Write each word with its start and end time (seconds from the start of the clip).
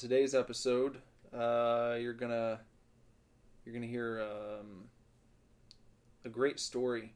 today's 0.00 0.34
episode, 0.34 0.96
uh, 1.34 1.96
you're 2.00 2.14
gonna 2.14 2.58
you're 3.64 3.74
gonna 3.74 3.86
hear 3.86 4.22
um, 4.22 4.84
a 6.24 6.28
great 6.30 6.58
story, 6.58 7.12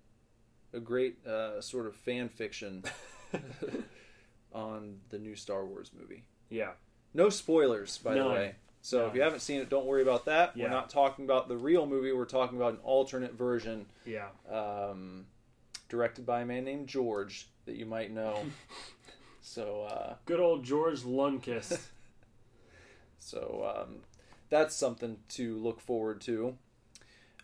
a 0.74 0.80
great 0.80 1.26
uh, 1.26 1.62
sort 1.62 1.87
of 1.87 1.97
fan 1.97 2.28
fiction 2.28 2.85
on 4.53 4.99
the 5.08 5.19
new 5.19 5.35
Star 5.35 5.65
Wars 5.65 5.90
movie. 5.99 6.24
Yeah. 6.51 6.72
No 7.15 7.31
spoilers, 7.31 7.97
by 7.99 8.15
the 8.15 8.26
way. 8.26 8.54
So 8.83 9.06
if 9.06 9.14
you 9.14 9.22
haven't 9.22 9.40
seen 9.40 9.62
it, 9.62 9.71
don't 9.71 9.87
worry 9.87 10.03
about 10.03 10.26
that. 10.26 10.54
Yeah. 10.54 10.64
We're 10.64 10.71
not 10.71 10.90
talking 10.90 11.24
about 11.24 11.48
the 11.48 11.56
real 11.56 11.87
movie. 11.87 12.12
We're 12.12 12.26
talking 12.26 12.58
about 12.58 12.74
an 12.74 12.80
alternate 12.82 13.32
version, 13.32 13.87
Yeah. 14.04 14.26
um, 14.51 15.24
directed 15.88 16.27
by 16.27 16.42
a 16.42 16.45
man 16.45 16.64
named 16.64 16.87
George 16.87 17.48
that 17.64 17.77
you 17.77 17.87
might 17.87 18.10
know. 18.12 18.45
so. 19.41 19.84
Uh, 19.88 20.14
Good 20.27 20.41
old 20.41 20.64
George 20.64 21.01
Lunkus. 21.01 21.80
So 23.24 23.74
um, 23.77 23.96
that's 24.51 24.77
something 24.77 25.16
to 25.30 25.56
look 25.59 25.80
forward 25.80 26.20
to. 26.23 26.56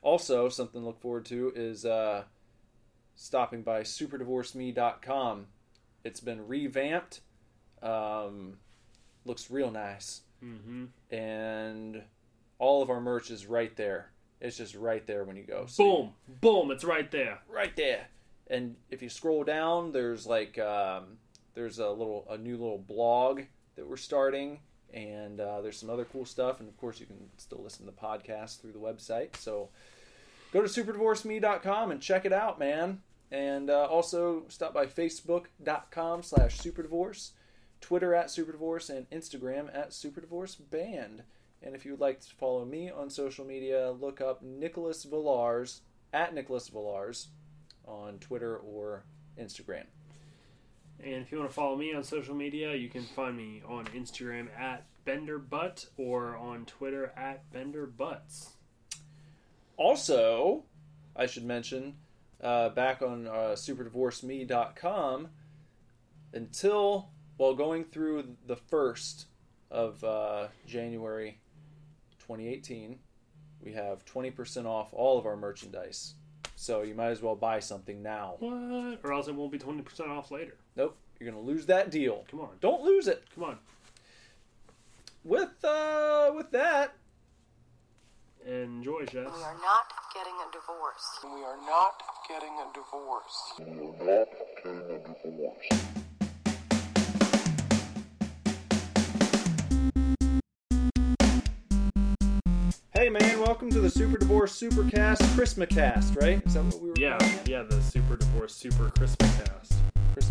Also, 0.03 0.49
something 0.49 0.81
to 0.81 0.87
look 0.87 1.01
forward 1.01 1.25
to 1.27 1.53
is 1.55 1.85
uh, 1.85 2.25
stopping 3.17 3.63
by 3.63 3.81
superdivorceme.com. 3.83 5.47
It's 6.05 6.21
been 6.21 6.47
revamped. 6.47 7.21
Um, 7.83 8.59
looks 9.25 9.51
real 9.51 9.71
nice. 9.71 10.23
mm-hmm. 10.45 10.87
And 11.15 12.03
all 12.59 12.83
of 12.83 12.91
our 12.91 13.01
merch 13.01 13.31
is 13.31 13.47
right 13.47 13.75
there. 13.77 14.11
It's 14.41 14.57
just 14.57 14.75
right 14.75 15.07
there 15.07 15.25
when 15.25 15.37
you 15.37 15.43
go. 15.45 15.67
So 15.67 15.85
Boom. 15.85 16.13
Boom. 16.41 16.71
It's 16.71 16.85
right 16.85 17.11
there. 17.11 17.41
right 17.49 17.75
there. 17.77 18.07
And 18.49 18.77
if 18.91 19.03
you 19.03 19.09
scroll 19.09 19.45
down, 19.45 19.93
there's 19.93 20.27
like 20.27 20.59
um, 20.59 21.19
there's 21.55 21.79
a 21.79 21.89
little 21.91 22.27
a 22.29 22.37
new 22.39 22.57
little 22.57 22.79
blog 22.79 23.43
that 23.77 23.87
we're 23.89 23.97
starting, 23.97 24.61
and 24.95 25.41
uh, 25.41 25.61
there's 25.61 25.79
some 25.79 25.91
other 25.91 26.05
cool 26.05 26.25
stuff. 26.25 26.61
And 26.61 26.69
of 26.69 26.77
course, 26.77 27.01
you 27.01 27.07
can 27.07 27.29
still 27.37 27.63
listen 27.63 27.87
to 27.87 27.93
the 27.93 27.97
podcast 27.97 28.61
through 28.61 28.73
the 28.73 28.79
website. 28.79 29.37
So 29.37 29.69
go 30.53 30.63
to 30.63 30.69
superdivorceme.com 30.69 31.91
and 31.91 32.01
check 32.01 32.25
it 32.25 32.33
out, 32.33 32.59
man. 32.59 33.03
And 33.31 33.71
uh, 33.71 33.85
also 33.85 34.45
stop 34.49 34.75
by 34.75 34.87
facebook.com 34.87 36.23
slash 36.23 36.59
superdivorce, 36.59 37.31
Twitter 37.81 38.15
at 38.15 38.27
superdivorce, 38.27 38.91
and 38.91 39.09
Instagram 39.11 39.75
at 39.75 39.91
superdivorceband. 39.91 41.21
And 41.63 41.75
if 41.75 41.85
you 41.85 41.93
would 41.93 42.01
like 42.01 42.21
to 42.21 42.31
follow 42.37 42.65
me 42.65 42.91
on 42.91 43.11
social 43.11 43.45
media, 43.45 43.93
look 43.93 44.21
up 44.21 44.43
Nicholas 44.43 45.05
Villars 45.05 45.83
at 46.13 46.35
Nicholas 46.35 46.69
Villars 46.69 47.29
on 47.87 48.19
Twitter 48.19 48.57
or 48.57 49.05
Instagram. 49.39 49.85
And 51.03 51.23
if 51.23 51.33
you 51.33 51.39
want 51.39 51.51
to 51.51 51.55
follow 51.55 51.77
me 51.77 51.95
on 51.95 52.05
social 52.05 52.35
media, 52.35 52.75
you 52.75 52.89
can 52.89 53.03
find 53.03 53.37
me 53.37 53.63
on 53.67 53.87
Instagram 53.87 54.49
at 54.59 54.85
BenderButt 55.07 55.87
or 55.97 56.37
on 56.37 56.67
Twitter 56.67 57.13
at 57.17 57.51
BenderButts. 57.53 58.51
Also, 59.77 60.65
I 61.17 61.27
should 61.27 61.45
mention, 61.45 61.95
uh, 62.43 62.69
back 62.71 63.01
on 63.03 63.27
uh, 63.27 63.55
superdivorceme.com, 63.55 65.29
until, 66.33 67.09
well, 67.39 67.55
going 67.55 67.85
through 67.85 68.37
the 68.47 68.57
1st 68.57 69.25
of 69.71 70.05
uh, 70.05 70.49
January 70.67 71.41
2018, 72.21 72.99
we 73.63 73.73
have 73.73 74.05
20% 74.05 74.67
off 74.67 74.93
all 74.93 75.19
of 75.19 75.27
our 75.27 75.37
merchandise. 75.37 76.15
So 76.57 76.83
you 76.83 76.95
might 76.95 77.09
as 77.09 77.23
well 77.23 77.37
buy 77.37 77.61
something 77.61 78.03
now. 78.03 78.37
What? 78.39 79.01
Or 79.03 79.13
else 79.15 79.29
it 79.29 79.35
won't 79.35 79.51
be 79.51 79.59
20% 79.59 80.09
off 80.09 80.31
later. 80.31 80.57
Nope, 80.77 80.97
you're 81.19 81.31
going 81.31 81.45
to 81.45 81.51
lose 81.51 81.67
that 81.67 81.91
deal. 81.91 82.25
Come 82.31 82.41
on. 82.41 82.51
Don't 82.61 82.83
lose 82.83 83.09
it. 83.09 83.25
Come 83.35 83.45
on. 83.45 83.59
With 85.25 85.63
uh, 85.65 86.33
with 86.35 86.51
that, 86.53 86.95
Enjoy, 88.47 89.05
Jess. 89.05 89.15
We 89.15 89.23
are 89.23 89.57
not 89.61 89.93
getting 90.15 90.33
a 90.33 90.51
divorce. 90.51 91.21
We 91.23 91.45
are 91.45 91.59
not 91.67 92.03
getting 92.27 92.49
a 92.49 92.73
divorce. 92.73 93.53
We 93.59 93.65
are 93.65 94.17
not 94.17 94.29
getting 94.65 95.05
a 95.05 95.23
divorce. 95.23 95.67
hey 102.95 103.09
man, 103.11 103.41
welcome 103.41 103.71
to 103.71 103.81
the 103.81 103.91
Super 103.91 104.17
Divorce 104.17 104.59
Supercast 104.59 105.19
Christmascast, 105.37 106.21
right? 106.21 106.43
Is 106.47 106.55
that 106.55 106.65
what 106.65 106.81
we 106.81 106.89
were 106.89 106.95
Yeah, 106.99 107.19
yeah, 107.47 107.63
the 107.63 107.83
Super 107.83 108.17
Divorce 108.17 108.55
Super 108.55 108.91
Christmas 108.91 109.80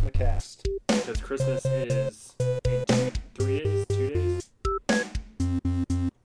cast. 0.07 0.67
Because 0.87 1.19
Christmas 1.21 1.65
is 1.65 2.35
in 2.39 2.85
two, 2.87 3.11
three 3.35 3.59
days, 3.63 3.85
two 3.89 4.09
days. 4.09 4.49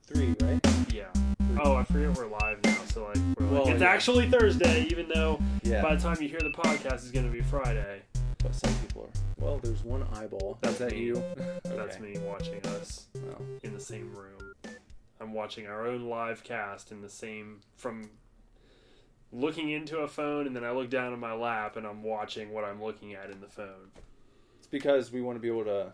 Three, 0.06 0.34
right? 0.42 0.60
Yeah. 0.92 1.04
Oh, 1.62 1.74
I 1.76 1.84
forget 1.84 2.16
we're 2.16 2.26
live 2.28 2.58
now, 2.64 2.76
so 2.92 3.04
like, 3.06 3.16
we're 3.38 3.46
like 3.46 3.52
Well, 3.64 3.68
it's 3.68 3.80
yeah. 3.80 3.88
actually 3.88 4.28
Thursday, 4.30 4.86
even 4.90 5.08
though 5.12 5.40
Yeah. 5.62 5.82
by 5.82 5.94
the 5.94 6.00
time 6.00 6.16
you 6.20 6.28
hear 6.28 6.40
the 6.40 6.50
podcast, 6.50 6.94
it's 6.94 7.10
going 7.10 7.26
to 7.26 7.32
be 7.32 7.40
Friday. 7.42 8.02
But 8.42 8.54
some 8.54 8.72
people 8.86 9.02
are. 9.04 9.20
Well, 9.44 9.58
there's 9.62 9.82
one 9.82 10.06
eyeball. 10.14 10.58
That's 10.60 10.74
Is 10.74 10.78
that 10.80 10.92
me. 10.92 10.98
you? 11.04 11.14
That's 11.64 11.96
Okay. 11.96 12.00
me 12.00 12.18
watching 12.20 12.64
us 12.66 13.06
Well, 13.14 13.40
in 13.62 13.72
the 13.74 13.80
same 13.80 14.14
room. 14.14 14.54
I'm 15.20 15.32
watching 15.32 15.66
our 15.66 15.86
own 15.86 16.08
live 16.08 16.44
cast 16.44 16.92
in 16.92 17.00
the 17.00 17.08
same 17.08 17.60
from 17.76 18.10
looking 19.34 19.70
into 19.70 19.98
a 19.98 20.08
phone, 20.08 20.46
and 20.46 20.54
then 20.56 20.64
I 20.64 20.70
look 20.70 20.88
down 20.88 21.12
at 21.12 21.18
my 21.18 21.32
lap, 21.34 21.76
and 21.76 21.86
I'm 21.86 22.02
watching 22.02 22.52
what 22.52 22.64
I'm 22.64 22.82
looking 22.82 23.14
at 23.14 23.30
in 23.30 23.40
the 23.40 23.48
phone. 23.48 23.90
it's 24.58 24.66
because 24.68 25.10
we 25.12 25.20
want 25.20 25.36
to 25.36 25.40
be 25.40 25.48
able 25.48 25.64
to. 25.64 25.92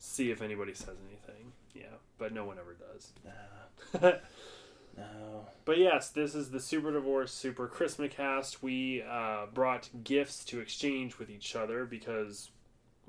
See 0.00 0.30
if 0.30 0.42
anybody 0.42 0.74
says 0.74 0.96
anything. 1.08 1.52
Yeah, 1.74 1.96
but 2.18 2.32
no 2.32 2.44
one 2.44 2.56
ever 2.58 2.74
does. 2.74 3.12
Nah, 3.24 4.10
no. 4.96 5.46
But 5.64 5.78
yes, 5.78 6.10
this 6.10 6.34
is 6.36 6.50
the 6.50 6.60
Super 6.60 6.92
Divorce 6.92 7.32
Super 7.32 7.66
Christmas 7.66 8.12
cast. 8.14 8.62
We 8.62 9.02
uh, 9.02 9.46
brought 9.52 9.88
gifts 10.04 10.44
to 10.46 10.60
exchange 10.60 11.18
with 11.18 11.30
each 11.30 11.56
other 11.56 11.84
because 11.84 12.50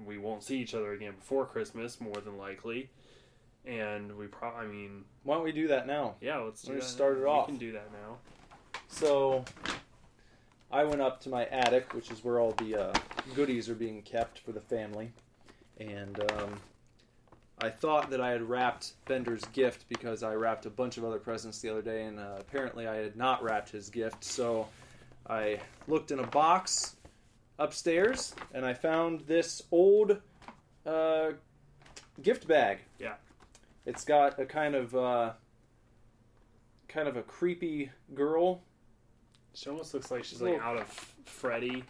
we 0.04 0.18
won't 0.18 0.44
see 0.44 0.58
each 0.58 0.74
other 0.74 0.94
again 0.94 1.14
before 1.16 1.46
Christmas, 1.46 2.02
more 2.02 2.16
than 2.16 2.38
likely. 2.38 2.90
And 3.66 4.18
we 4.18 4.26
probably, 4.28 4.66
I 4.66 4.68
mean, 4.72 5.04
Why 5.24 5.36
don't 5.36 5.44
we 5.44 5.52
do 5.52 5.68
that 5.68 5.86
now? 5.86 6.16
yeah, 6.22 6.38
let's 6.38 6.64
do 6.64 6.74
Let's 6.74 6.88
start 6.88 7.18
now. 7.20 7.24
it 7.24 7.28
off. 7.28 7.48
We 7.48 7.52
can 7.54 7.60
do 7.60 7.72
that 7.74 7.92
now. 7.92 8.18
So, 8.90 9.46
I 10.72 10.84
went 10.84 11.00
up 11.00 11.22
to 11.22 11.30
my 11.30 11.46
attic, 11.46 11.94
which 11.94 12.12
is 12.12 12.24
where 12.24 12.40
all 12.40 12.52
the 12.54 12.76
uh, 12.76 12.94
goodies 13.36 13.70
are 13.70 13.76
being 13.76 14.02
kept 14.02 14.40
for 14.40 14.52
the 14.52 14.60
family, 14.60 15.14
and 15.80 16.20
um, 16.34 16.60
I 17.62 17.70
thought 17.70 18.10
that 18.10 18.20
I 18.20 18.32
had 18.32 18.42
wrapped 18.42 18.94
Bender's 19.08 19.46
gift 19.54 19.86
because 19.90 20.24
I 20.24 20.34
wrapped 20.34 20.66
a 20.66 20.70
bunch 20.70 20.98
of 20.98 21.06
other 21.06 21.20
presents 21.20 21.60
the 21.60 21.70
other 21.70 21.82
day, 21.82 22.06
and 22.06 22.20
uh, 22.20 22.38
apparently 22.40 22.88
I 22.88 22.96
had 22.96 23.16
not 23.16 23.42
wrapped 23.44 23.70
his 23.70 23.90
gift. 23.90 24.24
So, 24.24 24.68
I 25.30 25.60
looked 25.88 26.12
in 26.12 26.20
a 26.20 26.28
box 26.28 26.96
upstairs, 27.60 28.34
and 28.54 28.66
I 28.66 28.74
found 28.74 29.22
this 29.22 29.62
old 29.72 30.20
uh, 30.86 31.32
gift 32.22 32.48
bag. 32.48 32.80
Yeah. 33.00 33.14
It's 33.86 34.04
got 34.04 34.40
a 34.40 34.46
kind 34.46 34.76
of 34.76 34.96
uh, 34.96 35.34
kind 36.88 37.08
of 37.08 37.16
a 37.16 37.22
creepy 37.22 37.92
girl 38.14 38.64
She 39.60 39.70
almost 39.70 39.94
looks 39.94 40.10
like 40.10 40.24
she's 40.24 40.42
like 40.42 40.58
out 40.62 40.78
of 40.78 40.88
Freddy, 41.26 41.84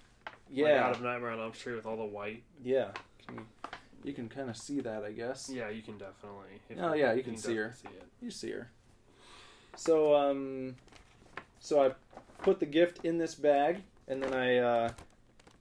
Yeah, 0.49 0.65
like 0.65 0.75
out 0.81 0.91
of 0.95 1.01
Nightmare 1.03 1.29
on 1.29 1.39
Elm 1.39 1.53
Street 1.53 1.75
with 1.75 1.85
all 1.85 1.97
the 1.97 2.03
white. 2.05 2.41
yeah. 2.63 2.87
Can 3.27 3.35
you, 3.37 3.45
you 4.05 4.13
can 4.13 4.27
kind 4.27 4.49
of 4.49 4.57
see 4.57 4.79
that, 4.79 5.03
I 5.03 5.11
guess. 5.11 5.51
Yeah, 5.53 5.69
you 5.69 5.83
can 5.83 5.99
definitely. 5.99 6.61
if 6.67 6.79
Oh, 6.81 6.93
yeah, 6.93 7.13
you 7.13 7.21
can 7.21 7.37
see 7.37 7.55
her. 7.57 7.67
definitely 7.67 7.91
See 7.91 7.97
it. 7.97 8.07
You 8.25 8.31
see 8.31 8.51
her. 8.53 8.71
So, 9.75 10.15
um, 10.15 10.77
so 11.59 11.83
I 11.83 11.91
put 12.41 12.59
the 12.59 12.65
gift 12.65 13.05
in 13.05 13.19
this 13.19 13.35
bag, 13.35 13.83
and 14.07 14.23
then 14.23 14.33
I, 14.33 14.57
uh, 14.57 14.89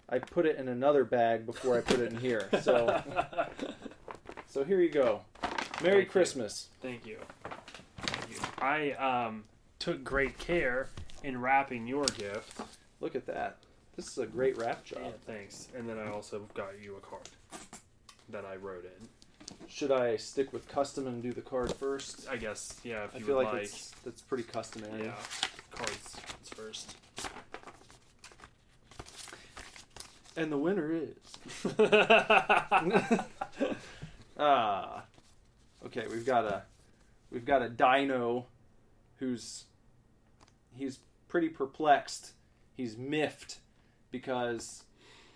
I 0.09 0.19
put 0.19 0.47
it 0.47 0.57
in 0.57 0.69
another 0.69 1.05
bag 1.05 1.45
before 1.45 1.77
I 1.77 1.83
put 1.83 2.01
it 2.01 2.11
in 2.11 2.19
here. 2.21 2.49
So, 2.63 3.03
so 4.49 4.65
here 4.65 4.81
you 4.81 4.89
go. 4.91 5.21
Merry 5.83 5.97
Thank 5.97 6.05
you. 6.05 6.11
Christmas. 6.11 6.69
Thank 6.81 7.05
you. 7.07 7.19
Thank 8.01 8.31
you. 8.31 8.41
I 8.63 8.93
um, 8.93 9.45
took 9.79 10.03
great 10.03 10.39
care 10.39 10.89
in 11.23 11.41
wrapping 11.41 11.87
your 11.87 12.07
gift. 12.07 12.61
Look 13.01 13.15
at 13.15 13.27
that. 13.27 13.59
This 13.97 14.09
is 14.09 14.19
a 14.19 14.27
great 14.27 14.57
wrap 14.57 14.85
job. 14.85 15.01
Yeah, 15.03 15.11
thanks. 15.27 15.69
And 15.77 15.89
then 15.89 15.99
I 15.99 16.11
also 16.11 16.43
got 16.55 16.81
you 16.83 16.97
a 16.97 17.01
card 17.01 17.29
that 18.29 18.45
I 18.45 18.57
wrote 18.57 18.85
in. 18.85 19.09
Should 19.67 19.91
I 19.91 20.17
stick 20.17 20.53
with 20.53 20.69
custom 20.69 21.07
and 21.07 21.23
do 21.23 21.33
the 21.33 21.41
card 21.41 21.73
first? 21.73 22.29
I 22.31 22.37
guess, 22.37 22.79
yeah, 22.85 23.05
if 23.05 23.15
I 23.15 23.19
you 23.19 23.25
feel 23.25 23.37
like, 23.37 23.53
like. 23.53 23.63
it's 23.65 23.91
that's 24.05 24.23
pretty 24.23 24.45
customary. 24.45 25.05
yeah, 25.05 25.15
cards 25.71 26.17
first. 26.55 26.97
And 30.37 30.53
the 30.53 30.59
winner 30.59 30.95
is. 30.95 31.17
ah. 34.39 35.03
Okay, 35.87 36.07
we've 36.09 36.27
got 36.27 36.45
a 36.45 36.63
we've 37.31 37.45
got 37.45 37.63
a 37.63 37.69
dino 37.69 38.47
who's 39.17 39.65
he's 40.77 40.99
pretty 41.29 41.49
perplexed. 41.49 42.33
He's 42.77 42.97
miffed 42.97 43.59
because 44.11 44.85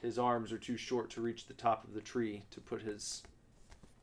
his 0.00 0.18
arms 0.18 0.52
are 0.52 0.58
too 0.58 0.76
short 0.76 1.10
to 1.10 1.20
reach 1.20 1.46
the 1.46 1.54
top 1.54 1.84
of 1.84 1.94
the 1.94 2.00
tree 2.00 2.42
to 2.50 2.60
put 2.60 2.82
his 2.82 3.22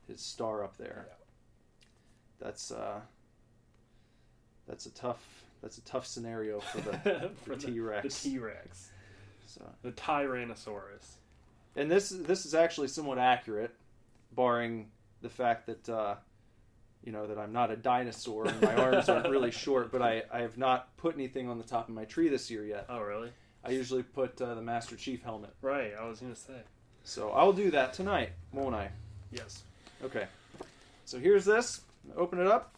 his 0.07 0.21
star 0.21 0.63
up 0.63 0.77
there. 0.77 1.07
that's 2.39 2.71
uh, 2.71 3.01
that's 4.68 4.86
a 4.86 4.91
tough 4.91 5.44
that's 5.62 5.77
a 5.77 5.81
tough 5.81 6.07
scenario 6.07 6.59
for 6.59 6.81
the 6.81 7.31
For 7.44 7.56
the 7.56 7.68
T-Rex. 7.68 8.21
The 8.24 8.30
T 8.30 8.39
Rex. 8.39 8.92
so. 9.45 9.62
The 9.81 9.92
Tyrannosaurus. 9.92 11.18
And 11.75 11.89
this 11.92 12.09
this 12.09 12.45
is 12.45 12.53
actually 12.53 12.88
somewhat 12.88 13.18
accurate, 13.19 13.75
barring 14.31 14.89
the 15.21 15.30
fact 15.30 15.68
that 15.68 15.89
uh, 15.89 16.15
you 17.04 17.12
know 17.12 17.28
that 17.28 17.38
I'm 17.38 17.54
not 17.54 17.72
a 17.72 17.75
dinosaur 17.75 18.46
and 18.48 18.62
my 18.62 18.75
arms 18.75 19.07
aren't 19.10 19.30
really 19.30 19.51
short. 19.51 19.92
But 19.92 20.01
I, 20.01 20.24
I 20.31 20.42
have 20.42 20.57
not 20.57 20.96
put 20.98 21.16
anything 21.16 21.50
on 21.50 21.57
the 21.57 21.63
top 21.63 21.88
of 21.90 21.96
my 21.96 22.06
tree 22.06 22.28
this 22.30 22.50
year 22.51 22.66
yet. 22.66 22.86
Oh, 22.90 23.00
really? 23.01 23.31
I 23.63 23.72
usually 23.72 24.04
put 24.04 24.42
uh, 24.42 24.56
the 24.56 24.62
Master 24.62 24.96
Chief 24.96 25.22
helmet, 25.22 25.54
Right, 25.62 25.92
I 26.00 26.06
was 26.07 26.19
going 26.22 26.34
to 26.34 26.40
say. 26.40 26.62
so 27.04 27.31
I'll 27.31 27.51
do 27.54 27.72
that 27.72 27.94
tonight, 27.94 28.31
won't 28.54 28.74
I? 28.74 28.90
Yes. 29.31 29.63
Okay. 30.04 30.28
So 31.06 31.19
here's 31.19 31.44
this. 31.46 31.81
Open 32.16 32.40
it 32.40 32.48
up. 32.48 32.74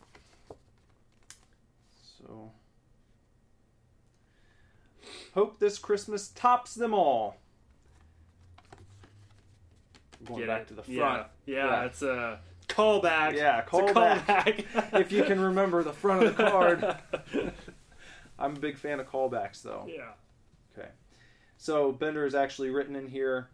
So 2.18 2.52
hope 5.34 5.60
this 5.60 5.78
Christmas 5.78 6.30
tops 6.30 6.74
them 6.76 6.94
all. 6.94 7.38
Going 10.26 10.40
Get 10.42 10.48
back 10.48 10.62
it? 10.64 10.68
to 10.70 10.74
the 10.76 10.84
Yeah. 10.88 11.00
front. 11.00 11.28
Yeah, 11.46 11.56
Yeah. 11.68 11.86
it's 11.86 12.02
a 12.02 12.40
callback. 12.74 13.36
Yeah, 13.36 13.64
callback. 13.64 14.26
callback. 14.26 14.94
if 15.00 15.12
you 15.12 15.24
can 15.24 15.40
remember 15.40 15.84
the 15.84 15.94
front 15.94 16.24
of 16.24 16.38
the 16.38 16.44
card. 16.44 16.96
I'm 18.40 18.56
a 18.56 18.60
big 18.60 18.78
fan 18.78 19.00
of 19.00 19.08
callbacks, 19.08 19.62
though. 19.62 19.88
yeah. 19.88 20.12
Okay. 20.78 20.90
So 21.58 21.92
Bender 21.92 22.26
is 22.26 22.34
actually 22.34 22.70
written 22.70 22.96
in 22.96 23.08
here 23.08 23.50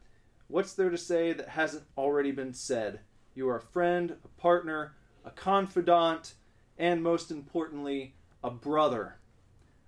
what's 0.48 0.74
there 0.74 0.90
to 0.90 0.98
say 0.98 1.34
that 1.34 1.50
hasn't 1.50 1.84
already 1.98 2.32
been 2.32 2.54
said? 2.54 3.00
You 3.36 3.50
are 3.50 3.58
a 3.58 3.62
friend, 3.62 4.16
a 4.24 4.42
partner, 4.42 4.94
a 5.26 5.32
confidant, 5.32 6.34
and 6.78 7.04
most 7.04 7.32
importantly, 7.32 8.16
a 8.44 8.50
brother. 8.50 9.18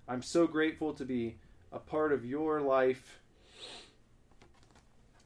I'm 0.06 0.22
so 0.22 0.46
grateful 0.46 0.92
to 0.94 1.04
be 1.04 1.36
a 1.72 1.78
part 1.78 2.12
of 2.12 2.24
your 2.24 2.60
life. 2.60 3.19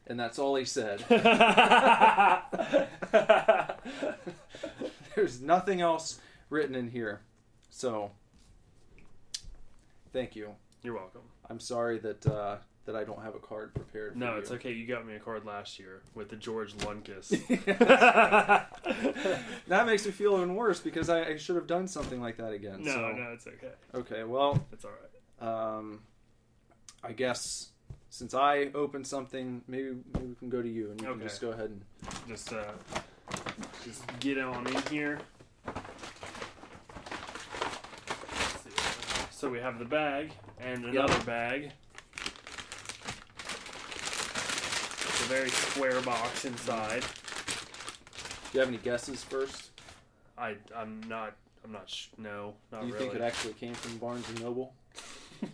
And 0.07 0.19
that's 0.19 0.37
all 0.39 0.55
he 0.55 0.65
said. 0.65 1.03
There's 5.15 5.41
nothing 5.41 5.81
else 5.81 6.19
written 6.49 6.75
in 6.75 6.89
here. 6.89 7.21
So, 7.69 8.11
thank 10.13 10.35
you. 10.35 10.49
You're 10.83 10.95
welcome. 10.95 11.21
I'm 11.49 11.59
sorry 11.59 11.97
that 11.99 12.25
uh, 12.27 12.57
that 12.85 12.95
I 12.95 13.03
don't 13.03 13.21
have 13.23 13.35
a 13.35 13.39
card 13.39 13.73
prepared. 13.73 14.13
For 14.13 14.19
No, 14.19 14.33
you. 14.33 14.39
it's 14.39 14.51
okay. 14.51 14.71
You 14.71 14.85
got 14.85 15.05
me 15.07 15.15
a 15.15 15.19
card 15.19 15.45
last 15.45 15.79
year 15.79 16.01
with 16.13 16.29
the 16.29 16.35
George 16.35 16.73
Lunkus. 16.77 17.29
that 19.67 19.85
makes 19.87 20.05
me 20.05 20.11
feel 20.11 20.35
even 20.37 20.53
worse 20.55 20.79
because 20.79 21.09
I, 21.09 21.23
I 21.29 21.37
should 21.37 21.55
have 21.55 21.67
done 21.67 21.87
something 21.87 22.21
like 22.21 22.37
that 22.37 22.51
again. 22.53 22.83
no, 22.83 22.91
so, 22.93 23.11
no, 23.11 23.31
it's 23.33 23.47
okay. 23.47 23.71
Okay, 23.95 24.23
well, 24.23 24.63
It's 24.71 24.85
all 24.85 24.91
right. 25.41 25.47
um, 25.77 26.01
I 27.03 27.13
guess 27.13 27.69
since 28.15 28.33
I 28.33 28.69
opened 28.73 29.05
something, 29.05 29.61
maybe, 29.67 29.89
maybe 30.13 30.27
we 30.27 30.35
can 30.35 30.47
go 30.47 30.61
to 30.61 30.69
you 30.69 30.89
and 30.89 31.01
you 31.01 31.07
can 31.07 31.19
just 31.19 31.41
go 31.41 31.49
ahead 31.49 31.69
and. 31.69 31.81
Just 32.29 32.53
uh, 32.53 32.71
just 33.83 34.03
get 34.21 34.37
on 34.37 34.65
in 34.67 34.81
here. 34.83 35.19
So 39.31 39.49
we 39.49 39.59
have 39.59 39.79
the 39.79 39.85
bag 39.85 40.31
and 40.61 40.85
another 40.85 41.19
bag. 41.25 41.73
It's 45.01 45.21
a 45.21 45.27
very 45.27 45.49
square 45.49 45.99
box 45.99 46.45
inside. 46.45 47.01
Do 47.01 47.07
you 48.53 48.59
have 48.61 48.69
any 48.69 48.77
guesses 48.77 49.25
first? 49.25 49.71
I 50.37 50.55
I'm 50.73 51.01
not 51.09 51.35
I'm 51.65 51.73
not 51.73 51.89
sh- 51.89 52.07
no 52.17 52.53
not 52.71 52.79
Do 52.81 52.87
you 52.87 52.93
really. 52.93 53.07
think 53.07 53.19
it 53.19 53.21
actually 53.21 53.53
came 53.55 53.73
from 53.73 53.97
Barnes 53.97 54.29
and 54.29 54.41
Noble? 54.41 54.73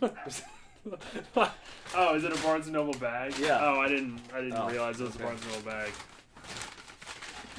oh, 1.36 2.14
is 2.14 2.24
it 2.24 2.32
a 2.32 2.42
Barnes 2.42 2.66
and 2.66 2.74
Noble 2.74 2.94
bag? 2.94 3.34
Yeah. 3.38 3.58
Oh, 3.60 3.80
I 3.80 3.88
didn't. 3.88 4.20
I 4.34 4.40
didn't 4.40 4.54
Oh, 4.58 4.68
realize 4.68 5.00
it 5.00 5.04
was 5.04 5.14
okay. 5.14 5.24
a 5.24 5.26
Barnes 5.26 5.42
and 5.42 5.52
Noble 5.52 5.70
bag. 5.70 5.90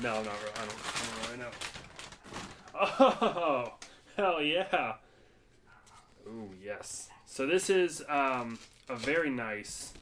No, 0.02 0.14
not 0.16 0.26
really. 0.26 0.56
I 0.56 0.66
don't. 0.66 0.80
I 0.86 1.02
don't 1.06 1.28
really 1.28 1.38
know. 1.40 1.52
Oh, 2.76 3.74
hell 4.18 4.42
yeah! 4.42 4.94
Oh 6.28 6.50
yes. 6.62 7.10
So 7.26 7.46
this 7.48 7.70
is 7.70 8.04
um, 8.10 8.60
a 8.90 8.96
very 8.96 9.30
nice 9.30 9.94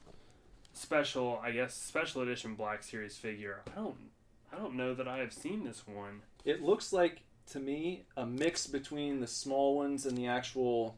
special, 0.74 1.40
I 1.44 1.52
guess, 1.52 1.76
special 1.76 2.22
edition 2.22 2.56
Black 2.56 2.84
Series 2.84 3.18
figure. 3.18 3.62
I 3.72 3.76
don't. 3.76 3.96
I 4.52 4.58
don't 4.58 4.76
know 4.76 4.94
that 4.94 5.08
I 5.08 5.20
have 5.20 5.32
seen 5.34 5.64
this 5.64 5.88
one. 5.88 6.22
It 6.44 6.62
looks 6.62 6.92
like 6.92 7.22
to 7.52 7.60
me 7.60 8.06
a 8.18 8.26
mix 8.26 8.68
between 8.68 9.20
the 9.20 9.28
small 9.28 9.78
ones 9.78 10.06
and 10.06 10.18
the 10.18 10.28
actual 10.28 10.98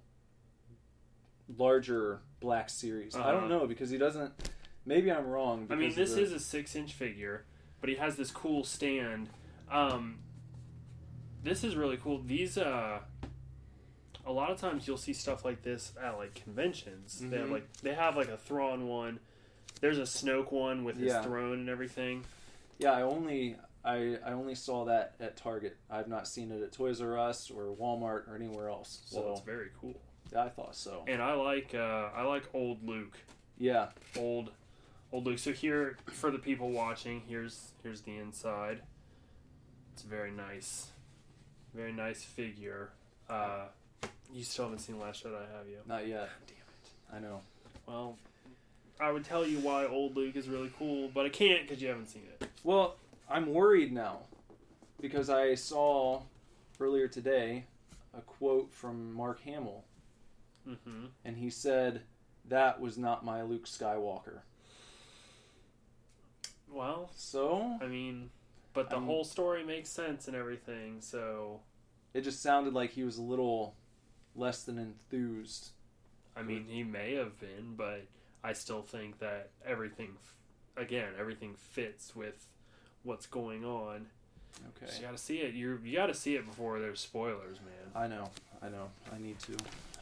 larger 1.58 2.22
Black 2.40 2.70
Series. 2.70 3.16
I 3.16 3.20
Uh-huh. 3.20 3.32
don't 3.32 3.50
know 3.50 3.68
because 3.68 3.90
he 3.90 3.98
doesn't. 3.98 4.34
Maybe 4.86 5.12
I'm 5.12 5.28
wrong. 5.28 5.68
I 5.70 5.76
mean, 5.76 5.94
this 5.96 6.14
the- 6.16 6.22
is 6.22 6.32
a 6.34 6.40
six-inch 6.40 6.94
figure, 6.94 7.46
but 7.80 7.90
he 7.90 7.96
has 7.96 8.16
this 8.18 8.32
cool 8.32 8.64
stand. 8.64 9.30
Um, 9.72 10.20
this 11.44 11.64
is 11.64 11.76
really 11.76 11.98
cool. 11.98 12.22
These, 12.22 12.58
uh, 12.58 13.00
a 14.26 14.32
lot 14.32 14.52
of 14.52 14.58
times 14.60 14.88
you'll 14.88 14.98
see 14.98 15.14
stuff 15.14 15.44
like 15.44 15.62
this 15.64 15.94
at 16.02 16.18
like 16.18 16.34
conventions. 16.36 17.20
They 17.20 17.38
have 17.38 17.48
Mhm. 17.50 17.52
like 17.52 17.74
they 17.78 17.94
have 17.94 18.16
like 18.16 18.30
a 18.30 18.38
Thrawn 18.38 18.88
one. 18.88 19.20
There's 19.82 19.98
a 19.98 20.04
Snoke 20.04 20.52
one 20.52 20.84
with 20.86 20.96
his 20.98 21.12
Yeah. 21.12 21.22
throne 21.24 21.60
and 21.60 21.70
everything. 21.70 22.26
Yeah, 22.78 22.92
I 22.94 23.02
only 23.04 23.58
I, 23.86 24.18
I 24.26 24.32
only 24.32 24.56
saw 24.56 24.86
that 24.86 25.16
at 25.20 25.36
Target. 25.36 25.76
I've 25.90 26.08
not 26.08 26.26
seen 26.26 26.54
it 26.54 26.62
at 26.64 26.72
Toys 26.72 27.02
R 27.02 27.18
Us 27.18 27.52
or 27.52 27.76
Walmart 27.76 28.30
or 28.30 28.36
anywhere 28.36 28.70
else. 28.70 29.02
So 29.08 29.22
Well, 29.22 29.32
it's 29.34 29.42
very 29.42 29.72
cool. 29.78 30.00
I 30.36 30.50
thought 30.50 30.76
so. 30.76 31.04
And 31.08 31.22
I 31.22 31.34
like 31.34 31.74
uh, 31.76 32.10
I 32.16 32.24
like 32.24 32.44
old 32.54 32.88
Luke. 32.88 33.18
Yeah, 33.58 33.88
Old 34.18 34.52
old 35.12 35.26
Luke. 35.26 35.40
So 35.40 35.52
here 35.52 35.98
for 36.08 36.32
the 36.32 36.40
people 36.40 36.72
watching, 36.72 37.22
here's 37.28 37.72
here's 37.84 38.02
the 38.02 38.18
inside. 38.18 38.82
It's 39.94 40.02
very 40.04 40.32
nice. 40.32 40.88
Very 41.74 41.92
nice 41.92 42.24
figure. 42.24 42.90
Uh, 43.30 43.66
you 44.34 44.44
still 44.44 44.66
haven't 44.66 44.80
seen 44.80 45.00
Last 45.00 45.24
Jedi, 45.24 45.40
have 45.56 45.68
you? 45.68 45.78
not 45.86 46.08
yet. 46.08 46.30
Damn 46.48 46.58
it. 46.58 47.16
I 47.16 47.20
know. 47.20 47.42
Well, 47.88 48.18
I 49.00 49.12
would 49.12 49.24
tell 49.26 49.46
you 49.46 49.60
why 49.60 49.86
old 49.86 50.16
Luke 50.16 50.36
is 50.36 50.48
really 50.48 50.72
cool, 50.78 51.10
but 51.14 51.26
I 51.26 51.30
can't 51.30 51.62
because 51.68 51.82
you 51.82 51.90
haven't 51.90 52.08
seen 52.08 52.24
it. 52.40 52.48
Well, 52.64 52.96
I'm 53.30 53.54
worried 53.54 53.92
now 53.92 54.20
because 55.02 55.30
I 55.30 55.56
saw 55.56 56.22
earlier 56.80 57.08
today 57.08 57.66
a 58.18 58.22
quote 58.22 58.72
from 58.72 59.14
Mark 59.14 59.42
Hamill, 59.42 59.84
Mm-hmm. 60.68 61.06
and 61.26 61.38
he 61.38 61.50
said 61.50 62.02
that 62.48 62.80
was 62.80 62.98
not 62.98 63.26
my 63.26 63.42
Luke 63.42 63.66
Skywalker. 63.66 64.40
Well, 66.72 67.10
So 67.16 67.78
I 67.82 67.86
mean, 67.86 68.30
but 68.74 68.90
the 68.90 68.96
I'm- 68.96 69.06
whole 69.06 69.24
story 69.24 69.64
makes 69.64 69.90
sense 69.90 70.28
and 70.28 70.36
everything. 70.36 71.02
So, 71.02 71.60
it 72.14 72.22
just 72.22 72.42
sounded 72.42 72.74
like 72.74 72.92
he 72.92 73.04
was 73.04 73.18
a 73.18 73.22
little 73.22 73.76
less 74.36 74.64
than 74.64 74.78
enthused. 74.80 75.70
I 76.36 76.42
mean, 76.42 76.66
he 76.68 76.84
may 76.84 77.14
have 77.16 77.40
been, 77.40 77.76
but 77.76 78.06
I 78.44 78.54
still 78.54 78.82
think 78.82 79.20
that 79.20 79.50
everything, 79.66 80.18
again, 80.76 81.10
everything 81.20 81.54
fits 81.56 82.16
with 82.16 82.48
what's 83.04 83.28
going 83.28 83.64
on. 83.64 84.08
Okay. 84.78 84.92
So 84.92 84.98
you 85.02 85.06
got 85.06 85.12
to 85.12 85.22
see 85.22 85.38
it. 85.40 85.54
You 85.54 85.80
you 85.84 85.96
got 85.96 86.08
to 86.08 86.14
see 86.16 86.36
it 86.36 86.46
before 86.48 86.80
there's 86.80 87.00
spoilers, 87.00 87.58
man. 87.60 87.92
I 87.96 88.08
know. 88.08 88.30
I 88.64 88.70
know. 88.70 88.90
I 89.14 89.20
need 89.20 89.38
to. 89.40 89.54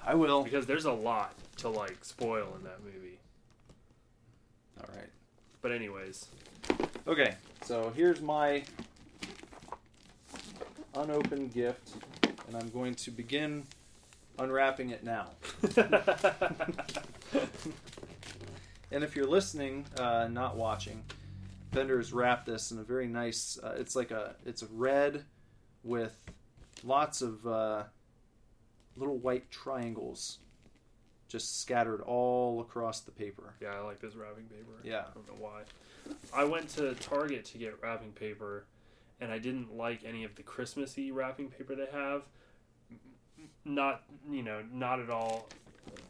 I 0.05 0.15
will. 0.15 0.43
Because 0.43 0.65
there's 0.65 0.86
a 0.86 0.91
lot 0.91 1.34
to 1.58 1.70
like 1.70 2.03
spoil 2.03 2.53
in 2.58 2.63
that 2.63 2.84
movie. 2.84 3.20
All 4.79 4.89
right. 4.96 5.10
But 5.62 5.72
anyways, 5.72 6.25
Okay, 7.08 7.36
so 7.63 7.91
here's 7.96 8.22
my 8.22 8.63
unopened 10.96 11.51
gift, 11.51 11.96
and 12.48 12.55
I'm 12.55 12.70
going 12.70 12.93
to 12.96 13.12
begin 13.12 13.63
unwrapping 14.38 14.91
it 14.91 15.03
now. 15.03 15.29
And 18.93 19.05
if 19.05 19.15
you're 19.15 19.25
listening, 19.25 19.86
uh, 19.98 20.27
not 20.29 20.58
watching, 20.58 21.01
Bender 21.72 21.96
has 21.96 22.12
wrapped 22.12 22.46
this 22.46 22.72
in 22.72 22.77
a 22.77 22.84
very 22.84 23.08
nice. 23.08 23.58
Uh, 23.63 23.75
it's 23.77 23.96
like 23.96 24.12
a. 24.12 24.36
It's 24.46 24.63
red 24.63 25.24
with 25.81 26.22
lots 26.84 27.22
of 27.22 27.48
uh, 27.48 27.84
little 28.98 29.17
white 29.17 29.50
triangles, 29.51 30.39
just 31.27 31.62
scattered 31.62 32.01
all 32.01 32.60
across 32.62 33.01
the 33.01 33.12
paper. 33.12 33.53
yeah, 33.62 33.69
I 33.69 33.79
like 33.81 34.00
this 34.01 34.15
wrapping 34.15 34.45
paper. 34.45 34.74
Yeah. 34.83 35.03
I 35.10 35.13
don't 35.13 35.27
know 35.27 35.36
why. 35.45 35.62
I 36.33 36.43
went 36.43 36.69
to 36.75 36.93
Target 36.95 37.45
to 37.45 37.57
get 37.57 37.77
wrapping 37.81 38.12
paper, 38.12 38.65
and 39.19 39.31
I 39.31 39.38
didn't 39.39 39.75
like 39.77 40.03
any 40.03 40.24
of 40.24 40.36
the 40.36 40.43
Christmassy 40.43 41.12
wrapping 41.12 41.48
paper 41.50 41.75
they 41.75 41.88
have. 41.91 42.24
Not, 43.63 44.03
you 44.29 44.41
know, 44.43 44.62
not 44.74 45.00
at 45.00 45.10
all 45.10 45.48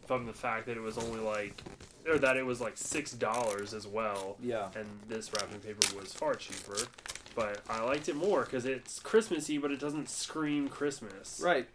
from 0.08 0.26
the 0.26 0.34
fact 0.34 0.66
that 0.68 0.78
it 0.78 0.82
was 0.82 0.98
only 0.98 1.20
like, 1.20 1.62
or 2.08 2.18
that 2.18 2.38
it 2.38 2.46
was 2.46 2.60
like 2.62 2.78
six 2.78 3.12
dollars 3.12 3.74
as 3.74 3.86
well, 3.86 4.38
Yeah. 4.42 4.70
and 4.76 4.88
this 5.08 5.32
wrapping 5.34 5.60
paper 5.60 5.96
was 5.98 6.14
far 6.14 6.34
cheaper. 6.36 6.78
but 7.36 7.62
I 7.70 7.82
liked 7.84 8.10
it 8.10 8.16
more 8.16 8.42
because 8.44 8.66
it's 8.66 9.00
Christmassy, 9.00 9.58
but 9.58 9.72
it 9.72 9.80
doesn't 9.80 10.10
scream 10.10 10.68
Christmas. 10.68 11.40
Right. 11.44 11.68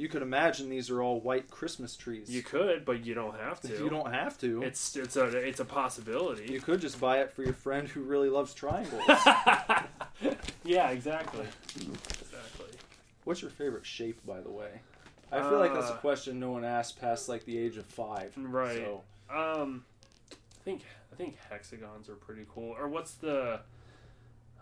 You 0.00 0.08
could 0.08 0.22
imagine 0.22 0.70
these 0.70 0.88
are 0.88 1.02
all 1.02 1.20
white 1.20 1.50
Christmas 1.50 1.94
trees. 1.94 2.30
You 2.30 2.42
could, 2.42 2.86
but 2.86 3.04
you 3.04 3.12
don't 3.12 3.38
have 3.38 3.60
to. 3.60 3.68
You 3.68 3.90
don't 3.90 4.10
have 4.10 4.38
to. 4.38 4.62
It's 4.62 4.96
it's 4.96 5.16
a 5.16 5.26
it's 5.26 5.60
a 5.60 5.64
possibility. 5.66 6.50
you 6.50 6.58
could 6.58 6.80
just 6.80 6.98
buy 6.98 7.18
it 7.20 7.30
for 7.30 7.42
your 7.42 7.52
friend 7.52 7.86
who 7.86 8.00
really 8.00 8.30
loves 8.30 8.54
triangles. 8.54 9.02
yeah, 10.64 10.88
exactly. 10.88 11.46
Exactly. 11.76 12.66
What's 13.24 13.42
your 13.42 13.50
favorite 13.50 13.84
shape, 13.84 14.24
by 14.26 14.40
the 14.40 14.48
way? 14.50 14.80
I 15.30 15.42
feel 15.42 15.58
like 15.58 15.74
that's 15.74 15.90
a 15.90 15.94
Uh, 15.94 15.98
question 15.98 16.40
no 16.40 16.50
one 16.50 16.64
asks 16.64 16.92
past 16.98 17.28
like 17.28 17.44
the 17.44 17.58
age 17.58 17.76
of 17.76 17.84
five. 17.84 18.32
Right. 18.38 18.78
So, 18.78 19.02
Um, 19.28 19.84
I 20.32 20.64
think 20.64 20.80
I 21.12 21.16
think 21.16 21.36
hexagons 21.50 22.08
are 22.08 22.14
pretty 22.16 22.46
cool. 22.54 22.74
Or 22.78 22.88
what's 22.88 23.12
the 23.16 23.60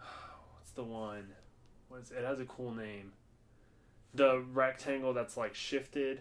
what's 0.57 0.73
the 0.75 0.83
one? 0.83 1.29
What's 1.91 2.11
it 2.11 2.25
has 2.25 2.41
a 2.41 2.45
cool 2.45 2.75
name? 2.75 3.13
The 4.15 4.41
rectangle 4.53 5.13
that's 5.13 5.37
like 5.37 5.55
shifted. 5.55 6.21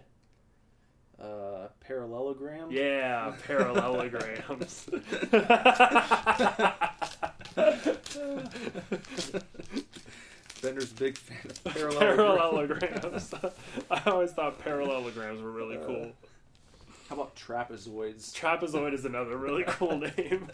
uh, 1.21 1.67
parallelogram. 1.79 2.69
Yeah, 2.71 3.33
parallelograms. 3.47 4.87
Bender's 10.61 10.91
a 10.91 10.95
big 10.95 11.17
fan 11.17 11.37
of 11.51 11.63
parallelogram. 11.63 12.17
parallelograms. 12.17 13.33
I 13.91 14.01
always 14.09 14.31
thought 14.31 14.59
parallelograms 14.59 15.41
were 15.41 15.51
really 15.51 15.77
cool. 15.85 16.11
How 17.09 17.15
about 17.15 17.35
trapezoids? 17.35 18.33
Trapezoid 18.33 18.93
is 18.93 19.05
another 19.05 19.37
really 19.37 19.63
cool 19.67 19.97
name. 19.99 20.47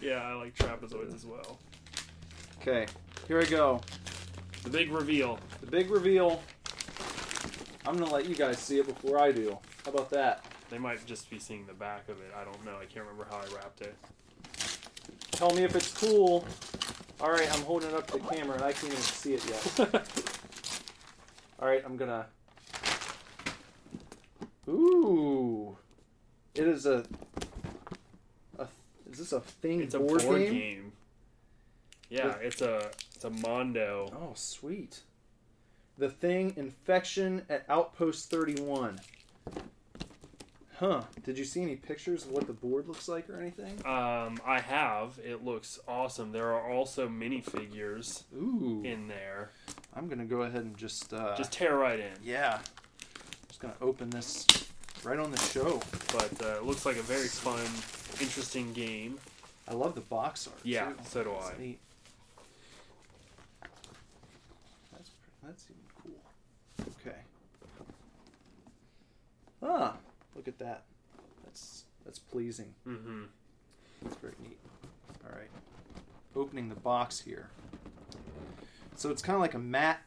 yeah, 0.00 0.22
I 0.22 0.34
like 0.34 0.54
trapezoids 0.54 1.14
as 1.14 1.26
well. 1.26 1.58
Okay, 2.60 2.86
here 3.26 3.38
we 3.38 3.46
go. 3.46 3.80
The 4.64 4.70
big 4.70 4.90
reveal. 4.92 5.38
The 5.60 5.66
big 5.70 5.90
reveal. 5.90 6.42
I'm 7.86 7.96
gonna 7.96 8.12
let 8.12 8.28
you 8.28 8.34
guys 8.34 8.58
see 8.58 8.78
it 8.78 8.86
before 8.86 9.18
I 9.18 9.32
do. 9.32 9.58
How 9.84 9.92
about 9.92 10.10
that? 10.10 10.44
They 10.70 10.78
might 10.78 11.04
just 11.06 11.28
be 11.30 11.38
seeing 11.38 11.66
the 11.66 11.72
back 11.72 12.08
of 12.08 12.18
it. 12.20 12.32
I 12.38 12.44
don't 12.44 12.64
know. 12.64 12.76
I 12.80 12.84
can't 12.84 13.06
remember 13.06 13.26
how 13.30 13.38
I 13.38 13.54
wrapped 13.54 13.80
it. 13.80 13.94
Tell 15.32 15.50
me 15.54 15.64
if 15.64 15.74
it's 15.74 15.92
cool. 15.98 16.44
All 17.20 17.30
right, 17.30 17.52
I'm 17.54 17.62
holding 17.62 17.88
it 17.88 17.94
up 17.94 18.06
to 18.08 18.18
the 18.18 18.20
camera 18.20 18.54
and 18.56 18.64
I 18.64 18.72
can't 18.72 18.92
even 18.92 18.96
see 18.98 19.34
it 19.34 19.44
yet. 19.48 19.94
All 21.58 21.66
right, 21.68 21.82
I'm 21.84 21.96
gonna. 21.96 22.26
Ooh, 24.68 25.76
it 26.54 26.66
is 26.66 26.86
a. 26.86 27.04
a 28.58 28.68
is 29.10 29.18
this 29.18 29.32
a 29.32 29.40
thing 29.40 29.80
It's 29.82 29.94
a 29.94 29.98
board, 29.98 30.22
board 30.22 30.38
game? 30.38 30.52
game. 30.52 30.92
Yeah, 32.08 32.26
With- 32.26 32.42
it's 32.42 32.62
a 32.62 32.90
it's 33.22 33.26
a 33.26 33.46
Mondo. 33.46 34.08
Oh, 34.14 34.32
sweet. 34.34 35.00
The 35.98 36.08
thing 36.08 36.54
infection 36.56 37.42
at 37.50 37.66
Outpost 37.68 38.30
31. 38.30 38.98
Huh. 40.78 41.02
Did 41.22 41.36
you 41.36 41.44
see 41.44 41.60
any 41.60 41.76
pictures 41.76 42.24
of 42.24 42.30
what 42.30 42.46
the 42.46 42.54
board 42.54 42.88
looks 42.88 43.08
like 43.08 43.28
or 43.28 43.38
anything? 43.38 43.74
Um, 43.84 44.40
I 44.46 44.60
have. 44.66 45.20
It 45.22 45.44
looks 45.44 45.78
awesome. 45.86 46.32
There 46.32 46.50
are 46.54 46.66
also 46.72 47.10
minifigures 47.10 48.22
Ooh. 48.34 48.80
in 48.86 49.06
there. 49.06 49.50
I'm 49.94 50.08
gonna 50.08 50.24
go 50.24 50.42
ahead 50.42 50.62
and 50.62 50.74
just. 50.78 51.12
Uh, 51.12 51.36
Just 51.36 51.52
tear 51.52 51.76
right 51.76 52.00
in. 52.00 52.12
Yeah. 52.24 52.60
Just 53.48 53.60
gonna 53.60 53.74
open 53.82 54.08
this 54.08 54.46
right 55.04 55.18
on 55.18 55.30
the 55.30 55.38
show. 55.38 55.82
But 56.10 56.42
uh, 56.42 56.56
it 56.56 56.64
looks 56.64 56.86
like 56.86 56.96
a 56.96 57.02
very 57.02 57.28
fun, 57.28 57.60
interesting 58.18 58.72
game. 58.72 59.18
I 59.68 59.74
love 59.74 59.94
the 59.94 60.00
box 60.00 60.46
art. 60.48 60.60
Yeah, 60.64 60.86
too. 60.86 60.94
so 61.04 61.24
do 61.24 61.30
That's 61.38 61.50
I. 61.50 61.60
neat. 61.62 61.78
That's 65.42 65.64
even 65.70 65.82
cool. 66.02 66.92
Okay. 67.00 67.18
Ah, 69.62 69.96
look 70.34 70.48
at 70.48 70.58
that. 70.58 70.84
That's 71.44 71.84
that's 72.04 72.18
pleasing. 72.18 72.74
Mm-hmm. 72.86 73.24
That's 74.02 74.16
very 74.16 74.34
neat. 74.42 74.58
All 75.24 75.36
right. 75.36 75.50
Opening 76.34 76.68
the 76.68 76.74
box 76.76 77.20
here. 77.20 77.50
So 78.96 79.10
it's 79.10 79.22
kind 79.22 79.34
of 79.34 79.40
like 79.40 79.54
a 79.54 79.58
matte 79.58 80.00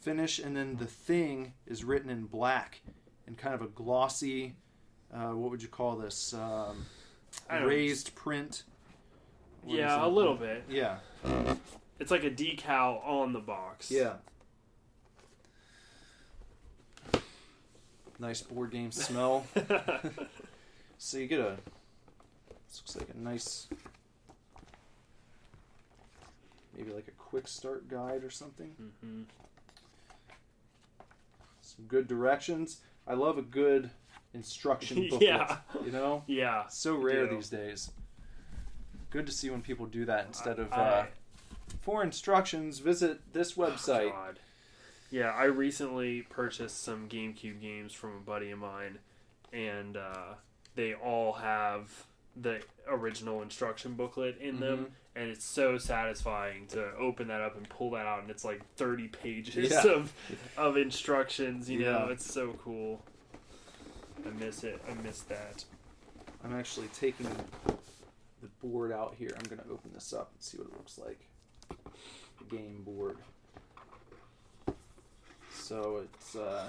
finish, 0.00 0.38
and 0.38 0.56
then 0.56 0.76
the 0.76 0.86
thing 0.86 1.54
is 1.66 1.84
written 1.84 2.10
in 2.10 2.26
black 2.26 2.82
and 3.26 3.36
kind 3.36 3.54
of 3.54 3.62
a 3.62 3.68
glossy. 3.68 4.56
Uh, 5.12 5.30
what 5.30 5.50
would 5.50 5.62
you 5.62 5.68
call 5.68 5.96
this? 5.96 6.34
Um, 6.34 6.86
raised 7.50 8.14
print. 8.14 8.64
What 9.62 9.76
Yeah, 9.78 10.04
a 10.04 10.08
little 10.08 10.34
bit. 10.36 10.64
Yeah. 10.68 10.98
It's 11.98 12.10
like 12.10 12.24
a 12.24 12.30
decal 12.30 13.04
on 13.06 13.32
the 13.32 13.40
box. 13.40 13.90
Yeah. 13.90 14.14
Nice 18.24 18.40
board 18.40 18.70
game 18.70 18.90
smell. 18.90 19.44
so 20.98 21.18
you 21.18 21.26
get 21.26 21.40
a. 21.40 21.56
This 22.66 22.80
looks 22.80 22.96
like 22.96 23.10
a 23.14 23.18
nice. 23.18 23.68
Maybe 26.74 26.90
like 26.90 27.06
a 27.06 27.12
quick 27.12 27.46
start 27.46 27.86
guide 27.86 28.24
or 28.24 28.30
something. 28.30 28.70
hmm 29.02 29.22
Some 31.60 31.84
good 31.86 32.08
directions. 32.08 32.80
I 33.06 33.12
love 33.12 33.36
a 33.36 33.42
good 33.42 33.90
instruction 34.32 35.02
booklet. 35.10 35.22
Yeah. 35.22 35.58
You 35.84 35.92
know? 35.92 36.22
Yeah. 36.26 36.66
So 36.68 36.94
rare 36.96 37.26
these 37.26 37.50
days. 37.50 37.90
Good 39.10 39.26
to 39.26 39.32
see 39.32 39.50
when 39.50 39.60
people 39.60 39.84
do 39.84 40.06
that 40.06 40.24
instead 40.28 40.58
of. 40.58 40.72
I- 40.72 40.76
Uh, 40.76 41.06
for 41.82 42.02
instructions, 42.02 42.78
visit 42.78 43.20
this 43.34 43.52
website. 43.52 44.12
God. 44.12 44.38
Yeah, 45.14 45.30
I 45.30 45.44
recently 45.44 46.22
purchased 46.22 46.82
some 46.82 47.08
GameCube 47.08 47.60
games 47.60 47.92
from 47.92 48.16
a 48.16 48.18
buddy 48.20 48.50
of 48.50 48.58
mine, 48.58 48.98
and 49.52 49.96
uh, 49.96 50.34
they 50.74 50.92
all 50.94 51.34
have 51.34 52.06
the 52.34 52.60
original 52.88 53.40
instruction 53.40 53.94
booklet 53.94 54.38
in 54.40 54.58
them, 54.58 54.86
Mhm. 54.86 54.90
and 55.14 55.30
it's 55.30 55.44
so 55.44 55.78
satisfying 55.78 56.66
to 56.66 56.92
open 56.96 57.28
that 57.28 57.40
up 57.40 57.56
and 57.56 57.68
pull 57.68 57.90
that 57.92 58.06
out, 58.06 58.22
and 58.22 58.28
it's 58.32 58.44
like 58.44 58.60
thirty 58.74 59.06
pages 59.06 59.70
Yeah. 59.70 59.86
of 59.86 60.12
of 60.56 60.76
instructions. 60.76 61.70
You 61.70 61.82
know, 61.82 62.08
it's 62.08 62.26
so 62.28 62.54
cool. 62.54 63.04
I 64.26 64.30
miss 64.30 64.64
it. 64.64 64.82
I 64.90 64.94
miss 64.94 65.20
that. 65.20 65.64
I'm 66.42 66.56
actually 66.58 66.88
taking 66.88 67.28
the 68.42 68.48
board 68.60 68.90
out 68.90 69.14
here. 69.14 69.30
I'm 69.36 69.44
going 69.44 69.62
to 69.62 69.70
open 69.70 69.92
this 69.94 70.12
up 70.12 70.32
and 70.34 70.42
see 70.42 70.58
what 70.58 70.66
it 70.66 70.72
looks 70.72 70.98
like. 70.98 71.20
The 71.68 72.44
game 72.56 72.82
board. 72.82 73.18
So 75.64 76.02
it's 76.04 76.36
uh, 76.36 76.68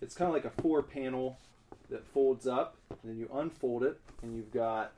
it's 0.00 0.14
kind 0.14 0.28
of 0.28 0.34
like 0.34 0.46
a 0.46 0.62
four 0.62 0.82
panel 0.82 1.38
that 1.90 2.06
folds 2.06 2.46
up, 2.46 2.76
and 2.90 2.98
then 3.04 3.18
you 3.18 3.28
unfold 3.34 3.82
it, 3.82 4.00
and 4.22 4.34
you've 4.34 4.50
got 4.52 4.92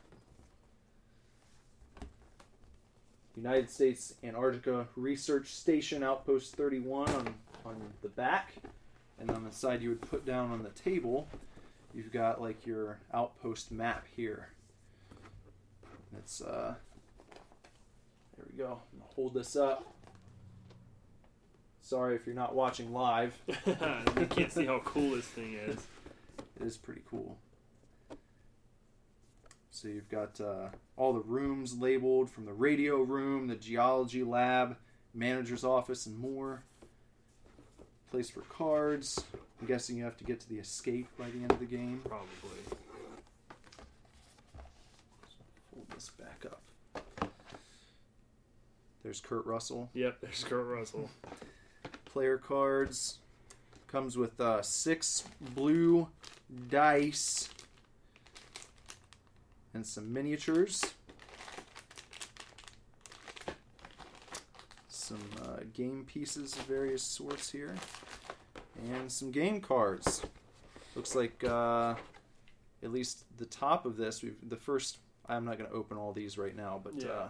United 3.36 3.70
States 3.70 4.14
Antarctica 4.22 4.86
Research 4.94 5.48
Station 5.48 6.04
Outpost 6.04 6.54
31 6.54 7.08
on 7.10 7.34
on 7.64 7.76
the 8.02 8.08
back, 8.08 8.52
and 9.18 9.30
on 9.32 9.42
the 9.42 9.52
side 9.52 9.82
you 9.82 9.88
would 9.88 10.00
put 10.00 10.24
down 10.24 10.52
on 10.52 10.62
the 10.62 10.70
table 10.70 11.26
you've 11.94 12.12
got 12.12 12.40
like 12.40 12.64
your 12.64 13.00
outpost 13.12 13.72
map 13.72 14.06
here. 14.14 14.50
It's 16.16 16.40
uh 16.40 16.74
there 18.36 18.46
we 18.50 18.56
go. 18.56 18.78
Hold 19.16 19.34
this 19.34 19.56
up. 19.56 19.84
Sorry 21.88 22.16
if 22.16 22.26
you're 22.26 22.34
not 22.34 22.54
watching 22.54 22.92
live. 22.92 23.32
you 23.66 24.26
can't 24.28 24.52
see 24.52 24.66
how 24.66 24.80
cool 24.80 25.12
this 25.12 25.24
thing 25.24 25.54
is. 25.54 25.86
It 26.60 26.66
is 26.66 26.76
pretty 26.76 27.00
cool. 27.10 27.38
So 29.70 29.88
you've 29.88 30.10
got 30.10 30.38
uh, 30.38 30.68
all 30.98 31.14
the 31.14 31.22
rooms 31.22 31.78
labeled 31.78 32.28
from 32.28 32.44
the 32.44 32.52
radio 32.52 32.98
room, 33.00 33.46
the 33.46 33.54
geology 33.54 34.22
lab, 34.22 34.76
manager's 35.14 35.64
office, 35.64 36.04
and 36.04 36.18
more. 36.18 36.62
Place 38.10 38.28
for 38.28 38.42
cards. 38.42 39.24
I'm 39.58 39.66
guessing 39.66 39.96
you 39.96 40.04
have 40.04 40.18
to 40.18 40.24
get 40.24 40.40
to 40.40 40.48
the 40.50 40.58
escape 40.58 41.08
by 41.18 41.30
the 41.30 41.38
end 41.38 41.52
of 41.52 41.58
the 41.58 41.64
game. 41.64 42.02
Probably. 42.06 42.28
Hold 45.72 45.86
this 45.94 46.10
back 46.20 46.44
up. 46.44 47.30
There's 49.02 49.20
Kurt 49.20 49.46
Russell. 49.46 49.88
Yep, 49.94 50.18
there's 50.20 50.44
Kurt 50.44 50.66
Russell. 50.66 51.08
Player 52.12 52.38
cards. 52.38 53.18
Comes 53.86 54.16
with 54.18 54.38
uh, 54.40 54.60
six 54.62 55.24
blue 55.54 56.08
dice 56.70 57.48
and 59.72 59.86
some 59.86 60.12
miniatures. 60.12 60.82
Some 64.88 65.20
uh, 65.42 65.60
game 65.72 66.04
pieces 66.06 66.54
of 66.54 66.62
various 66.64 67.02
sorts 67.02 67.50
here. 67.50 67.74
And 68.92 69.10
some 69.10 69.30
game 69.30 69.60
cards. 69.60 70.22
Looks 70.94 71.14
like 71.14 71.42
uh, 71.44 71.94
at 72.82 72.92
least 72.92 73.24
the 73.38 73.46
top 73.46 73.86
of 73.86 73.96
this, 73.96 74.22
we've 74.22 74.36
the 74.48 74.56
first. 74.56 74.98
I'm 75.30 75.44
not 75.44 75.58
going 75.58 75.68
to 75.70 75.76
open 75.76 75.96
all 75.98 76.12
these 76.12 76.36
right 76.38 76.56
now, 76.56 76.80
but 76.82 76.94
Yeah. 76.94 77.08
uh, 77.08 77.28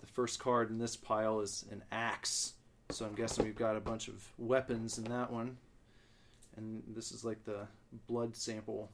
the 0.00 0.06
first 0.06 0.38
card 0.38 0.70
in 0.70 0.78
this 0.78 0.96
pile 0.96 1.40
is 1.40 1.64
an 1.70 1.82
axe. 1.92 2.54
So 2.92 3.06
I'm 3.06 3.14
guessing 3.14 3.44
we've 3.46 3.56
got 3.56 3.74
a 3.76 3.80
bunch 3.80 4.08
of 4.08 4.22
weapons 4.38 4.98
in 4.98 5.04
that 5.04 5.32
one. 5.32 5.56
And 6.56 6.82
this 6.94 7.10
is 7.12 7.24
like 7.24 7.42
the 7.44 7.66
blood 8.06 8.36
sample 8.36 8.90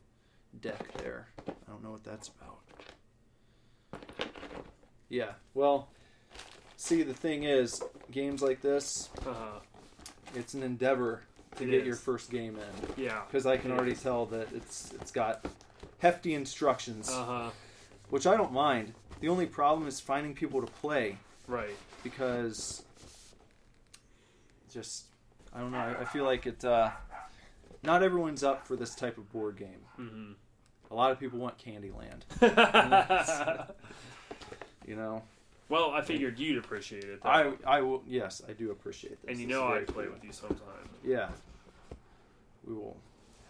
deck 0.60 0.92
there. 0.98 1.26
I 1.48 1.52
don't 1.70 1.82
know 1.82 1.90
what 1.90 2.04
that's 2.04 2.28
about. 2.28 2.60
Yeah, 5.08 5.32
well, 5.54 5.88
see, 6.76 7.02
the 7.02 7.14
thing 7.14 7.44
is, 7.44 7.82
games 8.10 8.42
like 8.42 8.60
this, 8.60 9.08
Uh, 9.26 9.58
it's 10.34 10.54
an 10.54 10.62
endeavor 10.62 11.22
to 11.56 11.64
get 11.64 11.80
is. 11.80 11.86
your 11.86 11.96
first 11.96 12.30
game 12.30 12.56
in. 12.56 13.02
yeah. 13.04 13.22
Because 13.26 13.46
I 13.46 13.56
can 13.56 13.72
already 13.72 13.92
is. 13.92 14.02
tell 14.02 14.26
that 14.26 14.52
it's 14.52 14.92
it's 14.92 15.10
got 15.10 15.44
hefty 15.98 16.34
instructions, 16.34 17.08
Uh 17.10 17.24
huh. 17.24 17.50
which 18.10 18.26
I 18.26 18.36
don't 18.36 18.52
mind. 18.52 18.94
The 19.20 19.28
only 19.28 19.46
problem 19.46 19.88
is 19.88 19.98
finding 19.98 20.34
people 20.34 20.60
to 20.60 20.70
play 20.74 21.16
Right. 21.48 21.74
because 22.04 22.84
just 24.78 25.06
I 25.54 25.58
don't 25.60 25.72
know. 25.72 25.78
I, 25.78 26.02
I 26.02 26.04
feel 26.04 26.24
like 26.24 26.46
it. 26.46 26.64
Uh, 26.64 26.90
not 27.82 28.02
everyone's 28.02 28.42
up 28.44 28.66
for 28.66 28.76
this 28.76 28.94
type 28.94 29.18
of 29.18 29.30
board 29.32 29.56
game. 29.56 29.80
hmm 29.96 30.32
A 30.90 30.94
lot 30.94 31.10
of 31.10 31.18
people 31.18 31.38
want 31.38 31.56
Candyland. 31.58 32.22
You 34.86 34.96
know, 34.96 35.22
well, 35.68 35.90
I 35.90 36.00
figured 36.00 36.38
you'd 36.38 36.56
appreciate 36.56 37.04
it. 37.04 37.22
Though. 37.22 37.28
I 37.28 37.52
I 37.66 37.80
will. 37.82 38.02
Yes, 38.06 38.40
I 38.48 38.52
do 38.52 38.70
appreciate 38.70 39.20
this. 39.20 39.30
and 39.32 39.38
you 39.38 39.46
This 39.46 39.54
know 39.54 39.68
I 39.68 39.80
play 39.80 40.04
cool. 40.04 40.14
with 40.14 40.24
you 40.24 40.32
sometime. 40.32 40.88
Yeah, 41.04 41.28
we 42.66 42.72
will 42.72 42.96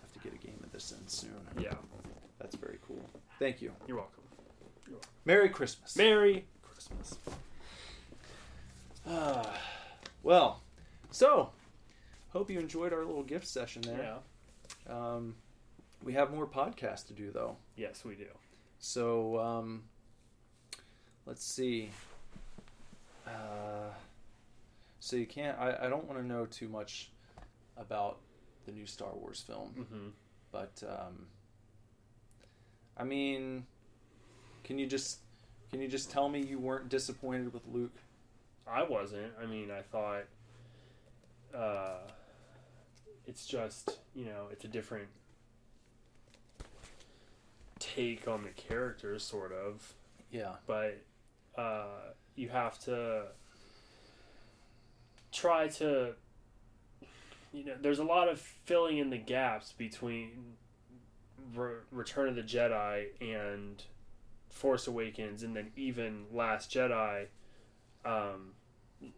have 0.00 0.12
to 0.14 0.18
get 0.18 0.34
a 0.34 0.44
game 0.44 0.58
of 0.64 0.72
this 0.72 0.90
in 0.90 1.06
soon. 1.06 1.30
Yeah. 1.60 1.74
That's 2.40 2.56
very 2.56 2.78
cool. 2.88 3.00
Thank 3.38 3.62
you. 3.62 3.70
You're 3.86 3.98
welcome. 3.98 4.24
Merry 5.24 5.48
Christmas. 5.48 5.96
Merry 5.96 6.44
Christmas. 6.62 7.18
Ah, 9.06 9.52
well, 10.24 10.62
so 11.10 11.50
hope 12.30 12.50
you 12.50 12.58
enjoyed 12.58 12.92
our 12.92 13.04
little 13.04 13.22
gift 13.22 13.46
session 13.46 13.82
there. 13.82 14.18
Yeah. 14.88 14.92
Um, 14.94 15.34
we 16.04 16.12
have 16.12 16.32
more 16.32 16.46
podcasts 16.46 17.06
to 17.08 17.12
do 17.12 17.30
though, 17.30 17.56
Yes, 17.76 18.04
we 18.04 18.14
do. 18.14 18.26
so 18.78 19.38
um, 19.38 19.82
let's 21.26 21.44
see. 21.44 21.90
Uh, 23.26 23.90
so 25.00 25.16
you 25.16 25.26
can't. 25.26 25.58
I, 25.58 25.76
I 25.82 25.88
don't 25.88 26.04
want 26.06 26.18
to 26.20 26.26
know 26.26 26.46
too 26.46 26.68
much 26.68 27.10
about 27.76 28.18
the 28.66 28.72
new 28.72 28.86
Star 28.86 29.10
Wars 29.14 29.42
film, 29.46 29.68
hmm 29.90 30.08
but 30.50 30.82
um, 30.88 31.26
I 32.96 33.04
mean, 33.04 33.66
can 34.64 34.78
you 34.78 34.86
just 34.86 35.18
can 35.70 35.80
you 35.82 35.88
just 35.88 36.10
tell 36.10 36.28
me 36.28 36.40
you 36.42 36.58
weren't 36.58 36.88
disappointed 36.88 37.52
with 37.52 37.62
Luke? 37.70 37.94
I 38.66 38.82
wasn't. 38.82 39.32
I 39.42 39.46
mean, 39.46 39.70
I 39.70 39.82
thought 39.82 40.24
uh, 41.54 41.98
it's 43.26 43.46
just 43.46 43.98
you 44.14 44.24
know 44.24 44.48
it's 44.50 44.64
a 44.64 44.68
different 44.68 45.08
take 47.78 48.26
on 48.28 48.42
the 48.42 48.50
character, 48.50 49.18
sort 49.18 49.52
of. 49.52 49.94
Yeah. 50.30 50.54
But 50.66 51.02
uh, 51.56 52.12
you 52.34 52.48
have 52.48 52.78
to 52.80 53.26
try 55.30 55.68
to 55.68 56.14
you 57.52 57.64
know 57.64 57.74
there's 57.80 57.98
a 57.98 58.04
lot 58.04 58.28
of 58.28 58.40
filling 58.40 58.98
in 58.98 59.10
the 59.10 59.18
gaps 59.18 59.72
between 59.72 60.54
Re- 61.54 61.80
Return 61.90 62.28
of 62.28 62.36
the 62.36 62.42
Jedi 62.42 63.06
and 63.20 63.82
Force 64.50 64.86
Awakens, 64.86 65.42
and 65.42 65.54
then 65.54 65.70
even 65.76 66.24
Last 66.32 66.72
Jedi. 66.72 67.26
Um, 68.04 68.52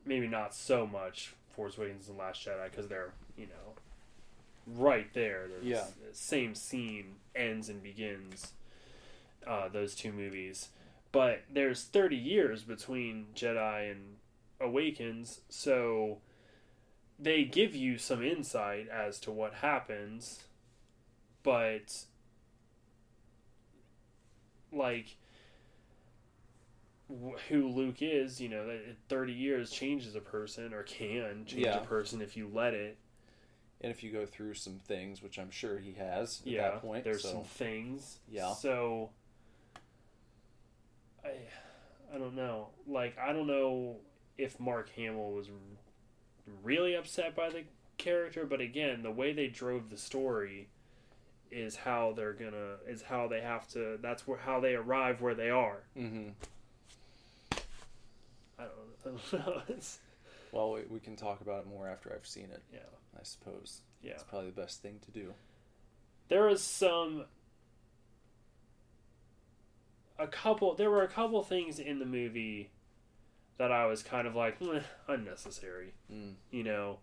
maybe 0.04 0.26
not 0.26 0.54
so 0.54 0.86
much 0.86 1.34
Force 1.60 1.76
Awakens 1.76 2.08
and 2.08 2.16
Last 2.16 2.42
Jedi 2.46 2.70
because 2.70 2.88
they're 2.88 3.12
you 3.36 3.44
know 3.46 3.74
right 4.66 5.12
there. 5.12 5.46
There's 5.46 5.62
Yeah. 5.66 5.84
the 6.08 6.14
same 6.14 6.54
scene 6.54 7.16
ends 7.36 7.68
and 7.68 7.82
begins. 7.82 8.54
Uh, 9.46 9.68
those 9.68 9.94
two 9.94 10.10
movies, 10.10 10.68
but 11.12 11.42
there's 11.50 11.84
30 11.84 12.16
years 12.16 12.62
between 12.62 13.26
Jedi 13.34 13.90
and 13.90 14.16
Awakens, 14.58 15.40
so 15.50 16.20
they 17.18 17.44
give 17.44 17.74
you 17.74 17.96
some 17.98 18.22
insight 18.22 18.88
as 18.88 19.18
to 19.20 19.30
what 19.30 19.54
happens, 19.54 20.44
but 21.42 22.04
like 24.72 25.16
who 27.48 27.68
Luke 27.68 28.00
is, 28.02 28.40
you 28.40 28.48
know, 28.48 28.66
that 28.66 28.80
30 29.08 29.32
years 29.32 29.70
changes 29.70 30.14
a 30.14 30.20
person 30.20 30.72
or 30.72 30.82
can 30.82 31.44
change 31.46 31.62
Yeah. 31.64 31.78
a 31.82 31.86
person 31.86 32.20
if 32.20 32.36
you 32.36 32.48
let 32.52 32.74
it. 32.74 32.98
And 33.80 33.90
if 33.90 34.02
you 34.02 34.12
go 34.12 34.26
through 34.26 34.54
some 34.54 34.78
things, 34.78 35.22
which 35.22 35.38
I'm 35.38 35.50
sure 35.50 35.78
he 35.78 35.92
has 35.92 36.42
at 36.42 36.46
yeah, 36.52 36.70
that 36.70 36.82
point, 36.82 37.02
there's 37.04 37.22
so 37.22 37.30
some 37.30 37.44
things. 37.44 38.18
Yeah. 38.28 38.52
So 38.52 39.10
I 41.24 41.32
I 42.14 42.18
don't 42.18 42.34
know. 42.34 42.68
Like 42.86 43.16
I 43.18 43.32
don't 43.32 43.46
know 43.46 43.96
if 44.36 44.60
Mark 44.60 44.90
Hamill 44.90 45.32
was 45.32 45.48
really 46.62 46.94
upset 46.94 47.34
by 47.34 47.48
the 47.50 47.64
character, 47.96 48.44
but 48.44 48.60
again, 48.60 49.02
the 49.02 49.10
way 49.10 49.32
they 49.32 49.46
drove 49.48 49.88
the 49.90 49.96
story 49.96 50.68
is 51.50 51.74
how 51.76 52.12
they're 52.16 52.32
gonna 52.32 52.76
is 52.86 53.02
how 53.02 53.28
they 53.28 53.40
have 53.40 53.66
to. 53.68 53.98
That's 54.02 54.26
where 54.26 54.38
how 54.38 54.60
they 54.60 54.74
arrive 54.74 55.20
where 55.20 55.34
they 55.34 55.50
are. 55.50 55.84
hmm 55.96 56.28
I 59.04 59.08
don't, 59.08 59.46
know. 59.46 59.62
It's, 59.68 59.98
well, 60.52 60.72
we, 60.72 60.82
we 60.88 61.00
can 61.00 61.16
talk 61.16 61.40
about 61.40 61.60
it 61.60 61.66
more 61.68 61.88
after 61.88 62.12
I've 62.14 62.26
seen 62.26 62.44
it. 62.50 62.62
yeah, 62.72 62.80
I 63.18 63.22
suppose 63.22 63.82
yeah. 64.02 64.12
it's 64.12 64.22
probably 64.24 64.50
the 64.50 64.60
best 64.60 64.82
thing 64.82 64.98
to 65.04 65.10
do. 65.10 65.34
there 66.28 66.46
was 66.46 66.62
some 66.62 67.24
a 70.18 70.26
couple 70.26 70.74
there 70.74 70.90
were 70.90 71.02
a 71.02 71.08
couple 71.08 71.42
things 71.42 71.78
in 71.78 71.98
the 71.98 72.04
movie 72.06 72.70
that 73.58 73.72
I 73.72 73.86
was 73.86 74.02
kind 74.02 74.26
of 74.26 74.34
like 74.34 74.56
"Eh, 74.60 74.80
unnecessary 75.08 75.94
Mm. 76.12 76.34
you 76.50 76.62
know 76.64 76.98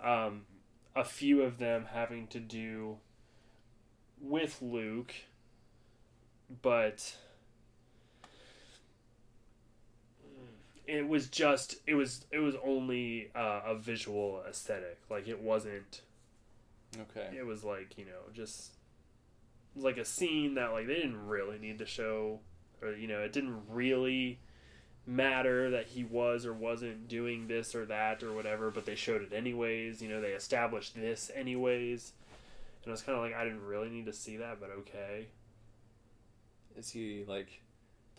um, 0.00 0.46
a 0.96 1.04
few 1.04 1.42
of 1.42 1.58
them 1.58 1.86
having 1.92 2.26
to 2.28 2.40
do 2.40 2.98
with 4.20 4.60
Luke 4.62 5.12
but 6.62 7.16
it 10.86 11.06
was 11.08 11.28
just 11.28 11.76
it 11.86 11.94
was 11.94 12.24
it 12.30 12.38
was 12.38 12.54
only 12.64 13.30
uh, 13.34 13.60
a 13.66 13.74
visual 13.74 14.42
aesthetic. 14.48 14.98
Like 15.10 15.28
it 15.28 15.40
wasn't 15.40 16.02
Okay. 17.00 17.34
it 17.38 17.46
was 17.46 17.64
like 17.64 17.96
you 17.96 18.04
know 18.04 18.30
just 18.34 18.72
like 19.74 19.96
a 19.96 20.04
scene 20.04 20.54
that 20.54 20.72
like 20.72 20.86
they 20.86 20.96
didn't 20.96 21.26
really 21.26 21.58
need 21.58 21.78
to 21.78 21.86
show 21.86 22.40
or 22.82 22.92
you 22.92 23.08
know 23.08 23.20
it 23.20 23.32
didn't 23.32 23.62
really 23.70 24.38
matter 25.06 25.70
that 25.70 25.86
he 25.86 26.04
was 26.04 26.44
or 26.44 26.52
wasn't 26.52 27.08
doing 27.08 27.48
this 27.48 27.74
or 27.74 27.86
that 27.86 28.22
or 28.22 28.32
whatever 28.34 28.70
but 28.70 28.84
they 28.84 28.94
showed 28.94 29.22
it 29.22 29.32
anyways. 29.32 30.02
You 30.02 30.08
know 30.10 30.20
they 30.20 30.32
established 30.32 30.94
this 30.94 31.30
anyways. 31.34 32.12
And 32.84 32.90
I 32.90 32.92
was 32.92 33.02
kind 33.02 33.16
of 33.16 33.24
like 33.24 33.34
I 33.34 33.44
didn't 33.44 33.64
really 33.64 33.88
need 33.88 34.06
to 34.06 34.12
see 34.12 34.36
that 34.38 34.60
but 34.60 34.70
okay. 34.80 35.26
Is 36.76 36.90
he 36.90 37.24
like 37.26 37.60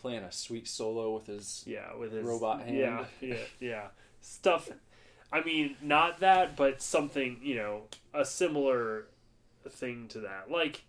playing 0.03 0.23
a 0.23 0.31
sweet 0.33 0.67
solo 0.67 1.15
with 1.15 1.27
his? 1.27 1.63
yeah 1.65 1.95
with 1.95 2.11
his 2.11 2.25
Robot 2.25 2.61
hand. 2.63 2.77
yeah 2.77 3.05
yeah 3.21 3.35
yeah 3.61 3.87
stuff 4.19 4.69
I 5.31 5.41
mean 5.43 5.77
not 5.81 6.19
that 6.19 6.57
but 6.57 6.81
something 6.81 7.39
you 7.41 7.55
know 7.55 7.83
a 8.13 8.25
similar 8.25 9.05
thing 9.69 10.09
to 10.09 10.19
that 10.19 10.51
like 10.51 10.83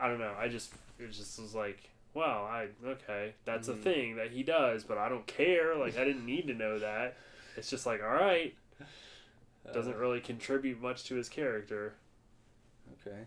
I 0.00 0.08
don't 0.08 0.18
know 0.18 0.34
I 0.36 0.48
just 0.48 0.72
it 0.98 1.12
just 1.12 1.40
was 1.40 1.54
like 1.54 1.88
wow 2.12 2.42
I 2.50 2.68
okay 2.84 3.34
that's 3.44 3.68
Mhm. 3.68 3.72
a 3.72 3.76
thing 3.76 4.16
that 4.16 4.32
he 4.32 4.42
does 4.42 4.82
but 4.82 4.98
I 4.98 5.08
don't 5.08 5.26
care 5.28 5.76
like 5.76 5.96
I 5.96 6.04
didn't 6.04 6.26
need 6.26 6.48
to 6.48 6.54
know 6.54 6.80
that 6.80 7.16
it's 7.56 7.70
just 7.70 7.86
like 7.86 8.02
all 8.02 8.08
right 8.08 8.52
uh, 9.68 9.72
doesn't 9.72 9.96
really 9.96 10.20
contribute 10.20 10.80
much 10.82 11.04
to 11.04 11.14
his 11.14 11.28
character 11.28 11.94
Okay. 13.06 13.20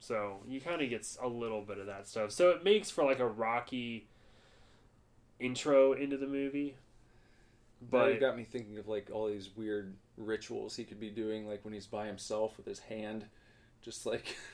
so 0.00 0.38
you 0.48 0.60
kind 0.62 0.80
of 0.80 0.88
gets 0.90 1.18
a 1.22 1.28
little 1.28 1.60
bit 1.62 1.76
of 1.78 1.86
that 1.86 2.08
stuff 2.08 2.30
so 2.32 2.50
it 2.50 2.64
makes 2.64 2.90
for 2.90 3.04
like 3.04 3.18
a 3.20 3.26
rocky 3.28 4.06
intro 5.38 5.92
into 5.92 6.16
the 6.16 6.26
movie 6.26 6.76
But 7.90 8.12
it 8.12 8.20
got 8.20 8.36
me 8.36 8.44
thinking 8.44 8.78
of 8.78 8.88
like 8.88 9.10
all 9.12 9.28
these 9.28 9.50
weird 9.56 9.94
rituals 10.16 10.76
he 10.76 10.84
could 10.84 11.00
be 11.00 11.10
doing, 11.10 11.46
like 11.46 11.64
when 11.64 11.74
he's 11.74 11.86
by 11.86 12.06
himself 12.06 12.56
with 12.56 12.66
his 12.66 12.80
hand, 12.80 13.26
just 13.82 14.06
like 14.06 14.36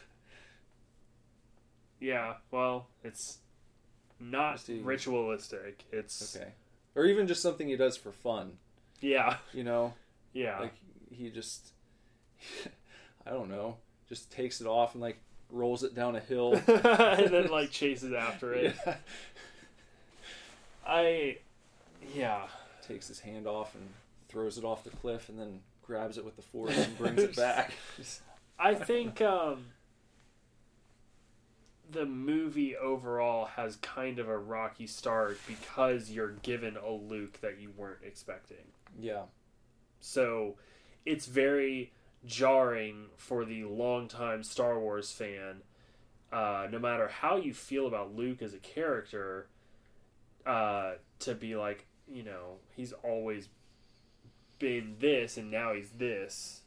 Yeah, 2.01 2.35
well, 2.51 2.89
it's 3.05 3.39
not 4.19 4.61
ritualistic. 4.69 5.85
It's 5.93 6.37
okay, 6.37 6.53
or 6.97 7.05
even 7.07 7.27
just 7.29 7.43
something 7.43 7.69
he 7.69 7.77
does 7.77 7.97
for 7.97 8.11
fun. 8.13 8.59
yeah, 9.01 9.37
You 9.53 9.63
know, 9.65 9.95
yeah, 10.33 10.59
like 10.59 10.75
he 11.11 11.31
just, 11.31 11.73
I 13.27 13.31
don't 13.31 13.49
know, 13.51 13.77
just 14.09 14.33
takes 14.33 14.61
it 14.61 14.67
off 14.67 14.95
and 14.95 15.01
like 15.03 15.19
rolls 15.49 15.85
it 15.85 15.95
down 15.95 16.17
a 16.17 16.21
hill. 16.21 16.55
and 16.67 17.31
then 17.31 17.47
like 17.49 17.71
chases 17.71 18.13
after 18.13 18.53
it. 18.53 18.75
Yeah. 18.85 18.97
I, 20.87 21.39
yeah, 22.15 22.47
takes 22.87 23.09
his 23.09 23.21
hand 23.21 23.47
off 23.47 23.75
and 23.75 23.89
throws 24.29 24.59
it 24.59 24.65
off 24.65 24.85
the 24.85 24.91
cliff, 24.91 25.29
and 25.29 25.39
then 25.39 25.61
grabs 25.83 26.19
it 26.19 26.25
with 26.25 26.37
the 26.37 26.43
force 26.43 26.77
and 26.77 26.97
brings 26.99 27.23
it 27.23 27.37
back. 27.37 27.73
I 28.59 28.75
think 28.75 29.21
um, 29.21 29.67
the 31.91 32.07
movie 32.07 32.77
overall 32.77 33.47
has 33.47 33.77
kind 33.77 34.19
of 34.19 34.29
a 34.29 34.39
rocky 34.39 34.87
start 34.87 35.39
because 35.47 36.11
you're 36.11 36.33
given 36.43 36.77
a 36.77 36.91
Luke 36.91 37.41
that 37.41 37.59
you 37.61 37.71
weren't 37.77 38.01
expecting. 38.05 38.57
yeah, 38.99 39.23
So 40.01 40.57
it's 41.05 41.27
very 41.27 41.93
jarring 42.25 43.07
for 43.17 43.45
the 43.45 43.65
longtime 43.65 44.43
Star 44.45 44.79
Wars 44.79 45.11
fan. 45.11 45.63
Uh, 46.33 46.67
no 46.71 46.79
matter 46.79 47.09
how 47.09 47.37
you 47.37 47.53
feel 47.53 47.87
about 47.87 48.15
Luke 48.15 48.41
as 48.41 48.55
a 48.55 48.59
character, 48.59 49.49
uh, 50.47 50.93
to 51.21 51.35
be 51.35 51.57
like, 51.57 51.87
you 52.09 52.23
know, 52.23 52.57
he's 52.77 52.93
always 53.05 53.49
been 54.59 54.97
this 55.01 55.37
and 55.37 55.51
now 55.51 55.73
he's 55.75 55.91
this. 55.91 56.61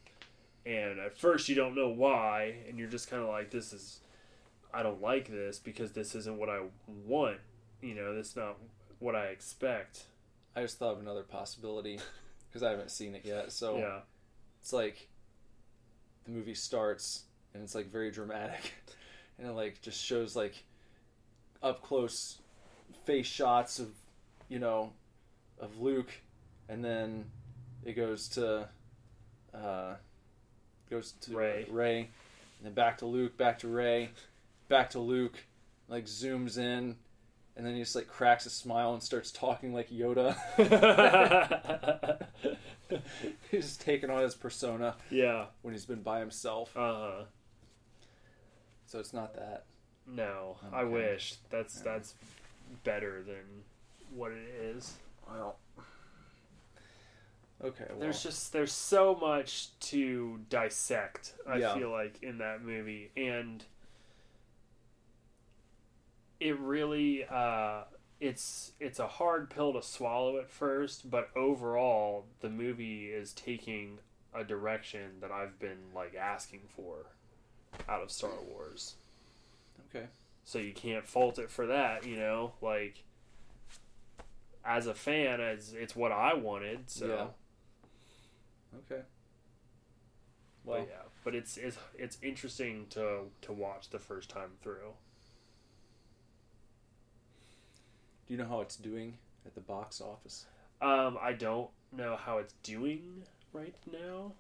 And 0.66 1.00
at 1.00 1.18
first 1.18 1.48
you 1.50 1.56
don't 1.56 1.76
know 1.76 1.90
why, 1.90 2.56
and 2.68 2.80
you're 2.80 2.90
just 2.90 3.10
kind 3.10 3.22
of 3.22 3.30
like, 3.30 3.52
this 3.52 3.72
is, 3.72 4.00
I 4.74 4.82
don't 4.84 5.02
like 5.02 5.30
this 5.30 5.60
because 5.60 5.92
this 5.92 6.16
isn't 6.16 6.38
what 6.38 6.50
I 6.50 6.62
want. 7.06 7.38
You 7.82 7.94
know, 7.96 8.16
that's 8.16 8.36
not 8.36 8.58
what 9.00 9.16
I 9.16 9.26
expect. 9.28 10.06
I 10.56 10.62
just 10.64 10.80
thought 10.80 10.94
of 10.94 11.00
another 11.00 11.24
possibility 11.24 12.00
because 12.50 12.64
I 12.64 12.72
haven't 12.72 12.90
seen 12.92 13.14
it 13.14 13.24
yet. 13.26 13.52
So 13.52 13.78
Yeah. 13.78 14.00
it's 14.62 14.74
like 14.74 15.10
the 16.24 16.32
movie 16.32 16.56
starts 16.56 17.26
and 17.54 17.62
it's 17.64 17.76
like 17.76 17.92
very 17.92 18.10
dramatic, 18.10 18.74
and 19.38 19.48
it 19.48 19.54
like 19.54 19.82
just 19.82 20.04
shows 20.04 20.36
like 20.36 20.64
up 21.62 21.82
close 21.84 22.40
face 23.06 23.28
shots 23.28 23.80
of 23.80 23.90
you 24.50 24.60
know 24.60 24.92
of 25.60 25.80
Luke, 25.80 26.12
and 26.68 26.84
then 26.84 27.26
it 27.84 27.94
goes 27.94 28.28
to 28.30 28.68
uh, 29.54 29.96
goes 30.90 31.14
to 31.22 31.36
Rey. 31.36 31.66
Ray, 31.70 31.98
and 32.00 32.10
then 32.64 32.74
back 32.74 32.98
to 33.00 33.06
Luke, 33.06 33.38
back 33.38 33.60
to 33.60 33.68
Rey, 33.68 34.10
back 34.68 34.90
to 34.92 35.00
Luke, 35.00 35.38
like 35.88 36.06
zooms 36.06 36.58
in. 36.58 36.98
And 37.58 37.66
then 37.66 37.74
he 37.76 37.80
just 37.80 37.96
like 37.96 38.10
cracks 38.10 38.46
a 38.46 38.50
smile 38.50 38.94
and 38.94 39.02
starts 39.02 39.32
talking 39.32 39.74
like 39.74 39.90
Yoda. 39.90 40.36
He's 43.50 43.66
just 43.66 43.82
taking 43.82 44.10
on 44.10 44.22
his 44.22 44.36
persona 44.36 44.96
yeah. 45.10 45.46
when 45.62 45.74
he's 45.74 45.86
been 45.86 46.02
by 46.02 46.20
himself. 46.20 46.76
Uh 46.76 46.94
huh. 46.94 47.24
So 48.88 49.00
it's 49.00 49.14
not 49.14 49.36
that. 49.36 49.64
No, 50.06 50.58
I 50.72 50.84
wish 50.84 51.36
that's 51.50 51.78
Yeah. 51.78 51.94
that's 51.94 52.14
better 52.84 53.24
than 53.24 53.64
what 54.14 54.32
it 54.32 54.48
is. 54.62 54.94
Well. 55.30 55.58
Okay. 57.64 57.86
Well, 57.90 58.00
There's 58.00 58.22
just 58.22 58.52
there's 58.54 58.72
so 58.74 59.16
much 59.16 59.78
to 59.92 60.40
dissect. 60.50 61.34
I 61.48 61.58
Yeah. 61.58 61.76
feel 61.76 61.90
like 61.90 62.22
in 62.22 62.38
that 62.40 62.62
movie, 62.64 63.12
and 63.16 63.64
it 66.40 66.60
really 66.60 67.26
uh, 67.26 67.84
it's 68.20 68.74
it's 68.80 69.00
a 69.00 69.08
hard 69.08 69.50
pill 69.50 69.74
to 69.74 69.82
swallow 69.82 70.38
at 70.38 70.50
first, 70.50 71.10
but 71.10 71.30
overall 71.36 72.26
the 72.42 72.50
movie 72.50 73.08
is 73.10 73.34
taking 73.34 74.00
a 74.34 74.44
direction 74.44 75.20
that 75.22 75.32
I've 75.32 75.58
been 75.60 75.94
like 75.94 76.14
asking 76.16 76.62
for 76.76 77.06
out 77.88 78.02
of 78.04 78.12
Star 78.12 78.32
Wars. 78.50 78.96
So 80.46 80.58
you 80.60 80.72
can't 80.74 81.06
fault 81.08 81.38
it 81.40 81.50
for 81.52 81.66
that 81.68 82.06
you 82.08 82.16
know 82.16 82.54
like 82.62 83.04
as 84.64 84.88
a 84.88 84.94
fan 84.94 85.42
it's, 85.42 85.74
it's 85.74 85.96
what 85.96 86.12
i 86.14 86.34
wanted 86.34 86.80
so 86.90 87.08
Yeah. 87.08 87.28
Okay. 88.80 89.02
but 90.66 90.72
Well, 90.72 90.86
yeah 90.88 91.02
but 91.24 91.36
it's, 91.36 91.58
it's 91.58 91.78
it's 91.98 92.18
interesting 92.22 92.86
to 92.92 93.24
to 93.42 93.52
watch 93.52 93.90
the 93.90 94.00
first 94.00 94.30
time 94.30 94.52
through 94.62 94.94
do 98.28 98.34
you 98.34 98.38
know 98.38 98.48
how 98.48 98.62
it's 98.62 98.76
doing 98.76 99.18
at 99.46 99.54
the 99.56 99.62
box 99.62 100.00
office? 100.02 100.46
um 100.82 101.18
i 101.22 101.34
don't 101.34 101.70
know 101.92 102.16
how 102.16 102.38
it's 102.38 102.54
doing 102.64 103.24
right 103.54 103.76
now 103.92 104.32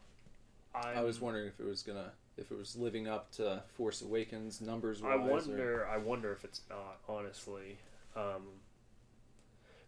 I'm, 0.73 0.97
I 0.97 1.01
was 1.03 1.21
wondering 1.21 1.47
if 1.47 1.57
it 1.59 1.65
was 1.65 1.83
gonna, 1.83 2.11
if 2.37 2.51
it 2.51 2.57
was 2.57 2.75
living 2.75 3.07
up 3.07 3.31
to 3.33 3.63
Force 3.75 4.01
Awakens 4.01 4.61
numbers. 4.61 5.01
i 5.03 5.15
wonder 5.15 5.87
i 5.87 5.97
wonder 5.97 6.31
if 6.33 6.43
it's 6.43 6.61
not 6.69 6.97
honestly 7.07 7.77
um 8.15 8.43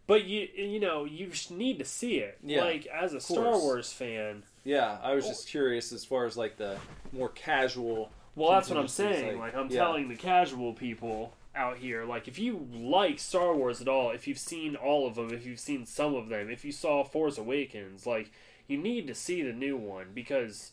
but 0.06 0.24
you 0.24 0.48
you 0.56 0.80
know 0.80 1.04
you 1.04 1.30
need 1.50 1.78
to 1.78 1.84
see 1.84 2.16
it 2.16 2.38
Yeah, 2.42 2.64
like 2.64 2.86
as 2.86 3.12
a 3.14 3.20
star 3.20 3.58
wars 3.58 3.92
fan 3.92 4.42
Yeah, 4.64 4.98
I 5.02 5.14
was 5.14 5.26
just 5.26 5.48
curious 5.48 5.92
as 5.92 6.04
far 6.04 6.24
as 6.24 6.36
like 6.36 6.56
the 6.56 6.78
more 7.12 7.28
casual. 7.30 8.10
Well, 8.34 8.50
that's 8.52 8.68
what 8.68 8.78
I'm 8.78 8.88
saying. 8.88 9.38
Like, 9.38 9.54
I'm 9.54 9.68
yeah. 9.68 9.78
telling 9.78 10.08
the 10.08 10.14
casual 10.14 10.72
people 10.72 11.34
out 11.56 11.78
here, 11.78 12.04
like, 12.04 12.28
if 12.28 12.38
you 12.38 12.68
like 12.72 13.18
Star 13.18 13.54
Wars 13.54 13.80
at 13.80 13.88
all, 13.88 14.10
if 14.10 14.28
you've 14.28 14.38
seen 14.38 14.76
all 14.76 15.06
of 15.08 15.16
them, 15.16 15.32
if 15.32 15.44
you've 15.44 15.58
seen 15.58 15.84
some 15.86 16.14
of 16.14 16.28
them, 16.28 16.48
if 16.48 16.64
you 16.64 16.70
saw 16.70 17.02
Force 17.02 17.36
Awakens, 17.36 18.06
like, 18.06 18.30
you 18.68 18.78
need 18.78 19.08
to 19.08 19.14
see 19.14 19.42
the 19.42 19.52
new 19.52 19.76
one 19.76 20.08
because, 20.14 20.70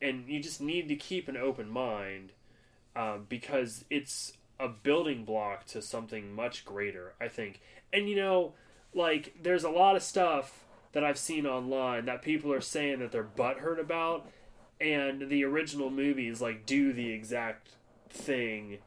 and 0.00 0.28
you 0.28 0.42
just 0.42 0.60
need 0.60 0.88
to 0.88 0.96
keep 0.96 1.28
an 1.28 1.36
open 1.36 1.68
mind 1.68 2.32
um, 2.96 3.26
because 3.28 3.84
it's 3.90 4.32
a 4.58 4.68
building 4.68 5.24
block 5.24 5.66
to 5.66 5.80
something 5.82 6.32
much 6.32 6.64
greater, 6.64 7.14
I 7.20 7.28
think. 7.28 7.60
And, 7.92 8.08
you 8.08 8.16
know, 8.16 8.54
like, 8.94 9.34
there's 9.42 9.64
a 9.64 9.70
lot 9.70 9.96
of 9.96 10.02
stuff 10.02 10.64
that 10.92 11.04
I've 11.04 11.18
seen 11.18 11.46
online 11.46 12.06
that 12.06 12.22
people 12.22 12.52
are 12.52 12.60
saying 12.60 12.98
that 13.00 13.12
they're 13.12 13.24
butthurt 13.24 13.80
about 13.80 14.26
and 14.80 15.28
the 15.28 15.44
original 15.44 15.90
movies 15.90 16.40
like 16.40 16.66
do 16.66 16.92
the 16.92 17.10
exact 17.12 17.68
thing 18.08 18.78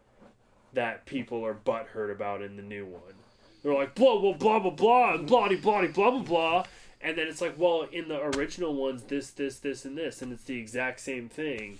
that 0.73 1.05
people 1.05 1.45
are 1.45 1.53
butthurt 1.53 2.11
about 2.11 2.41
in 2.41 2.55
the 2.55 2.63
new 2.63 2.85
one. 2.85 3.13
They're 3.61 3.73
like 3.73 3.95
blah 3.95 4.19
blah 4.19 4.33
blah 4.33 4.59
blah 4.59 4.71
blah 4.71 5.13
and 5.13 5.27
blah 5.27 5.47
blah 5.47 5.87
blah 5.87 5.91
blah 5.93 6.19
blah, 6.19 6.63
and 7.03 7.17
then 7.17 7.27
it's 7.27 7.41
like, 7.41 7.55
well, 7.57 7.85
in 7.91 8.07
the 8.07 8.19
original 8.19 8.73
ones, 8.73 9.03
this 9.03 9.29
this 9.29 9.59
this 9.59 9.85
and 9.85 9.97
this, 9.97 10.21
and 10.21 10.31
it's 10.31 10.45
the 10.45 10.57
exact 10.57 11.01
same 11.01 11.29
thing, 11.29 11.79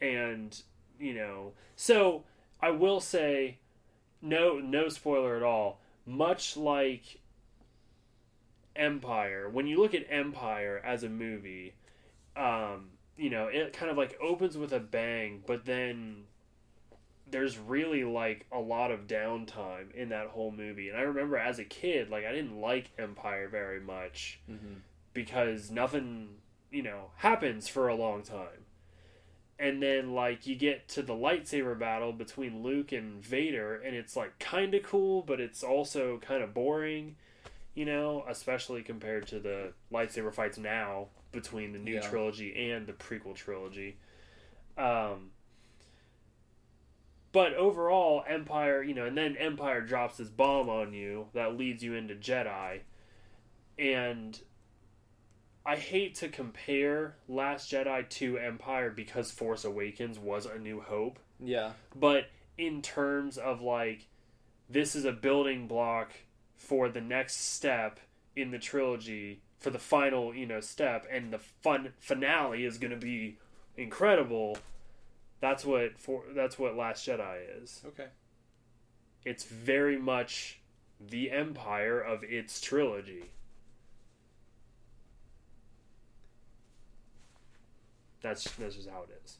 and 0.00 0.60
you 0.98 1.14
know, 1.14 1.52
so 1.76 2.24
I 2.60 2.70
will 2.70 3.00
say, 3.00 3.58
no 4.20 4.58
no 4.58 4.88
spoiler 4.88 5.36
at 5.36 5.42
all. 5.42 5.80
Much 6.06 6.56
like 6.56 7.20
Empire, 8.76 9.48
when 9.48 9.66
you 9.66 9.80
look 9.80 9.94
at 9.94 10.04
Empire 10.10 10.82
as 10.84 11.04
a 11.04 11.08
movie, 11.08 11.74
um, 12.36 12.90
you 13.16 13.30
know, 13.30 13.46
it 13.46 13.72
kind 13.72 13.90
of 13.90 13.96
like 13.96 14.18
opens 14.20 14.58
with 14.58 14.72
a 14.72 14.80
bang, 14.80 15.42
but 15.46 15.64
then 15.64 16.24
there's 17.26 17.58
really 17.58 18.04
like 18.04 18.46
a 18.52 18.58
lot 18.58 18.90
of 18.90 19.06
downtime 19.06 19.92
in 19.94 20.10
that 20.10 20.28
whole 20.28 20.50
movie. 20.50 20.88
And 20.88 20.98
I 20.98 21.02
remember 21.02 21.36
as 21.36 21.58
a 21.58 21.64
kid, 21.64 22.10
like 22.10 22.24
I 22.24 22.32
didn't 22.32 22.60
like 22.60 22.90
Empire 22.98 23.48
very 23.48 23.80
much 23.80 24.40
Mhm. 24.48 24.80
because 25.14 25.70
nothing, 25.70 26.36
you 26.70 26.82
know, 26.82 27.10
happens 27.16 27.68
for 27.68 27.88
a 27.88 27.94
long 27.94 28.22
time. 28.22 28.66
And 29.58 29.82
then 29.82 30.12
like 30.14 30.46
you 30.46 30.56
get 30.56 30.88
to 30.88 31.02
the 31.02 31.14
lightsaber 31.14 31.78
battle 31.78 32.12
between 32.12 32.62
Luke 32.62 32.92
and 32.92 33.24
Vader 33.24 33.76
and 33.76 33.94
it's 33.96 34.16
like 34.16 34.38
kind 34.38 34.74
of 34.74 34.82
cool, 34.82 35.22
but 35.22 35.40
it's 35.40 35.62
also 35.62 36.18
kind 36.18 36.42
of 36.42 36.52
boring, 36.52 37.16
you 37.74 37.84
know, 37.84 38.24
especially 38.28 38.82
compared 38.82 39.26
to 39.28 39.38
the 39.40 39.72
lightsaber 39.92 40.34
fights 40.34 40.58
now 40.58 41.08
between 41.32 41.72
the 41.72 41.78
new 41.78 41.94
Yeah. 41.94 42.00
trilogy 42.00 42.70
and 42.70 42.86
the 42.86 42.92
prequel 42.92 43.34
trilogy. 43.34 43.96
Um 44.76 45.30
but 47.34 47.52
overall, 47.54 48.22
Empire, 48.28 48.80
you 48.80 48.94
know, 48.94 49.06
and 49.06 49.18
then 49.18 49.36
Empire 49.36 49.80
drops 49.80 50.18
this 50.18 50.28
bomb 50.28 50.68
on 50.68 50.92
you 50.92 51.26
that 51.34 51.58
leads 51.58 51.82
you 51.82 51.94
into 51.94 52.14
Jedi. 52.14 52.82
And 53.76 54.40
I 55.66 55.74
hate 55.74 56.14
to 56.16 56.28
compare 56.28 57.16
Last 57.28 57.72
Jedi 57.72 58.08
to 58.08 58.38
Empire 58.38 58.90
because 58.90 59.32
Force 59.32 59.64
Awakens 59.64 60.16
was 60.16 60.46
A 60.46 60.60
New 60.60 60.80
Hope. 60.80 61.18
Yeah. 61.40 61.72
But 61.96 62.26
in 62.56 62.80
terms 62.82 63.36
of 63.36 63.60
like, 63.60 64.06
this 64.70 64.94
is 64.94 65.04
a 65.04 65.10
building 65.10 65.66
block 65.66 66.12
for 66.56 66.88
the 66.88 67.00
next 67.00 67.52
step 67.52 67.98
in 68.36 68.52
the 68.52 68.60
trilogy, 68.60 69.40
for 69.58 69.70
the 69.70 69.80
final, 69.80 70.32
you 70.32 70.46
know, 70.46 70.60
step, 70.60 71.04
and 71.10 71.32
the 71.32 71.40
fun 71.40 71.94
finale 71.98 72.64
is 72.64 72.78
going 72.78 72.92
to 72.92 72.96
be 72.96 73.38
incredible. 73.76 74.56
That's 75.44 75.62
what 75.62 75.98
for 75.98 76.22
that's 76.34 76.58
what 76.58 76.74
Last 76.74 77.06
Jedi 77.06 77.36
is. 77.62 77.82
Okay. 77.84 78.06
It's 79.26 79.44
very 79.44 79.98
much 79.98 80.58
the 80.98 81.30
empire 81.30 82.00
of 82.00 82.24
its 82.24 82.62
trilogy. 82.62 83.24
That's 88.22 88.50
that's 88.52 88.76
just 88.76 88.88
how 88.88 89.02
it 89.02 89.20
is. 89.22 89.36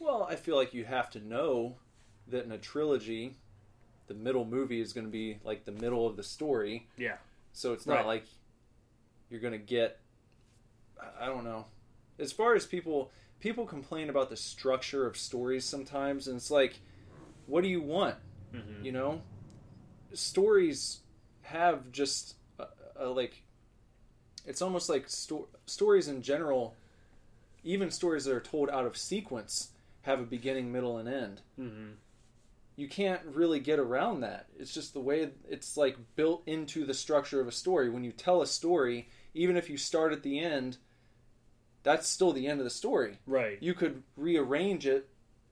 Well, 0.00 0.26
I 0.30 0.36
feel 0.36 0.56
like 0.56 0.72
you 0.72 0.86
have 0.86 1.10
to 1.10 1.20
know 1.20 1.76
that 2.28 2.46
in 2.46 2.52
a 2.52 2.56
trilogy, 2.58 3.36
the 4.06 4.14
middle 4.14 4.46
movie 4.46 4.80
is 4.80 4.94
going 4.94 5.06
to 5.06 5.12
be 5.12 5.40
like 5.44 5.66
the 5.66 5.72
middle 5.72 6.06
of 6.06 6.16
the 6.16 6.22
story. 6.22 6.88
Yeah. 6.96 7.16
So 7.52 7.74
it's 7.74 7.86
not 7.86 7.96
Right. 7.96 8.06
like 8.06 8.24
you're 9.28 9.40
gonna 9.40 9.58
get. 9.58 10.00
I- 10.98 11.24
I 11.24 11.26
don't 11.26 11.44
know. 11.44 11.66
As 12.18 12.32
far 12.32 12.54
as 12.54 12.64
people 12.64 13.10
people 13.40 13.66
complain 13.66 14.10
about 14.10 14.30
the 14.30 14.36
structure 14.36 15.06
of 15.06 15.16
stories 15.16 15.64
sometimes, 15.64 16.26
and 16.28 16.36
it's 16.36 16.50
like, 16.50 16.80
what 17.46 17.62
do 17.62 17.68
you 17.68 17.80
want? 17.80 18.16
Mhm. 18.54 18.84
You 18.84 18.92
know, 18.92 19.22
stories 20.12 21.00
have 21.42 21.90
just 21.92 22.34
a, 22.58 22.66
a, 22.96 23.06
like. 23.08 23.42
It's 24.46 24.62
almost 24.62 24.88
like 24.88 25.08
sto- 25.08 25.48
stories 25.66 26.08
in 26.08 26.22
general, 26.22 26.74
even 27.64 27.90
stories 27.90 28.24
that 28.24 28.34
are 28.34 28.40
told 28.40 28.70
out 28.70 28.86
of 28.86 28.96
sequence, 28.96 29.72
have 30.02 30.20
a 30.20 30.24
beginning, 30.24 30.72
middle, 30.72 30.96
and 30.96 31.08
end 31.08 31.42
Mhm. 31.58 31.96
you 32.76 32.88
can't 32.88 33.20
really 33.26 33.60
get 33.60 33.78
around 33.78 34.20
that. 34.20 34.46
It's 34.58 34.72
just 34.72 34.94
the 34.94 35.00
way 35.00 35.30
it's 35.48 35.76
like 35.76 35.98
built 36.16 36.42
into 36.46 36.86
the 36.86 36.94
structure 36.94 37.40
of 37.40 37.48
a 37.48 37.52
story. 37.52 37.90
When 37.90 38.04
you 38.04 38.12
tell 38.12 38.40
a 38.40 38.46
story, 38.46 39.08
even 39.34 39.56
if 39.56 39.68
you 39.68 39.76
start 39.76 40.12
at 40.12 40.22
the 40.22 40.38
end, 40.38 40.78
that's 41.88 42.06
still 42.06 42.34
the 42.34 42.46
end 42.46 42.60
of 42.60 42.64
the 42.64 42.70
story. 42.70 43.16
Right. 43.26 43.56
You 43.62 43.72
could 43.72 44.02
rearrange 44.14 44.86
it 44.86 45.08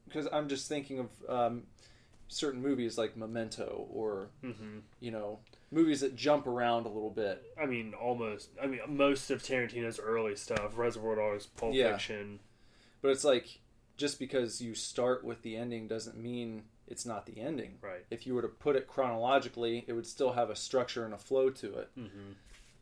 because 0.07 0.29
I'm 0.31 0.49
just 0.51 0.69
thinking 0.69 0.99
of 0.99 1.09
um, 1.31 1.63
certain 2.29 2.61
movies 2.61 2.99
like 2.99 3.17
Memento 3.17 3.87
or 3.91 4.29
hmm 4.43 4.81
you 5.01 5.11
know 5.11 5.39
movies 5.71 6.01
that 6.01 6.15
jump 6.15 6.47
around 6.47 6.85
a 6.85 6.91
little 6.91 7.09
bit. 7.11 7.43
I 7.61 7.65
mean, 7.65 7.95
almost. 7.95 8.51
I 8.63 8.67
mean, 8.67 8.81
most 8.87 9.31
of 9.31 9.43
Tarantino's 9.43 9.99
early 9.99 10.37
stuff, 10.37 10.77
Reservoir 10.77 11.17
Dogs, 11.17 11.47
Pulp 11.47 11.75
Yeah. 11.75 11.93
Fiction. 11.93 12.41
But 13.01 13.13
it's 13.13 13.25
like 13.25 13.61
just 13.97 14.19
because 14.19 14.61
you 14.61 14.75
start 14.75 15.25
with 15.25 15.41
the 15.41 15.57
ending 15.57 15.89
doesn't 15.89 16.19
mean 16.19 16.65
it's 16.87 17.07
not 17.07 17.25
the 17.25 17.41
ending. 17.41 17.79
Right. 17.81 18.05
If 18.11 18.27
you 18.27 18.35
were 18.35 18.43
to 18.43 18.49
put 18.49 18.77
it 18.77 18.87
chronologically, 18.87 19.85
it 19.89 19.95
would 19.95 20.07
still 20.07 20.33
have 20.33 20.51
a 20.51 20.55
structure 20.57 21.07
and 21.07 21.15
a 21.15 21.19
flow 21.19 21.49
to 21.49 21.79
it. 21.79 21.91
hmm 21.97 22.33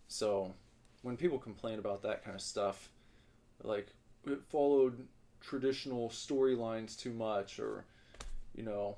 So 0.08 0.54
when 1.02 1.16
people 1.16 1.38
complain 1.38 1.78
about 1.78 2.02
that 2.02 2.24
kind 2.24 2.34
of 2.34 2.42
stuff, 2.42 2.88
like 3.62 3.88
it 4.26 4.40
followed 4.50 5.06
traditional 5.40 6.08
storylines 6.08 6.98
too 6.98 7.12
much, 7.12 7.58
or 7.58 7.84
you 8.54 8.62
know, 8.62 8.96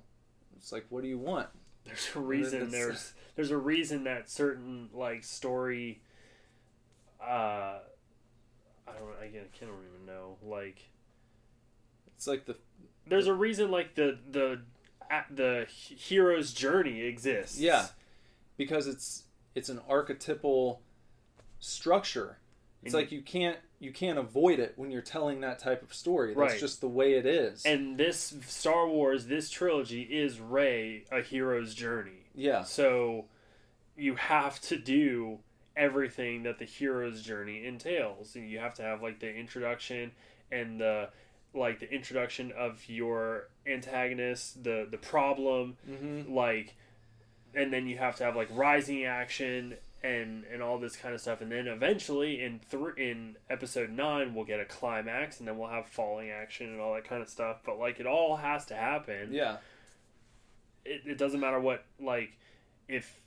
it's 0.57 0.73
like, 0.73 0.87
what 0.91 1.03
do 1.03 1.09
you 1.09 1.19
want? 1.19 1.49
There's 1.85 2.09
a 2.15 2.21
reason. 2.21 2.71
There's 2.71 3.13
there's 3.37 3.51
a 3.51 3.57
reason 3.59 4.05
that 4.05 4.31
certain 4.31 4.89
like 4.93 5.25
story. 5.25 6.01
Uh, 7.21 7.79
I 8.89 8.93
don't. 8.99 9.11
I 9.21 9.27
can't 9.29 9.53
even 9.71 10.07
know. 10.07 10.37
Like, 10.43 10.89
It's 12.17 12.27
like 12.27 12.47
the 12.47 12.57
there's 13.07 13.27
a 13.27 13.35
reason. 13.35 13.71
Like 13.71 13.95
the 13.95 14.19
the 14.31 14.61
the 15.31 15.67
hero's 15.69 16.53
journey 16.53 17.03
exists. 17.03 17.61
yeah, 17.61 17.87
because 18.57 18.87
it's 18.87 19.25
it's 19.55 19.69
an 19.69 19.81
archetypal 19.89 20.83
structure. 21.59 22.39
It's 22.87 22.95
And- 22.95 23.03
like 23.03 23.13
you 23.13 23.21
can't 23.23 23.59
you 23.79 23.93
can't 23.93 24.19
avoid 24.19 24.59
it 24.59 24.73
when 24.77 24.91
you're 24.91 25.03
telling 25.03 25.43
that 25.43 25.59
type 25.59 25.83
of 25.83 25.93
story. 25.93 26.29
That's 26.29 26.53
Right. 26.53 26.59
just 26.61 26.81
the 26.81 26.89
way 26.89 27.13
it 27.13 27.27
is. 27.27 27.67
And 27.67 27.99
this 27.99 28.35
Star 28.47 28.89
Wars, 28.89 29.27
this 29.27 29.51
trilogy 29.51 30.01
is 30.03 30.41
Rey 30.41 31.05
a 31.13 31.21
hero's 31.21 31.75
journey. 31.75 32.31
yeah, 32.35 32.63
So 32.63 33.27
you 33.95 34.15
have 34.15 34.61
to 34.63 34.79
do 34.79 35.41
everything 35.77 36.43
that 36.45 36.59
the 36.59 36.65
hero's 36.65 37.21
journey 37.23 37.67
entails. 37.67 38.35
And 38.35 38.49
you 38.49 38.61
have 38.61 38.73
to 38.77 38.83
have 38.83 39.03
like 39.03 39.21
the 39.21 39.31
introduction 39.35 40.13
and 40.51 40.81
the 40.81 41.11
like 41.53 41.81
the 41.81 41.91
introduction 41.93 42.53
of 42.53 42.89
your 42.89 43.49
antagonist, 43.67 44.65
the 44.65 44.87
the 44.91 44.99
problem, 44.99 45.77
hmm 45.85 46.23
like 46.35 46.75
and 47.55 47.73
then 47.73 47.87
you 47.87 47.99
have 47.99 48.17
to 48.17 48.25
have 48.25 48.37
like 48.37 48.49
rising 48.53 49.05
action 49.05 49.77
and 50.07 50.45
and 50.45 50.63
all 50.63 50.79
this 50.79 50.97
kind 50.97 51.15
of 51.15 51.21
stuff. 51.21 51.41
And 51.41 51.51
then 51.51 51.67
eventually 51.67 52.43
in 52.43 52.61
thr 52.71 52.91
in 52.91 53.37
episode 53.51 53.91
9 53.91 54.35
we'll 54.35 54.45
get 54.45 54.61
a 54.61 54.65
climax 54.65 55.39
and 55.39 55.49
then 55.49 55.59
we'll 55.59 55.69
have 55.69 55.87
falling 55.87 56.31
action 56.31 56.69
and 56.69 56.81
all 56.81 56.95
that 56.95 57.09
kind 57.09 57.23
of 57.23 57.29
stuff. 57.29 57.59
But 57.65 57.79
like 57.79 58.01
it 58.01 58.07
all 58.07 58.37
has 58.37 58.67
to 58.67 58.75
happen. 58.75 59.31
Yeah, 59.33 59.57
it, 60.85 61.03
it 61.07 61.19
doesn't 61.19 61.41
matter 61.41 61.61
what 61.61 61.85
like 62.01 62.39
if 62.89 63.21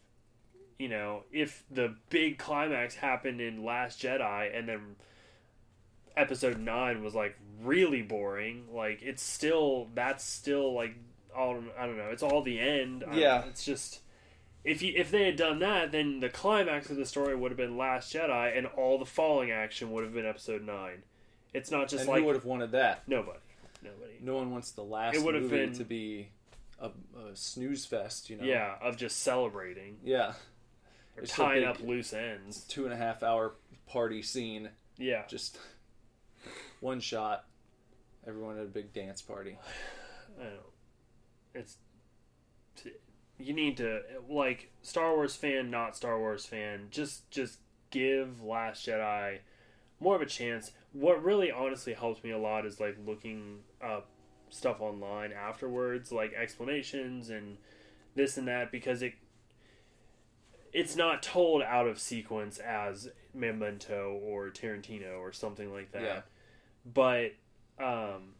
you 0.77 0.87
know 0.87 1.23
if 1.31 1.63
the 1.69 1.95
big 2.09 2.37
climax 2.37 2.95
happened 2.95 3.41
in 3.41 3.65
last 3.65 4.01
jedi 4.01 4.57
and 4.57 4.69
then 4.69 4.95
episode 6.15 6.57
9 6.59 7.03
was 7.03 7.13
like 7.13 7.37
really 7.61 8.01
boring 8.01 8.63
like 8.73 9.01
it's 9.01 9.21
still 9.21 9.87
that's 9.93 10.23
still 10.23 10.73
like 10.73 10.95
all 11.35 11.61
i 11.77 11.85
don't 11.85 11.97
know 11.97 12.09
it's 12.11 12.23
all 12.23 12.41
the 12.41 12.59
end. 12.59 13.03
Yeah. 13.13 13.43
it's 13.45 13.63
just 13.65 13.99
if 14.63 14.81
you 14.81 14.93
if 14.95 15.09
they 15.11 15.23
had 15.25 15.35
done 15.35 15.59
that 15.59 15.91
then 15.91 16.19
the 16.19 16.29
climax 16.29 16.89
of 16.89 16.97
the 16.97 17.05
story 17.05 17.35
would 17.35 17.51
have 17.51 17.57
been 17.57 17.77
last 17.77 18.13
jedi 18.13 18.57
and 18.57 18.67
all 18.67 18.97
the 18.99 19.05
falling 19.05 19.51
action 19.51 19.91
would 19.91 20.03
have 20.03 20.13
been 20.13 20.25
episode 20.25 20.61
9 20.65 21.01
it's 21.53 21.71
not 21.71 21.87
just 21.87 22.01
and 22.01 22.09
like 22.09 22.19
who 22.21 22.25
would 22.27 22.35
have 22.35 22.45
wanted 22.45 22.71
that? 22.71 23.03
nobody 23.07 23.39
nobody 23.81 24.13
No 24.21 24.35
one 24.35 24.51
wants 24.51 24.71
the 24.71 24.83
last 24.83 25.15
It 25.15 25.23
would 25.23 25.35
have 25.35 25.49
been- 25.49 25.73
to 25.73 25.83
be 25.85 26.29
a, 26.81 26.87
a 26.87 27.35
snooze 27.35 27.85
fest. 27.85 28.29
You 28.29 28.37
know? 28.37 28.43
yeah 28.43 28.75
of 28.81 28.95
just 28.97 29.19
celebrating 29.21 29.97
yeah. 30.03 30.33
or 31.17 31.23
It's 31.23 31.35
tying 31.35 31.63
up 31.65 31.79
loose 31.81 32.13
ends 32.13 32.61
two 32.65 32.83
and 32.85 32.93
a 32.93 32.97
half 32.97 33.23
hour 33.23 33.55
party 33.87 34.21
scene. 34.21 34.69
yeah 34.97 35.23
Just 35.27 35.57
one 36.81 36.99
shot. 36.99 37.45
Everyone 38.27 38.57
at 38.57 38.63
a 38.63 38.67
big 38.67 38.93
dance 38.93 39.21
party. 39.21 39.57
I 40.39 40.43
don't. 40.43 40.59
It's 41.55 41.77
you 43.39 43.53
need 43.53 43.77
to 43.77 44.01
like 44.29 44.71
Star 44.81 45.15
Wars 45.15 45.35
fan, 45.35 45.71
not 45.71 45.95
Star 45.95 46.19
Wars 46.19 46.45
fan. 46.45 46.87
Just 46.91 47.29
just 47.31 47.59
give 47.89 48.43
Last 48.43 48.85
Jedi 48.85 49.39
more 49.99 50.15
of 50.15 50.21
a 50.21 50.25
chance. 50.25 50.71
What 50.91 51.23
really 51.23 51.51
honestly 51.51 51.93
helps 51.93 52.23
me 52.23 52.31
a 52.31 52.37
lot 52.37 52.65
is 52.65 52.79
like 52.79 52.97
looking 53.05 53.59
up 53.81 54.07
stuff 54.49 54.81
online 54.81 55.31
afterwards, 55.31 56.11
like 56.11 56.33
explanations 56.33 57.29
and 57.29 57.57
this 58.15 58.37
and 58.37 58.47
that, 58.47 58.71
because 58.71 59.01
it 59.01 59.13
it's 60.73 60.95
not 60.95 61.23
told 61.23 61.63
out 61.63 61.87
of 61.87 61.99
sequence 61.99 62.59
as 62.59 63.09
Memento 63.33 64.19
or 64.21 64.49
Tarantino 64.49 65.19
or 65.19 65.31
something 65.31 65.71
like 65.71 65.91
that. 65.93 66.01
Yeah. 66.03 66.21
But 66.85 67.33
um, 67.83 68.33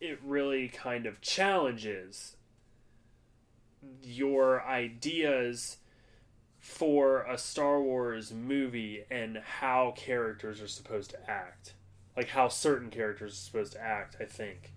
it 0.00 0.20
really 0.24 0.68
kind 0.68 1.06
of 1.06 1.20
challenges 1.20 2.36
your 4.02 4.64
ideas 4.64 5.78
for 6.58 7.22
a 7.22 7.36
Star 7.36 7.80
Wars 7.82 8.32
movie 8.32 9.04
and 9.10 9.38
how 9.38 9.92
characters 9.96 10.60
are 10.60 10.68
supposed 10.68 11.10
to 11.10 11.30
act. 11.30 11.74
Like 12.16 12.28
how 12.28 12.48
certain 12.48 12.90
characters 12.90 13.32
are 13.32 13.36
supposed 13.36 13.72
to 13.72 13.82
act, 13.82 14.16
I 14.20 14.24
think. 14.24 14.72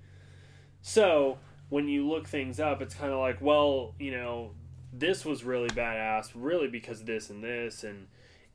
So, 0.82 1.38
when 1.70 1.88
you 1.88 2.08
look 2.08 2.28
things 2.28 2.60
up, 2.60 2.82
it's 2.82 2.94
kind 2.94 3.12
of 3.12 3.20
like, 3.20 3.42
well, 3.42 3.94
you 4.00 4.12
know, 4.12 4.52
this 4.94 5.26
was 5.26 5.44
really 5.44 5.70
badass, 5.70 6.32
really 6.34 6.68
because 6.68 7.02
of 7.02 7.06
this 7.08 7.30
and 7.30 7.44
this, 7.44 7.84
and 7.84 8.08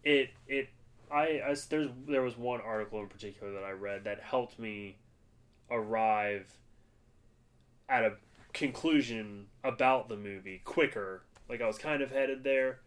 it, 0.04 0.30
it, 0.46 0.68
I, 1.10 1.40
I 1.46 1.56
there's, 1.68 1.88
there 2.08 2.22
was 2.22 2.38
one 2.38 2.60
article 2.60 3.00
in 3.00 3.08
particular 3.08 3.52
that 3.52 3.64
I 3.64 3.72
read 3.72 4.04
that 4.04 4.20
helped 4.22 4.58
me 4.58 4.96
arrive 5.70 6.46
at 7.88 8.04
a 8.04 8.12
conclusion 8.52 9.46
about 9.64 10.08
the 10.08 10.16
movie 10.16 10.60
quicker. 10.64 11.22
Like 11.48 11.60
I 11.60 11.66
was 11.66 11.78
kind 11.78 12.02
of 12.02 12.10
headed 12.10 12.44
there. 12.44 12.80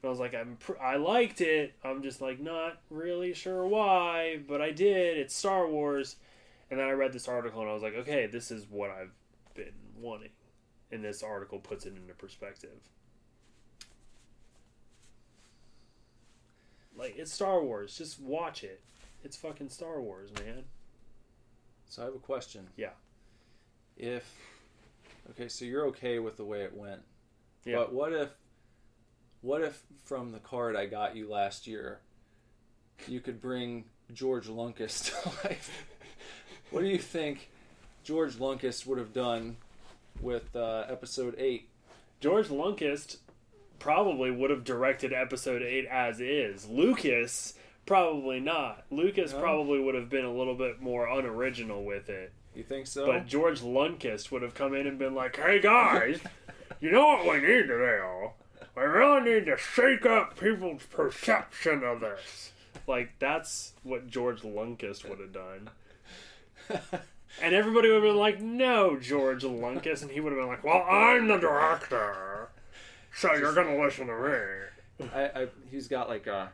And 0.00 0.08
I 0.08 0.08
was 0.08 0.20
like, 0.20 0.34
I'm 0.34 0.56
pr- 0.58 0.80
I 0.80 0.96
liked 0.96 1.40
it. 1.40 1.74
I'm 1.84 2.02
just 2.02 2.20
like 2.20 2.40
not 2.40 2.80
really 2.90 3.34
sure 3.34 3.66
why, 3.66 4.40
but 4.46 4.60
I 4.60 4.70
did. 4.70 5.18
It's 5.18 5.34
Star 5.34 5.68
Wars. 5.68 6.16
And 6.70 6.78
then 6.78 6.86
I 6.86 6.92
read 6.92 7.12
this 7.12 7.28
article 7.28 7.60
and 7.60 7.70
I 7.70 7.74
was 7.74 7.82
like, 7.82 7.94
okay, 7.94 8.26
this 8.26 8.50
is 8.50 8.66
what 8.70 8.90
I've 8.90 9.12
been 9.54 9.72
wanting. 9.96 10.30
And 10.92 11.04
this 11.04 11.22
article 11.22 11.58
puts 11.58 11.86
it 11.86 11.94
into 11.96 12.14
perspective. 12.14 12.78
Like 16.96 17.14
it's 17.16 17.32
Star 17.32 17.62
Wars. 17.62 17.96
Just 17.96 18.20
watch 18.20 18.64
it. 18.64 18.80
It's 19.24 19.36
fucking 19.36 19.68
Star 19.68 20.00
Wars, 20.00 20.30
man. 20.44 20.64
So 21.88 22.02
I 22.02 22.04
have 22.06 22.14
a 22.14 22.18
question. 22.18 22.68
Yeah. 22.76 22.90
If 23.96 24.32
okay, 25.30 25.48
so 25.48 25.64
you're 25.64 25.86
okay 25.86 26.18
with 26.18 26.36
the 26.36 26.44
way 26.44 26.62
it 26.62 26.74
went, 26.76 27.02
Yeah. 27.64 27.76
but 27.76 27.92
what 27.92 28.12
if, 28.12 28.30
what 29.40 29.62
if 29.62 29.82
from 30.04 30.32
the 30.32 30.38
card 30.38 30.76
I 30.76 30.86
got 30.86 31.16
you 31.16 31.28
last 31.30 31.66
year, 31.66 32.00
you 33.06 33.20
could 33.20 33.40
bring 33.40 33.84
George 34.12 34.48
Lucas 34.48 35.00
to 35.22 35.28
life? 35.48 35.86
what 36.70 36.80
do 36.80 36.88
you 36.88 36.98
think 36.98 37.50
George 38.04 38.38
Lucas 38.38 38.84
would 38.86 38.98
have 38.98 39.12
done 39.12 39.56
with 40.20 40.54
uh, 40.56 40.84
Episode 40.88 41.34
Eight? 41.38 41.68
George 42.20 42.50
Lucas 42.50 43.18
probably 43.78 44.30
would 44.32 44.50
have 44.50 44.64
directed 44.64 45.12
episode 45.12 45.62
8 45.62 45.86
as 45.86 46.18
is. 46.20 46.68
Lucas 46.68 47.54
probably 47.86 48.40
not. 48.40 48.84
Lucas 48.90 49.32
No? 49.32 49.38
probably 49.38 49.78
would 49.80 49.94
have 49.94 50.10
been 50.10 50.24
a 50.24 50.32
little 50.34 50.56
bit 50.56 50.80
more 50.80 51.06
unoriginal 51.06 51.84
with 51.84 52.08
it. 52.08 52.32
You 52.58 52.64
think 52.64 52.88
so? 52.88 53.06
But 53.06 53.28
George 53.28 53.62
Lucas 53.62 54.32
would 54.32 54.42
have 54.42 54.52
come 54.52 54.74
in 54.74 54.88
and 54.88 54.98
been 54.98 55.14
like, 55.14 55.36
"Hey 55.36 55.60
guys, 55.60 56.18
you 56.80 56.90
know 56.90 57.06
what 57.06 57.22
we 57.24 57.34
need 57.34 57.68
to 57.68 57.78
do? 57.78 58.30
We 58.76 58.82
really 58.82 59.20
need 59.20 59.46
to 59.46 59.56
shake 59.56 60.04
up 60.04 60.36
people's 60.38 60.82
perception 60.82 61.84
of 61.84 62.00
this. 62.00 62.50
Like 62.88 63.10
that's 63.20 63.74
what 63.84 64.08
George 64.08 64.42
Lucas 64.42 65.04
would 65.04 65.20
have 65.20 65.32
done. 65.32 65.70
And 67.42 67.54
everybody 67.54 67.88
would 67.88 68.02
have 68.02 68.02
been 68.02 68.16
like, 68.16 68.40
"No, 68.40 68.98
George 68.98 69.44
Lucas," 69.44 70.02
and 70.02 70.10
he 70.10 70.18
would 70.18 70.32
have 70.32 70.40
been 70.40 70.48
like, 70.48 70.64
"Well, 70.64 70.82
I'm 70.82 71.28
the 71.28 71.36
director, 71.36 72.48
so 73.14 73.32
you're 73.34 73.54
gonna 73.54 73.80
listen 73.80 74.08
to 74.08 74.14
me." 74.98 75.08
I, 75.14 75.42
I 75.42 75.48
he's 75.70 75.86
got 75.86 76.08
like 76.08 76.26
a 76.26 76.50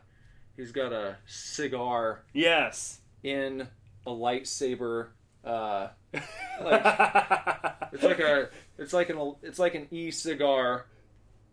he's 0.55 0.71
got 0.71 0.91
a 0.93 1.15
cigar 1.25 2.21
Yes. 2.33 2.99
in 3.23 3.67
a 4.05 4.11
lightsaber. 4.11 5.07
Uh, 5.45 5.89
like 6.63 6.85
it's 7.93 8.03
like 8.03 8.19
a 8.19 8.49
it's 8.77 8.93
like 8.93 9.09
an 9.09 9.33
it's 9.43 9.59
like 9.59 9.75
an 9.75 9.87
e 9.91 10.11
cigar, 10.11 10.85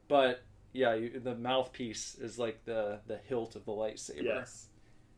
but 0.08 0.42
yeah, 0.72 0.94
you, 0.94 1.20
the 1.20 1.34
mouthpiece 1.34 2.16
is 2.20 2.38
like 2.38 2.64
the 2.64 3.00
the 3.06 3.18
hilt 3.28 3.56
of 3.56 3.64
the 3.64 3.72
lightsaber, 3.72 4.22
yes. 4.22 4.66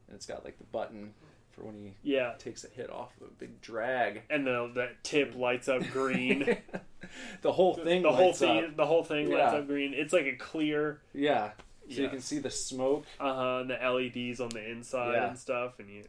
and 0.08 0.16
it's 0.16 0.26
got 0.26 0.44
like 0.44 0.58
the 0.58 0.64
button 0.64 1.14
for 1.52 1.62
when 1.62 1.74
he 1.76 1.94
Yeah. 2.02 2.32
takes 2.38 2.64
a 2.64 2.68
hit 2.68 2.90
off 2.90 3.12
of 3.20 3.28
a 3.28 3.30
big 3.30 3.60
drag. 3.60 4.22
And 4.28 4.44
the 4.46 4.72
that 4.74 5.04
tip 5.04 5.37
lights 5.37 5.68
up 5.68 5.82
green. 5.92 6.56
the 7.42 7.52
whole 7.52 7.74
thing, 7.74 8.02
the 8.02 8.10
whole 8.12 8.26
lights 8.28 8.38
thing, 8.40 8.64
up. 8.64 8.76
the 8.76 8.87
whole 8.87 9.04
thing 9.04 9.30
lights 9.30 9.52
Yeah. 9.52 9.58
up 9.60 9.66
green. 9.68 9.94
It's 9.94 10.12
like 10.12 10.26
a 10.26 10.34
clear, 10.34 11.00
yeah. 11.12 11.52
So 11.90 12.00
you 12.00 12.08
can 12.08 12.20
see 12.20 12.38
the 12.38 12.50
smoke. 12.50 13.04
uh 13.20 13.34
huh, 13.34 13.58
and 13.60 13.70
the 13.70 13.74
LEDs 13.74 14.40
on 14.40 14.48
the 14.48 14.68
inside 14.68 15.12
Yeah. 15.12 15.28
and 15.28 15.38
stuff, 15.38 15.78
and 15.78 15.88
you 15.88 16.04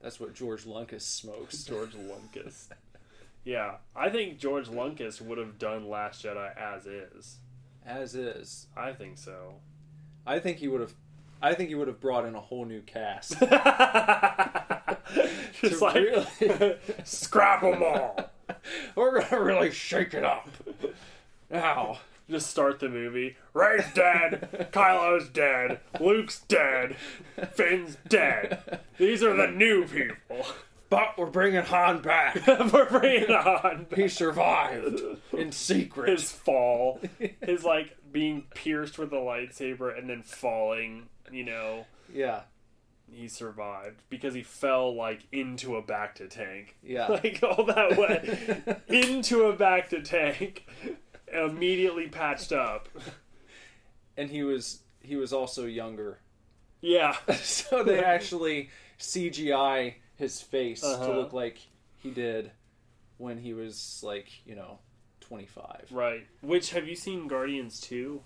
That's 0.00 0.20
what 0.20 0.34
George 0.34 0.64
Lucas 0.66 1.04
smokes. 1.04 1.64
George 1.68 1.94
Lucas. 1.94 2.68
Yeah, 3.44 3.76
I 3.96 4.10
think 4.10 4.38
George 4.38 4.68
Lucas 4.68 5.20
would 5.20 5.38
have 5.38 5.58
done 5.58 5.88
Last 5.88 6.24
Jedi 6.24 6.56
as 6.56 6.86
is. 6.86 7.36
As 7.86 8.14
is, 8.14 8.66
I 8.76 8.92
think 8.92 9.16
so. 9.18 9.54
I 10.26 10.38
think 10.38 10.58
he 10.58 10.68
would 10.68 10.80
have. 10.82 10.92
I 11.40 11.54
think 11.54 11.68
he 11.68 11.74
would 11.74 11.88
have 11.88 12.00
brought 12.00 12.26
in 12.26 12.34
a 12.34 12.40
whole 12.40 12.64
new 12.64 12.80
cast. 12.82 13.38
Just 15.60 15.80
like 15.82 15.94
really- 15.94 16.76
scrap 17.04 17.62
them 17.62 17.82
all. 17.82 18.30
We're 18.94 19.20
gonna 19.22 19.42
really 19.42 19.70
shake 19.70 20.14
it 20.14 20.24
up. 20.24 20.48
Now, 21.50 21.98
Just 22.30 22.50
start 22.50 22.80
the 22.80 22.88
movie. 22.88 23.36
Rey's 23.54 23.84
dead. 23.94 24.68
Kylo's 24.72 25.28
dead. 25.28 25.80
Luke's 25.98 26.40
dead. 26.40 26.96
Finn's 27.54 27.96
dead. 28.08 28.80
These 28.98 29.22
are 29.22 29.34
the 29.34 29.46
new 29.48 29.86
people. 29.86 30.44
but 30.90 31.16
we're 31.16 31.26
bringing 31.26 31.62
Han 31.62 32.00
back. 32.02 32.46
We're 32.72 32.88
bringing 32.88 33.30
on 33.30 33.86
He 33.96 34.08
survived 34.08 35.00
in 35.32 35.52
secret. 35.52 36.08
his 36.10 36.30
fall, 36.32 37.00
his 37.42 37.64
like 37.64 37.96
being 38.12 38.44
pierced 38.54 38.98
with 38.98 39.12
a 39.12 39.16
lightsaber 39.16 39.96
and 39.96 40.08
then 40.10 40.22
falling. 40.22 41.08
You 41.30 41.44
know, 41.44 41.86
yeah, 42.12 42.42
he 43.10 43.28
survived 43.28 44.02
because 44.08 44.32
he 44.34 44.42
fell 44.42 44.94
like 44.94 45.20
into 45.32 45.76
a 45.76 45.82
bacta 45.82 46.28
tank. 46.28 46.76
yeah. 46.82 47.06
like 47.08 47.40
all 47.42 47.64
that 47.64 47.96
way 47.98 48.76
into 48.88 49.44
a 49.44 49.54
bacta 49.56 50.02
tank, 50.02 50.66
immediately 51.44 52.08
patched 52.08 52.52
up. 52.52 52.88
and 54.16 54.30
he 54.30 54.42
was 54.42 54.80
he 55.00 55.16
was 55.16 55.32
also 55.32 55.64
younger, 55.66 56.18
Yeah, 56.80 57.16
so 57.42 57.82
they 57.84 58.02
actually 58.02 58.70
CGI 58.98 59.94
his 60.16 60.40
face 60.42 60.82
Uh-huh. 60.84 61.06
to 61.06 61.12
look 61.12 61.32
like 61.32 61.58
he 62.02 62.10
did 62.10 62.50
when 63.16 63.38
he 63.38 63.54
was 63.54 64.00
like 64.04 64.28
you 64.46 64.54
know 64.54 64.78
twenty 65.20 65.46
five. 65.46 65.86
right. 65.90 66.26
Which 66.40 66.70
have 66.72 66.86
you 66.88 66.94
seen 66.96 67.28
Guardians 67.28 67.80
two? 67.80 68.22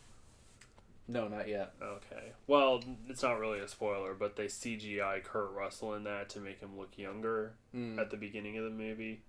No, 1.09 1.27
not 1.29 1.49
yet. 1.49 1.75
Okay. 1.83 2.33
Well, 2.47 2.81
it's 3.09 3.23
not 3.25 3.39
really 3.41 3.59
a 3.59 3.67
spoiler, 3.69 4.15
but 4.15 4.37
they 4.37 4.47
CGI 4.47 5.23
Kurt 5.25 5.51
Russell 5.53 5.95
in 5.95 6.05
that 6.05 6.31
to 6.31 6.41
make 6.41 6.61
him 6.61 6.79
look 6.79 6.97
younger 6.97 7.55
Mm. 7.75 7.99
at 7.99 8.11
the 8.11 8.17
beginning 8.17 8.57
of 8.57 8.65
the 8.65 8.71
movie. 8.71 9.21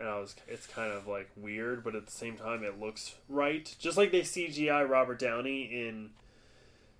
And 0.00 0.08
I 0.08 0.18
was, 0.18 0.36
it's 0.46 0.66
kind 0.66 0.92
of 0.92 1.06
like 1.08 1.28
weird, 1.36 1.82
but 1.82 1.94
at 1.96 2.06
the 2.06 2.12
same 2.12 2.36
time, 2.36 2.62
it 2.62 2.78
looks 2.78 3.16
right. 3.28 3.74
Just 3.78 3.96
like 3.96 4.12
they 4.12 4.20
CGI 4.20 4.88
Robert 4.88 5.18
Downey 5.18 5.62
in 5.64 6.10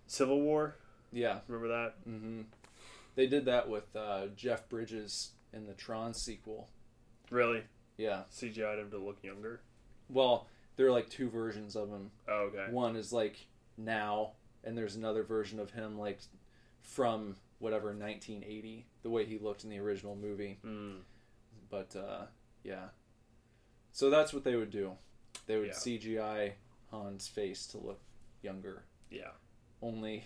Civil 0.06 0.40
War. 0.40 0.74
Yeah. 1.12 1.38
Remember 1.46 1.68
that? 1.68 1.94
hmm 2.04 2.42
They 3.14 3.26
did 3.26 3.44
that 3.44 3.68
with 3.68 3.94
uh, 3.94 4.26
Jeff 4.36 4.68
Bridges 4.68 5.32
in 5.52 5.66
the 5.66 5.74
Tron 5.74 6.12
sequel. 6.12 6.68
Really? 7.30 7.62
Yeah. 7.96 8.22
CGI'd 8.32 8.78
him 8.78 8.90
to 8.90 8.98
look 8.98 9.22
younger? 9.22 9.60
Well, 10.08 10.48
there 10.76 10.86
are 10.86 10.92
like 10.92 11.08
two 11.08 11.28
versions 11.28 11.76
of 11.76 11.88
him. 11.88 12.10
Oh, 12.28 12.50
okay. 12.52 12.66
One 12.72 12.96
is 12.96 13.12
like 13.12 13.46
now, 13.76 14.32
and 14.64 14.76
there's 14.76 14.96
another 14.96 15.22
version 15.22 15.60
of 15.60 15.70
him 15.70 15.98
like 15.98 16.20
from 16.80 17.36
whatever 17.58 17.86
1980, 17.88 18.86
the 19.02 19.10
way 19.10 19.24
he 19.24 19.38
looked 19.38 19.64
in 19.64 19.70
the 19.70 19.78
original 19.78 20.16
movie. 20.16 20.58
Mm. 20.64 21.00
But 21.70 21.94
uh, 21.96 22.26
yeah, 22.68 22.88
so 23.92 24.10
that's 24.10 24.32
what 24.32 24.44
they 24.44 24.56
would 24.56 24.70
do. 24.70 24.92
They 25.46 25.56
would 25.56 25.68
Yeah. 25.68 25.72
CGI 25.74 26.52
Han's 26.90 27.26
face 27.28 27.66
to 27.68 27.78
look 27.78 28.00
younger. 28.42 28.84
Yeah. 29.10 29.30
Only 29.82 30.24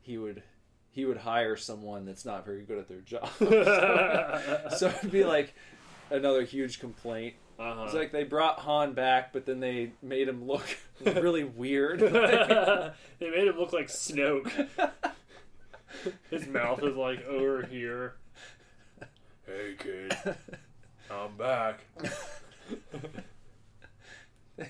he 0.00 0.18
would 0.18 0.42
he 0.90 1.04
would 1.04 1.16
hire 1.18 1.56
someone 1.56 2.04
that's 2.04 2.24
not 2.24 2.44
very 2.44 2.62
good 2.62 2.78
at 2.78 2.88
their 2.88 3.00
job. 3.00 3.28
so, 3.38 4.68
so 4.76 4.88
it'd 4.88 5.10
be 5.10 5.24
like 5.24 5.54
another 6.10 6.42
huge 6.44 6.78
complaint. 6.80 7.34
Uh-huh. 7.58 7.84
It's 7.84 7.94
like 7.94 8.12
they 8.12 8.24
brought 8.24 8.60
Han 8.60 8.94
back, 8.94 9.32
but 9.32 9.46
then 9.46 9.60
they 9.60 9.92
made 10.02 10.28
him 10.28 10.44
look 10.46 10.66
really 11.04 11.44
weird. 11.44 12.00
they 12.00 12.92
made 13.20 13.46
him 13.48 13.56
look 13.58 13.72
like 13.72 13.86
Snoke. 13.88 14.68
His 16.30 16.46
mouth 16.48 16.82
is 16.82 16.96
like 16.96 17.24
over 17.26 17.62
here. 17.66 18.14
Hey 19.46 19.74
kid, 19.78 20.36
I'm 21.14 21.36
back. 21.36 21.80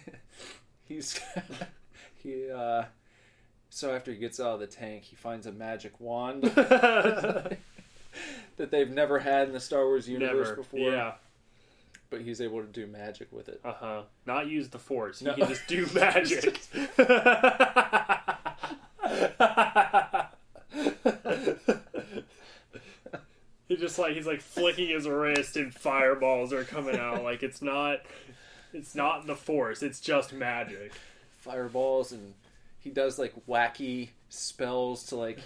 He's 0.86 1.18
he 2.22 2.50
uh 2.50 2.84
so 3.70 3.94
after 3.94 4.12
he 4.12 4.18
gets 4.18 4.38
out 4.38 4.54
of 4.54 4.60
the 4.60 4.66
tank, 4.66 5.02
he 5.04 5.16
finds 5.16 5.46
a 5.46 5.52
magic 5.52 5.98
wand 5.98 6.42
that 6.44 7.58
they've 8.56 8.90
never 8.90 9.18
had 9.18 9.48
in 9.48 9.52
the 9.54 9.60
Star 9.60 9.84
Wars 9.84 10.08
universe 10.08 10.48
Never. 10.50 10.56
before. 10.56 10.78
Yeah. 10.78 11.14
But 12.10 12.20
he's 12.20 12.40
able 12.40 12.60
to 12.60 12.68
do 12.68 12.86
magic 12.86 13.32
with 13.32 13.48
it. 13.48 13.60
Uh 13.64 13.72
huh. 13.72 14.02
Not 14.26 14.46
use 14.46 14.68
the 14.68 14.78
force. 14.78 15.18
He 15.18 15.24
No. 15.24 15.34
can 15.34 15.48
just 15.48 15.66
do 15.66 15.86
magic. 15.92 16.60
Just 23.76 23.98
like 23.98 24.14
he's 24.14 24.26
like 24.26 24.40
flicking 24.40 24.88
his 24.88 25.06
wrist 25.08 25.56
and 25.56 25.72
fireballs 25.74 26.52
are 26.52 26.64
coming 26.64 26.96
out. 26.96 27.22
Like 27.22 27.42
it's 27.42 27.62
not, 27.62 28.00
it's 28.72 28.94
not 28.94 29.26
the 29.26 29.36
force. 29.36 29.82
It's 29.82 30.00
just 30.00 30.32
magic. 30.32 30.92
Fireballs 31.38 32.12
and 32.12 32.34
he 32.80 32.90
does 32.90 33.18
like 33.18 33.34
wacky 33.46 34.10
spells 34.28 35.04
to 35.06 35.16
like, 35.16 35.38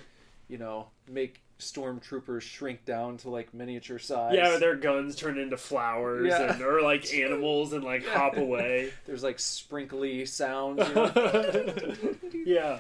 you 0.49 0.59
know, 0.59 0.87
make 1.09 1.41
stormtroopers 1.59 2.43
shrink 2.43 2.85
down 2.85 3.17
to 3.19 3.31
like 3.31 3.53
miniature 3.53 3.99
size. 3.99 4.33
Yeah, 4.35 4.59
their 4.59 4.77
guns 4.77 5.17
turn 5.17 5.39
into 5.39 5.57
flowers 5.57 6.29
Yeah. 6.29 6.53
and 6.53 6.63
or 6.63 6.83
like 6.83 7.13
animals 7.15 7.73
and 7.73 7.83
like 7.85 8.07
hop 8.07 8.37
away. 8.37 8.93
There's 9.07 9.23
like 9.25 9.39
sprinkly 9.41 10.25
sounds. 10.25 10.87
You 10.89 10.95
know? 10.95 11.95
yeah, 12.47 12.79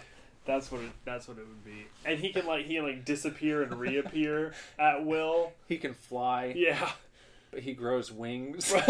that's 0.48 0.72
what 0.72 0.80
it, 0.80 0.90
that's 1.04 1.28
what 1.28 1.36
it 1.38 1.46
would 1.46 1.64
be. 1.64 1.86
And 2.04 2.18
he 2.18 2.30
can 2.32 2.44
like 2.46 2.66
he 2.66 2.74
can 2.76 2.84
like 2.84 3.04
disappear 3.04 3.62
and 3.62 3.74
reappear 3.78 4.52
at 4.78 5.04
will. 5.06 5.52
he 5.68 5.76
can 5.76 5.94
fly, 5.94 6.52
Yeah. 6.56 6.90
but 7.52 7.60
he 7.60 7.74
grows 7.74 8.10
wings. 8.10 8.72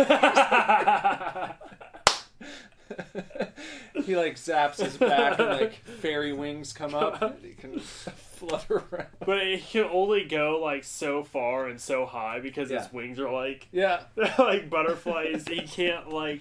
he 4.04 4.16
like 4.16 4.36
zaps 4.36 4.76
his 4.82 4.96
back 4.96 5.38
and 5.38 5.48
like 5.60 5.74
fairy 6.00 6.32
wings 6.32 6.72
come 6.72 6.94
up. 6.94 7.38
He 7.42 7.52
can 7.54 7.78
flutter 7.80 8.84
around. 8.92 9.08
but 9.26 9.42
he 9.44 9.58
can 9.58 9.84
only 9.92 10.24
go 10.24 10.60
like 10.62 10.84
so 10.84 11.24
far 11.24 11.66
and 11.66 11.80
so 11.80 12.06
high 12.06 12.38
because 12.40 12.70
Yeah. 12.70 12.82
his 12.84 12.92
wings 12.92 13.18
are 13.18 13.30
like 13.30 13.66
Yeah, 13.72 14.02
they're 14.14 14.32
like 14.38 14.70
butterflies. 14.70 15.46
he 15.48 15.60
can't 15.62 16.10
like 16.12 16.40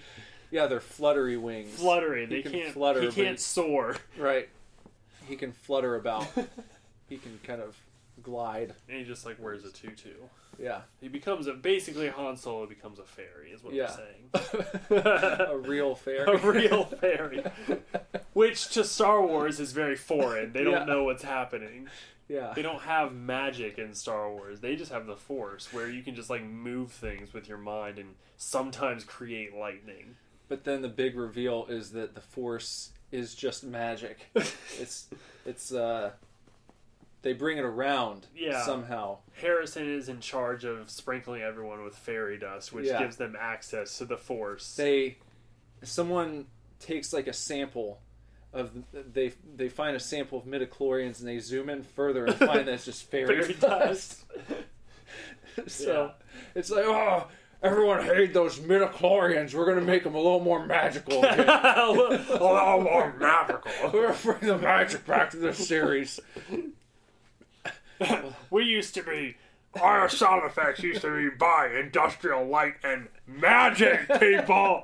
yeah, 0.50 0.66
they're 0.66 0.80
fluttery 0.80 1.36
wings. 1.36 1.74
fluttery. 1.74 2.24
He 2.26 2.36
They 2.36 2.42
can 2.42 2.52
can't. 2.52 2.72
flutter, 2.72 3.02
he 3.02 3.10
can't 3.10 3.38
soar. 3.38 3.96
Right. 4.16 4.48
He 5.28 5.36
can 5.36 5.52
flutter 5.52 5.94
about. 5.96 6.26
he 7.08 7.18
can 7.18 7.38
kind 7.44 7.60
of 7.62 7.76
glide. 8.22 8.74
And 8.88 8.98
he 8.98 9.04
just 9.04 9.24
like 9.26 9.38
wears 9.40 9.64
a 9.64 9.70
tutu. 9.70 10.10
Yeah, 10.60 10.80
He 11.00 11.06
becomes 11.06 11.46
a 11.46 11.52
basically 11.54 12.08
Han 12.08 12.36
Solo 12.36 12.66
becomes 12.66 12.98
a 12.98 13.04
fairy. 13.04 13.50
Is 13.52 13.62
what 13.62 13.74
Yeah. 13.74 13.92
I'm 14.34 14.42
saying. 14.42 14.66
a 14.90 15.56
real 15.56 15.94
fairy. 15.94 16.26
a 16.32 16.36
real 16.38 16.84
fairy, 16.84 17.44
which 18.32 18.68
to 18.70 18.82
Star 18.82 19.24
Wars 19.24 19.60
is 19.60 19.70
very 19.72 19.94
foreign. 19.94 20.52
They 20.52 20.64
don't 20.64 20.72
Yeah. 20.72 20.84
know 20.84 21.04
what's 21.04 21.22
happening. 21.22 21.88
Yeah, 22.28 22.52
They 22.54 22.60
don't 22.62 22.82
have 22.82 23.14
magic 23.14 23.78
in 23.78 23.94
Star 23.94 24.30
Wars. 24.30 24.60
They 24.60 24.76
just 24.76 24.92
have 24.92 25.06
the 25.06 25.16
Force, 25.16 25.72
where 25.72 25.88
you 25.88 26.02
can 26.02 26.14
just 26.14 26.28
like 26.28 26.42
move 26.42 26.90
things 26.92 27.32
with 27.32 27.48
your 27.48 27.56
mind 27.56 27.98
and 27.98 28.16
sometimes 28.36 29.04
create 29.04 29.54
lightning. 29.54 30.16
but 30.48 30.64
then 30.64 30.82
the 30.82 30.88
big 30.88 31.14
reveal 31.16 31.66
is 31.68 31.92
that 31.92 32.14
the 32.14 32.20
Force 32.20 32.90
is 33.12 33.34
just 33.34 33.64
magic. 33.64 34.18
it's 34.78 35.08
it's 35.46 35.72
uh 35.72 36.10
they 37.22 37.32
bring 37.32 37.58
it 37.58 37.64
around 37.64 38.26
Yeah. 38.34 38.62
somehow. 38.64 39.18
Harrison 39.40 39.88
is 39.92 40.08
in 40.08 40.20
charge 40.20 40.64
of 40.64 40.88
sprinkling 40.90 41.42
everyone 41.42 41.82
with 41.84 41.96
fairy 41.96 42.38
dust, 42.38 42.72
which 42.72 42.86
Yeah. 42.86 43.00
gives 43.00 43.16
them 43.16 43.36
access 43.38 43.98
to 43.98 44.04
the 44.04 44.16
Force. 44.16 44.76
They 44.76 45.16
someone 45.82 46.46
takes 46.80 47.12
like 47.12 47.26
a 47.26 47.32
sample 47.32 48.00
of 48.52 48.70
they 48.92 49.32
they 49.56 49.68
find 49.68 49.94
a 49.96 50.00
sample 50.00 50.38
of 50.38 50.44
midichlorians 50.44 51.18
and 51.18 51.28
they 51.28 51.38
zoom 51.38 51.68
in 51.68 51.82
further 51.82 52.24
and 52.26 52.34
find 52.36 52.66
that 52.68 52.74
it's 52.74 52.84
just 52.84 53.04
fairy, 53.10 53.42
Fairy 53.42 53.54
dust. 53.54 54.24
so 55.66 56.12
it's 56.54 56.70
like 56.70 56.84
oh 56.86 57.26
everyone 57.62 58.02
hated 58.04 58.32
those 58.34 58.58
midichlorians 58.60 59.54
we're 59.54 59.66
gonna 59.66 59.80
make 59.80 60.04
them 60.04 60.14
a 60.14 60.18
little 60.18 60.40
more 60.40 60.64
magical 60.66 61.18
again. 61.18 61.40
a 61.48 61.90
little 61.92 62.80
more 62.82 63.14
magical. 63.18 63.70
we're 63.92 64.08
gonna 64.08 64.18
bring 64.22 64.40
the 64.40 64.58
magic 64.58 65.04
back 65.06 65.30
to 65.30 65.36
this 65.36 65.66
series 65.66 66.20
We 68.50 68.64
used 68.64 68.94
to 68.94 69.02
be. 69.02 69.36
Our 69.80 70.08
sound 70.08 70.44
effects 70.44 70.82
used 70.82 71.02
to 71.02 71.14
be 71.30 71.36
by 71.36 71.68
Industrial 71.78 72.46
Light 72.46 72.74
and 72.82 73.08
Magic, 73.26 74.08
people. 74.18 74.82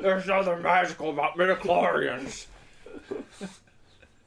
there's 0.00 0.26
nothing 0.26 0.62
magical 0.62 1.10
about 1.10 1.36
midichlorians 1.36 2.46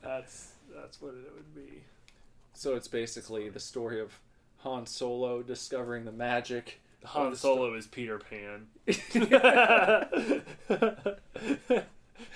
that's 0.02 0.54
that's 0.76 1.02
what 1.02 1.14
it 1.14 1.32
would 1.36 1.56
be. 1.56 1.84
so 2.54 2.76
it's 2.76 2.88
basically 2.88 3.50
the 3.50 3.60
story 3.60 4.00
of 4.02 4.20
Han 4.64 4.86
Solo 4.86 5.42
discovering 5.42 6.06
the 6.06 6.12
magic 6.12 6.80
Han 7.04 7.36
Solo 7.36 7.74
is 7.74 7.88
Peter 7.88 8.20
Pan. 8.20 8.68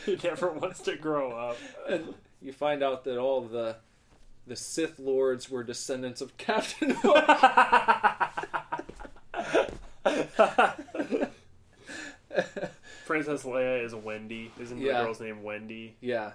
he 0.05 0.17
never 0.23 0.51
wants 0.51 0.81
to 0.81 0.95
grow 0.95 1.31
up. 1.31 1.57
and 1.87 2.13
you 2.41 2.51
find 2.51 2.81
out 2.83 3.03
that 3.03 3.17
all 3.19 3.41
the 3.41 3.75
the 4.47 4.55
Sith 4.55 4.99
lords 4.99 5.49
were 5.49 5.63
descendants 5.63 6.21
of 6.21 6.35
Captain 6.37 6.91
Hook. 7.01 7.25
Princess 13.05 13.43
Leia 13.43 13.83
is 13.83 13.93
Wendy. 13.95 14.51
Isn't 14.59 14.79
Yeah. 14.79 14.99
the 14.99 15.03
girl's 15.05 15.19
name 15.19 15.43
Wendy? 15.43 15.95
yeah, 16.01 16.31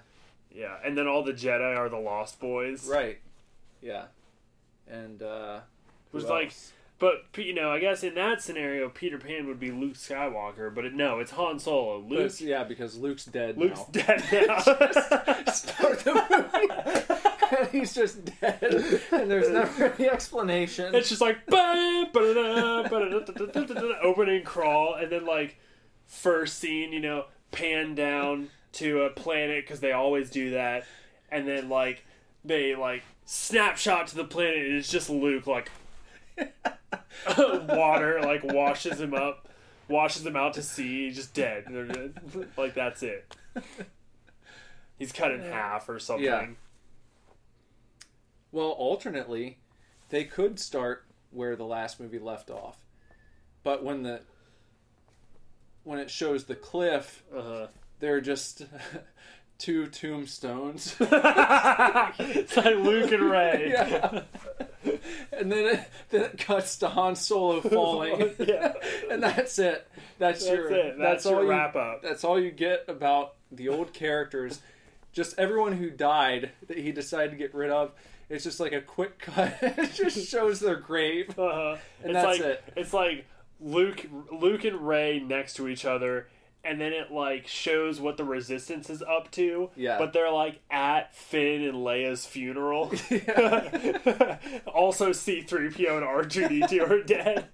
Yeah, 0.55 0.77
and 0.85 0.97
then 0.97 1.07
all 1.07 1.23
the 1.23 1.33
Jedi 1.33 1.77
are 1.77 1.89
the 1.89 1.99
Lost 1.99 2.41
Boys. 2.41 2.89
right. 2.89 3.19
Yeah, 3.83 4.05
and 4.89 5.23
uh, 5.23 5.61
who 6.13 6.19
Was 6.19 6.27
like- 6.27 6.47
else? 6.47 6.73
But 6.99 7.23
you 7.39 7.55
know, 7.55 7.71
I 7.71 7.79
guess 7.81 8.05
in 8.05 8.15
that 8.17 8.43
scenario, 8.43 8.91
Peter 8.91 9.17
Pan 9.17 9.47
would 9.47 9.59
be 9.59 9.71
Luke 9.71 9.95
Skywalker. 9.95 10.75
But 10.75 10.85
it, 10.85 10.93
no, 10.93 11.19
it's 11.19 11.31
Han 11.31 11.59
Solo. 11.59 11.97
Luke. 12.01 12.13
it's- 12.19 12.43
yeah, 12.43 12.63
because 12.63 12.99
Luke's 12.99 13.25
dead 13.25 13.57
Luke's 13.57 13.79
now. 13.81 14.03
dead 14.03 14.23
now. 14.31 14.59
Start 15.51 15.99
the 16.01 16.13
movie, 16.29 17.57
and 17.59 17.69
he's 17.73 17.95
just 17.95 18.27
dead, 18.43 18.63
and 19.13 19.31
there's 19.31 19.49
never 19.49 19.95
any 19.99 20.11
explanation. 20.11 20.95
It's 20.95 21.09
just 21.09 21.23
like 21.23 21.47
ba- 21.47 22.07
ba-da-da, 22.13 23.97
opening 24.03 24.43
crawl, 24.45 24.95
and 24.95 25.11
then 25.11 25.25
like 25.25 25.59
first 26.07 26.59
scene, 26.59 26.93
you 26.93 27.01
know, 27.01 27.25
pan 27.51 27.95
down 27.95 28.49
to 28.73 29.03
a 29.03 29.11
planet 29.11 29.65
because 29.65 29.81
they 29.81 29.93
always 29.93 30.31
do 30.31 30.51
that, 30.51 30.85
and 31.31 31.47
then 31.49 31.69
like 31.69 32.05
they 32.45 32.75
like 32.75 33.03
snapshot 33.25 34.09
to 34.09 34.17
the 34.17 34.25
planet, 34.25 34.67
and 34.67 34.77
it's 34.77 34.91
just 34.91 35.09
Luke 35.11 35.47
like 35.47 35.71
water 37.69 38.21
like 38.23 38.43
washes 38.45 39.01
him 39.01 39.15
up, 39.15 39.49
washes 39.89 40.25
him 40.27 40.37
out 40.37 40.55
to 40.55 40.63
sea, 40.63 41.07
he's 41.07 41.17
just 41.17 41.35
dead. 41.35 41.65
like 42.57 42.75
that's 42.75 43.03
it. 43.03 43.35
He's 44.99 45.13
cut 45.13 45.31
in 45.33 45.41
half 45.41 45.89
or 45.89 45.99
something. 45.99 46.25
Yeah. 46.25 46.47
Well, 48.53 48.71
alternately, 48.71 49.59
they 50.09 50.25
could 50.25 50.59
start 50.59 51.05
where 51.31 51.55
the 51.57 51.65
last 51.65 52.01
movie 52.01 52.19
left 52.19 52.51
off, 52.51 52.77
but 53.63 53.85
when 53.85 54.03
the 54.03 54.23
when 55.85 55.99
it 55.99 56.11
shows 56.11 56.45
the 56.45 56.55
cliff, 56.57 57.23
Uh-huh. 57.35 57.69
they're 58.01 58.21
just 58.21 58.63
two 59.59 59.87
tombstones. 59.87 60.97
it's 61.01 62.57
like 62.57 62.77
Luke 62.77 63.13
and 63.13 63.23
Rey. 63.31 63.71
yeah. 63.73 64.23
And 65.33 65.51
then 65.51 65.67
it, 65.67 65.91
then 66.11 66.23
it 66.23 66.39
cuts 66.39 66.79
to 66.79 66.89
Han 66.89 67.17
Solo 67.17 67.61
falling, 67.61 68.35
yeah. 68.39 68.73
and 69.11 69.23
that's 69.23 69.59
it. 69.59 69.89
That's, 70.19 70.45
That's 70.45 70.57
your 70.57 70.71
it. 70.71 70.99
That's, 70.99 71.27
all 71.27 71.33
your 71.33 71.45
you, 71.45 71.51
wrap 71.51 71.77
up. 71.77 72.03
That's 72.03 72.25
all 72.25 72.39
you 72.39 72.51
get 72.51 72.85
about 72.89 73.35
the 73.51 73.69
old 73.69 73.93
characters. 73.93 74.61
Just 75.13 75.39
everyone 75.39 75.73
who 75.73 75.91
died 75.91 76.51
that 76.69 76.79
he 76.79 76.93
decided 76.93 77.31
to 77.31 77.37
get 77.37 77.55
rid 77.55 77.71
of. 77.71 77.93
It's 78.29 78.45
just 78.45 78.61
like 78.61 78.73
a 78.73 78.81
quick 78.81 79.19
cut. 79.19 79.57
it 79.63 79.93
just 79.93 80.29
shows 80.29 80.61
their 80.61 80.77
grave. 80.77 81.37
Uh-huh. 81.39 81.77
And 82.03 82.13
it's 82.13 82.15
that's 82.15 82.39
like 82.39 82.41
it. 82.41 82.65
it's 82.77 82.93
like 82.93 83.27
Luke 83.61 84.07
Luke 84.31 84.65
and 84.65 84.87
Rey 84.87 85.21
next 85.21 85.55
to 85.55 85.69
each 85.69 85.85
other 85.85 86.29
and 86.63 86.81
then 86.81 86.93
it 86.93 87.11
like 87.11 87.47
shows 87.47 88.01
what 88.01 88.17
the 88.17 88.25
resistance 88.25 88.91
is 88.91 89.03
up 89.03 89.31
to. 89.33 89.71
Yeah. 89.77 89.99
But 89.99 90.13
they're 90.13 90.31
like 90.31 90.61
at 90.71 91.15
Finn 91.15 91.63
and 91.63 91.79
Leia's 91.79 92.27
funeral. 92.27 92.87
also 94.67 95.11
C3PO 95.11 95.97
and 95.97 96.07
R2D2 96.07 96.91
are 96.91 97.03
dead. 97.03 97.47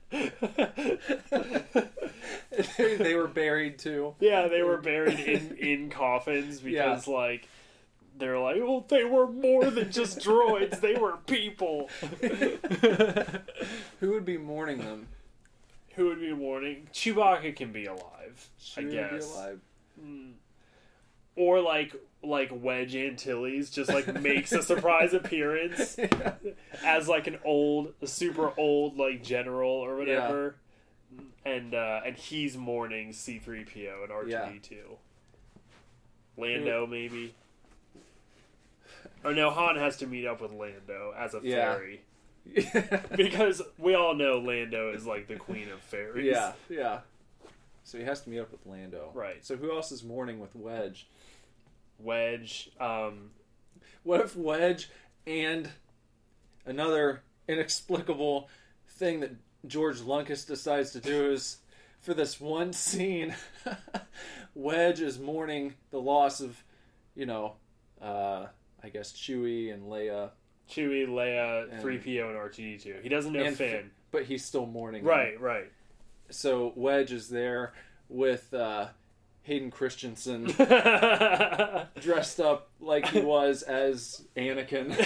they, 2.98 3.14
were 3.14 3.28
buried 3.28 3.78
too. 3.78 4.14
yeah, 4.20 4.48
they 4.48 4.62
were 4.62 4.78
buried 4.78 5.20
in 5.20 5.56
in 5.56 5.90
coffins 5.90 6.60
because 6.60 7.06
like 7.06 7.48
they're 8.18 8.38
like, 8.38 8.56
well, 8.56 8.84
they 8.88 9.04
were 9.04 9.28
more 9.28 9.70
than 9.70 9.92
just 9.92 10.18
droids; 10.20 10.80
they 10.80 10.94
were 10.94 11.18
people. 11.26 11.90
Who 14.00 14.12
would 14.12 14.24
be 14.24 14.38
mourning 14.38 14.78
them? 14.78 15.08
Who 15.96 16.06
would 16.06 16.20
be 16.20 16.32
mourning? 16.34 16.88
Chewbacca 16.92 17.56
can 17.56 17.72
be 17.72 17.86
alive, 17.86 18.48
Should 18.60 18.86
I 18.86 18.90
guess. 18.90 19.32
Alive? 19.34 19.60
or 21.36 21.60
like 21.60 21.94
like 22.22 22.50
Wedge 22.52 22.94
Antilles 22.96 23.70
just 23.70 23.90
like 23.90 24.20
makes 24.20 24.52
a 24.52 24.62
surprise 24.62 25.12
appearance 25.14 25.98
as 26.84 27.08
like 27.08 27.26
an 27.26 27.38
old, 27.44 27.92
a 28.02 28.06
super 28.06 28.52
old 28.58 28.96
like 28.98 29.22
general 29.22 29.70
or 29.70 29.96
whatever, 29.96 30.56
and 31.44 31.74
uh, 31.74 32.00
and 32.04 32.16
he's 32.16 32.56
mourning 32.56 33.12
C 33.12 33.38
three 33.38 33.64
PO 33.64 34.02
and 34.02 34.12
R 34.12 34.24
two 34.24 34.52
D 34.52 34.58
two. 34.58 34.96
Lando 36.36 36.86
maybe. 36.86 37.34
Or 39.24 39.32
no, 39.32 39.50
Han 39.50 39.76
has 39.76 39.96
to 39.98 40.06
meet 40.06 40.26
up 40.26 40.40
with 40.40 40.52
Lando 40.52 41.14
as 41.16 41.34
a 41.34 41.40
Yeah. 41.42 41.72
fairy 41.74 42.02
because 43.16 43.62
we 43.78 43.94
all 43.94 44.14
know 44.14 44.38
Lando 44.38 44.92
is 44.92 45.06
like 45.06 45.28
the 45.28 45.36
queen 45.36 45.68
of 45.70 45.80
fairies. 45.80 46.26
yeah, 46.26 46.52
yeah. 46.68 47.00
So 47.84 47.98
he 47.98 48.04
has 48.04 48.22
to 48.22 48.30
meet 48.30 48.40
up 48.40 48.50
with 48.50 48.66
Lando. 48.66 49.10
Right. 49.14 49.44
So 49.44 49.56
who 49.56 49.70
else 49.72 49.92
is 49.92 50.02
mourning 50.02 50.40
with 50.40 50.54
Wedge? 50.56 51.06
Wedge. 51.98 52.70
Um, 52.80 53.30
What 54.02 54.20
if 54.20 54.36
Wedge 54.36 54.90
and 55.26 55.68
another 56.64 57.22
inexplicable 57.48 58.48
thing 58.88 59.20
that 59.20 59.32
George 59.66 60.00
Lucas 60.00 60.44
decides 60.44 60.90
to 60.92 61.00
do 61.00 61.30
is 61.32 61.58
for 62.00 62.12
this 62.14 62.40
one 62.40 62.72
scene, 62.72 63.34
Wedge 64.54 65.00
is 65.00 65.18
mourning 65.18 65.74
the 65.90 66.00
loss 66.00 66.40
of, 66.40 66.62
you 67.14 67.26
know, 67.26 67.54
uh, 68.00 68.46
I 68.82 68.88
guess 68.88 69.12
Chewie 69.12 69.72
and 69.72 69.84
Leia, 69.84 70.30
Chewie, 70.70 71.06
Leia, 71.08 71.80
3PO, 71.82 72.28
and 72.28 72.36
R2D2. 72.36 73.02
He 73.02 73.08
doesn't 73.08 73.32
know 73.32 73.42
And 73.44 73.56
Finn. 73.56 73.90
but 74.10 74.24
he's 74.24 74.44
still 74.44 74.66
mourning. 74.66 75.02
them. 75.04 75.10
Right, 75.10 75.40
right. 75.40 75.70
So 76.30 76.72
Wedge 76.74 77.12
is 77.12 77.28
there 77.28 77.72
with 78.08 78.52
uh, 78.52 78.88
Hayden 79.42 79.70
Christensen 79.70 80.44
dressed 82.00 82.40
up 82.40 82.68
like 82.80 83.06
he 83.08 83.20
was 83.20 83.62
as 83.62 84.22
Anakin. 84.36 84.96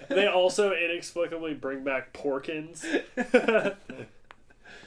they 0.08 0.26
also 0.26 0.72
inexplicably 0.72 1.54
bring 1.54 1.84
back 1.84 2.12
Porkins. 2.12 2.84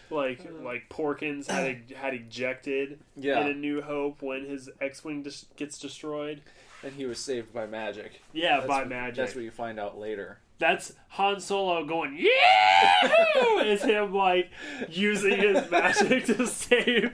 like 0.10 0.48
like 0.62 0.88
Porkins 0.90 1.48
had 1.48 1.92
had 1.96 2.14
ejected 2.14 3.00
Yeah. 3.16 3.42
in 3.42 3.48
A 3.48 3.54
New 3.56 3.82
Hope 3.82 4.22
when 4.22 4.46
his 4.46 4.70
X-wing 4.80 5.24
dis- 5.24 5.46
gets 5.56 5.80
destroyed. 5.80 6.42
And 6.84 6.94
he 6.94 7.06
was 7.06 7.20
saved 7.20 7.54
by 7.54 7.66
magic. 7.66 8.22
Yeah, 8.34 8.58
That's 8.58 8.68
by 8.68 8.80
what- 8.80 8.90
magic. 8.90 9.16
That's 9.16 9.36
what 9.36 9.44
you 9.44 9.52
find 9.52 9.80
out 9.80 9.98
later. 9.98 10.40
That's 10.60 10.94
Han 11.10 11.42
Solo 11.42 11.84
going 11.84 12.16
yeah. 12.18 13.62
is 13.64 13.82
him 13.84 14.14
like 14.14 14.50
using 14.88 15.38
his 15.38 15.70
magic 15.72 16.26
to 16.26 16.48
save 16.48 17.12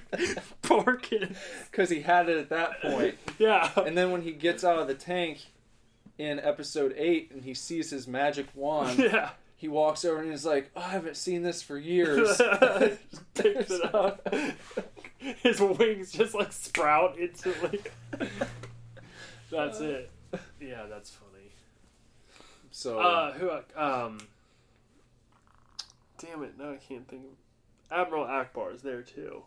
Porkins. 0.62 1.36
Because 1.72 1.90
he 1.90 2.02
had 2.02 2.30
it 2.30 2.38
at 2.38 2.50
that 2.50 2.80
point. 2.82 3.16
Yeah. 3.40 3.72
And 3.78 3.98
then 3.98 4.12
when 4.12 4.22
he 4.22 4.34
gets 4.34 4.64
out 4.64 4.78
of 4.78 4.88
the 4.88 4.94
tank 4.94 5.48
in 6.20 6.40
episode 6.42 6.94
8 6.96 7.32
and 7.34 7.44
he 7.44 7.54
sees 7.56 7.90
his 7.90 8.08
magic 8.08 8.46
wand, 8.54 9.00
Yeah. 9.12 9.32
he 9.56 9.68
walks 9.68 10.06
over 10.06 10.22
and 10.22 10.30
he's 10.30 10.46
like, 10.46 10.70
oh, 10.76 10.82
I 10.82 10.90
haven't 10.90 11.18
seen 11.18 11.42
this 11.42 11.64
for 11.64 11.78
years. 11.78 12.38
Just 12.38 13.34
picks 13.34 13.72
it 13.72 13.96
up. 13.96 14.32
his 15.42 15.60
wings 15.60 16.12
just 16.12 16.34
like 16.36 16.52
sprout 16.54 17.18
instantly. 17.20 17.80
That's 19.52 19.80
it. 19.80 20.12
Yeah, 20.60 20.86
that's 20.90 21.10
funny. 21.10 21.52
So 22.72 23.00
Uh, 23.00 23.34
who? 23.34 23.50
Um, 23.80 24.20
damn 26.20 26.44
it! 26.44 26.58
No, 26.58 26.74
I 26.74 26.78
can't 26.78 27.08
think 27.08 27.24
of. 27.26 27.98
Admiral 27.98 28.26
Ackbar 28.26 28.76
is 28.76 28.82
there 28.84 29.02
too. 29.02 29.44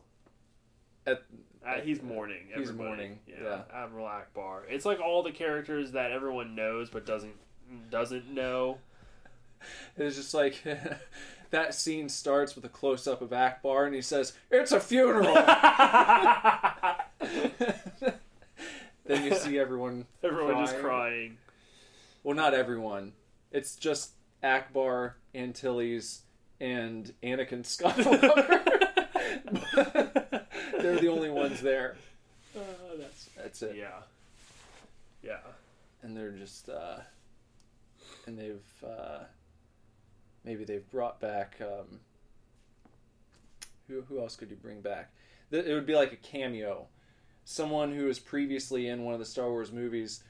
at, 1.07 1.23
Uh, 1.65 1.75
he's 1.81 2.03
mourning. 2.03 2.49
He's 2.55 2.73
mourning, 2.73 3.21
Yeah, 3.27 3.37
yeah. 3.43 3.63
Admiral 3.73 4.07
Ackbar. 4.09 4.63
It's 4.69 4.85
like 4.85 4.99
all 5.01 5.23
the 5.23 5.31
characters 5.31 5.93
that 5.93 6.11
everyone 6.11 6.55
knows 6.57 6.91
but 6.91 7.07
doesn't 7.07 7.37
doesn't 7.91 8.29
know. 8.29 8.79
it's 9.97 10.17
just 10.17 10.35
like 10.35 10.63
that 11.51 11.75
scene 11.75 12.09
starts 12.09 12.57
with 12.57 12.65
a 12.65 12.69
close 12.69 13.07
up 13.07 13.23
of 13.23 13.31
Ackbar, 13.31 13.87
and 13.87 13.95
he 13.95 14.03
says, 14.03 14.33
"It's 14.51 14.73
a 14.73 14.81
funeral." 14.81 15.33
then 19.13 19.25
you 19.25 19.35
see 19.35 19.59
everyone. 19.59 20.07
Everyone 20.23 20.65
just 20.65 20.79
crying. 20.79 20.83
crying. 20.83 21.37
Well, 22.23 22.37
not 22.37 22.55
everyone. 22.55 23.13
It's 23.51 23.77
just 23.77 24.13
Ackbar, 24.43 25.13
Antilles, 25.35 26.23
and 26.61 27.13
Anakin 27.23 27.63
Skywalker. 27.65 28.63
They're 30.83 30.99
the 30.99 31.09
only 31.09 31.31
ones 31.31 31.61
there. 31.61 31.97
Uh, 32.55 32.61
that's 32.99 33.31
That's 33.35 33.63
it. 33.63 33.77
yeah, 33.79 34.03
yeah. 35.23 35.39
and 36.03 36.15
they're 36.15 36.33
just 36.33 36.69
uh 36.69 36.99
and 38.27 38.39
they've 38.39 38.85
uh 38.87 39.21
maybe 40.45 40.63
they've 40.63 40.87
brought 40.91 41.19
back 41.19 41.57
um 41.63 41.99
who 43.89 44.03
who 44.03 44.21
else 44.21 44.37
could 44.37 44.51
you 44.51 44.57
bring 44.57 44.83
back 44.83 45.11
it 45.51 45.73
would 45.73 45.87
be 45.87 45.95
like 45.95 46.13
a 46.13 46.17
cameo 46.17 46.87
someone 47.45 47.93
who 47.95 48.05
was 48.05 48.19
previously 48.19 48.89
in 48.89 49.03
one 49.05 49.15
of 49.15 49.21
the 49.21 49.27
Star 49.27 49.49
Wars 49.51 49.73
movies 49.73 50.23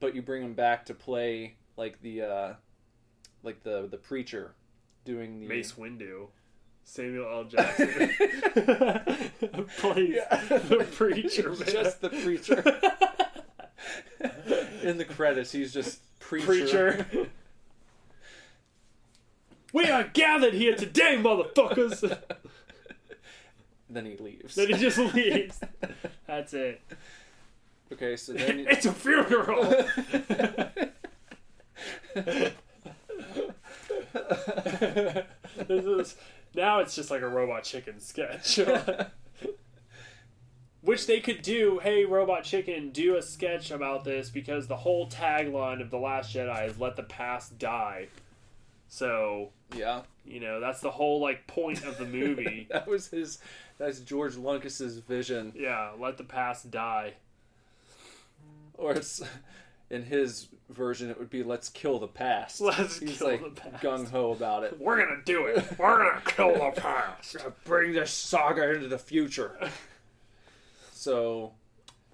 but 0.00 0.14
you 0.14 0.22
bring 0.22 0.42
them 0.42 0.54
back 0.54 0.84
to 0.86 0.94
play 0.94 1.54
like 1.76 2.00
the 2.02 2.22
uh 2.22 2.52
like 3.42 3.62
the 3.62 3.86
the 3.90 3.96
preacher 3.96 4.52
doing 5.04 5.40
the 5.40 5.46
Mace 5.46 5.72
Windu, 5.72 6.28
Samuel 6.84 7.28
L. 7.30 7.44
Jackson 7.48 7.88
plays 9.78 10.16
Yeah. 10.16 10.36
the 10.58 10.86
preacher. 10.92 11.50
Man. 11.54 11.64
just 11.66 12.00
the 12.00 12.08
preacher 12.08 12.62
in 14.82 14.98
the 14.98 15.04
credits 15.04 15.52
he's 15.52 15.72
just 15.72 16.00
preacher, 16.20 16.46
preacher. 17.06 17.28
we 19.72 19.88
are 19.88 20.04
gathered 20.12 20.54
here 20.54 20.74
today, 20.76 21.16
motherfuckers. 21.18 22.18
Then 23.94 24.06
he 24.06 24.16
leaves 24.16 24.54
then 24.54 24.68
he 24.68 24.74
just 24.74 24.98
leaves. 25.14 25.60
That's 26.26 26.54
it. 26.54 26.80
okay 27.92 28.16
so 28.16 28.32
then 28.32 28.60
It's 28.68 28.86
a 28.86 28.92
funeral. 28.92 29.64
this 32.14 32.54
is 35.84 36.16
now 36.54 36.80
it's 36.80 36.94
just 36.94 37.10
like 37.10 37.22
a 37.22 37.28
robot 37.28 37.64
chicken 37.64 38.00
sketch. 38.00 38.60
Which 40.82 41.06
they 41.06 41.20
could 41.20 41.42
do, 41.42 41.78
hey 41.80 42.04
Robot 42.04 42.42
Chicken, 42.42 42.90
do 42.90 43.16
a 43.16 43.22
sketch 43.22 43.70
about 43.70 44.02
this 44.02 44.30
because 44.30 44.66
the 44.66 44.78
whole 44.78 45.08
tagline 45.08 45.80
of 45.80 45.90
The 45.90 45.98
Last 45.98 46.34
Jedi 46.34 46.68
is 46.68 46.80
let 46.80 46.96
the 46.96 47.04
past 47.04 47.56
die. 47.56 48.08
So, 48.88 49.50
yeah 49.76 50.00
you 50.24 50.40
know, 50.40 50.60
that's 50.60 50.80
the 50.80 50.90
whole 50.90 51.20
like 51.20 51.46
point 51.46 51.84
of 51.84 51.98
the 51.98 52.06
movie. 52.06 52.68
that 52.70 52.86
was 52.86 53.08
his 53.08 53.38
that's 53.82 53.98
george 54.00 54.36
lucas's 54.36 54.98
vision 54.98 55.52
yeah, 55.56 55.90
let 55.98 56.16
the 56.16 56.24
past 56.24 56.70
die. 56.70 57.14
or 58.74 58.92
it's 58.92 59.20
in 59.90 60.04
his 60.04 60.48
version 60.70 61.10
it 61.10 61.18
would 61.18 61.28
be 61.30 61.42
let's 61.42 61.68
kill 61.68 61.98
the 61.98 62.06
past 62.08 62.60
Let's 62.60 62.98
he's 62.98 63.18
kill 63.18 63.28
like 63.28 63.42
the 63.42 63.60
past. 63.60 63.82
gung-ho 63.82 64.30
about 64.32 64.62
it 64.64 64.80
We're 64.80 65.04
gonna 65.04 65.20
do 65.24 65.46
it. 65.46 65.62
We're 65.78 65.98
gonna 65.98 66.22
kill 66.24 66.54
the 66.54 66.80
past. 66.80 67.32
to 67.40 67.52
bring 67.64 67.92
this 67.92 68.10
saga 68.10 68.72
into 68.72 68.88
the 68.88 68.98
future 68.98 69.58
so 70.92 71.52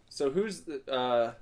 so 0.08 0.30
who's 0.30 0.62
the 0.62 0.80
uh 0.90 1.32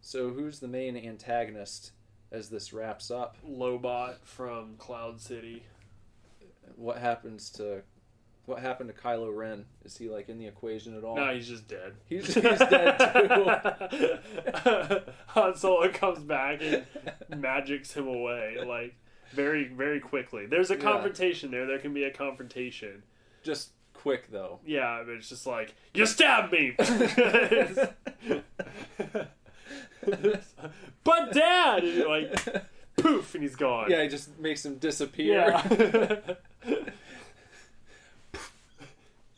so 0.00 0.30
who's 0.30 0.58
the 0.58 0.66
main 0.68 0.96
antagonist 0.96 1.92
as 2.32 2.48
this 2.48 2.72
wraps 2.72 3.10
up 3.10 3.36
Lobot 3.48 4.16
from 4.24 4.74
Cloud 4.78 5.20
City. 5.20 5.62
what 6.76 6.98
happens 6.98 7.50
to 7.50 7.82
what 8.46 8.60
happened 8.60 8.92
to 8.94 9.00
Kylo 9.00 9.34
Ren? 9.34 9.64
Is 9.84 9.96
he 9.96 10.08
like 10.08 10.28
in 10.28 10.38
the 10.38 10.46
equation 10.46 10.96
at 10.96 11.04
all? 11.04 11.16
No, 11.16 11.32
he's 11.34 11.48
just 11.48 11.68
dead. 11.68 11.94
He's, 12.06 12.26
he's 12.34 12.42
dead 12.42 12.98
too. 12.98 15.00
Han 15.28 15.56
Solo 15.56 15.90
comes 15.92 16.20
back 16.20 16.60
and 16.62 16.84
magics 17.40 17.94
him 17.94 18.08
away, 18.08 18.56
like 18.66 18.94
very, 19.32 19.68
very 19.68 20.00
quickly. 20.00 20.46
There's 20.46 20.70
a 20.70 20.74
Yeah. 20.74 20.80
confrontation 20.80 21.50
there. 21.50 21.66
There 21.66 21.78
can 21.78 21.94
be 21.94 22.04
a 22.04 22.10
confrontation. 22.10 23.02
Just 23.42 23.70
quick 23.94 24.30
though. 24.30 24.60
Yeah, 24.66 25.02
but 25.06 25.14
it's 25.14 25.28
just 25.28 25.46
like 25.46 25.74
you 25.94 26.06
stabbed 26.06 26.52
me. 26.52 26.74
but 31.04 31.32
Dad, 31.32 31.84
and 31.84 32.04
like 32.04 32.34
poof, 32.96 33.34
and 33.34 33.42
he's 33.42 33.56
gone. 33.56 33.90
Yeah, 33.90 34.02
he 34.02 34.08
just 34.08 34.38
makes 34.38 34.64
him 34.64 34.76
disappear. 34.78 35.48
Yeah. 35.48 36.34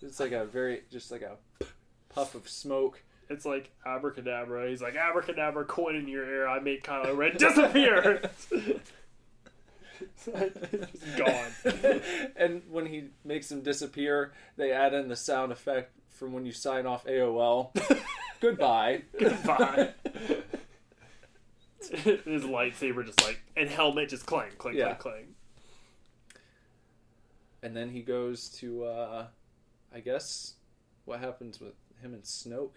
It's 0.05 0.21
like 0.21 0.33
a 0.33 0.45
very 0.45 0.83
just 0.91 1.11
like 1.11 1.23
a 1.23 1.37
puff 2.11 2.35
of 2.35 2.49
smoke. 2.49 3.03
it's 3.31 3.45
like 3.47 3.71
abracadabra. 3.87 4.69
He's 4.69 4.83
like 4.83 4.97
abracadabra, 4.97 5.65
coin 5.65 5.97
in 5.97 6.07
your 6.09 6.25
ear. 6.25 6.47
I 6.47 6.61
make 6.61 6.85
Kylo 6.85 7.17
Ren 7.17 7.37
disappear. 7.39 8.21
It's 10.01 10.27
like, 10.27 10.57
it's 10.73 11.03
just 11.05 11.17
gone. 11.17 12.01
and 12.37 12.63
when 12.71 12.87
he 12.87 13.05
makes 13.25 13.51
him 13.51 13.63
disappear, 13.63 14.33
they 14.57 14.73
add 14.73 14.93
in 14.93 15.09
the 15.09 15.17
sound 15.17 15.53
effect 15.53 15.93
from 16.11 16.33
when 16.33 16.45
you 16.45 16.53
sign 16.53 16.85
off 16.87 17.05
AOL. 17.07 17.71
Goodbye. 18.41 19.03
Goodbye. 19.19 19.95
His 21.81 22.43
lightsaber 22.45 23.05
just 23.07 23.23
like 23.25 23.41
and 23.57 23.69
helmet 23.69 24.09
just 24.09 24.27
clang, 24.27 24.51
clang, 24.59 24.75
Yeah. 24.77 24.95
clang, 24.95 24.99
clang. 25.15 25.25
And 27.63 27.77
then 27.77 27.89
he 27.91 28.03
goes 28.03 28.49
to 28.61 28.85
uh 28.85 29.27
I 29.95 30.01
guess 30.01 30.55
what 31.05 31.21
happens 31.21 31.61
with 31.61 31.75
him 32.03 32.15
and 32.15 32.25
Snoke? 32.25 32.71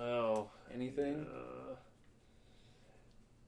Oh, 0.00 0.48
Anything? 0.74 1.26
uh, 1.26 1.74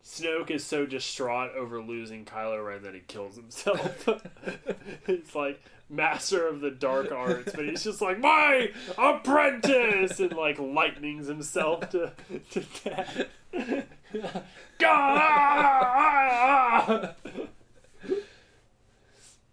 Snoke 0.04 0.50
is 0.50 0.64
so 0.64 0.86
distraught 0.86 1.52
over 1.56 1.82
losing 1.82 2.24
Kylo 2.24 2.64
Ren 2.64 2.82
that 2.82 2.94
he 2.94 3.00
kills 3.00 3.36
himself. 3.36 4.06
He's 5.06 5.34
like 5.34 5.60
master 5.90 6.46
of 6.46 6.60
the 6.60 6.70
dark 6.70 7.10
arts, 7.10 7.52
but 7.54 7.64
he's 7.64 7.84
just 7.84 8.02
like 8.02 8.18
my 8.18 8.70
apprentice, 8.96 10.20
and 10.20 10.32
like 10.34 10.58
lightnings 10.58 11.26
himself 11.26 11.88
to 11.90 12.12
to 12.50 12.64
death. 12.84 13.26
God! 14.78 17.14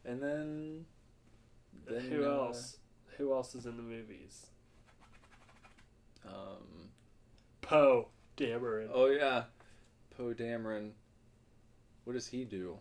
And 0.03 0.21
then 0.21 0.85
then 1.87 2.01
Who 2.11 2.25
uh, 2.25 2.29
else? 2.29 2.77
Who 3.17 3.33
else 3.33 3.55
is 3.55 3.65
in 3.65 3.77
the 3.77 3.83
movies? 3.83 4.47
Um 6.27 6.89
Poe 7.61 8.09
Dameron. 8.37 8.89
Oh 8.93 9.07
yeah. 9.07 9.43
Poe 10.15 10.33
Dameron. 10.33 10.91
What 12.03 12.13
does 12.13 12.27
he 12.27 12.43
do? 12.43 12.77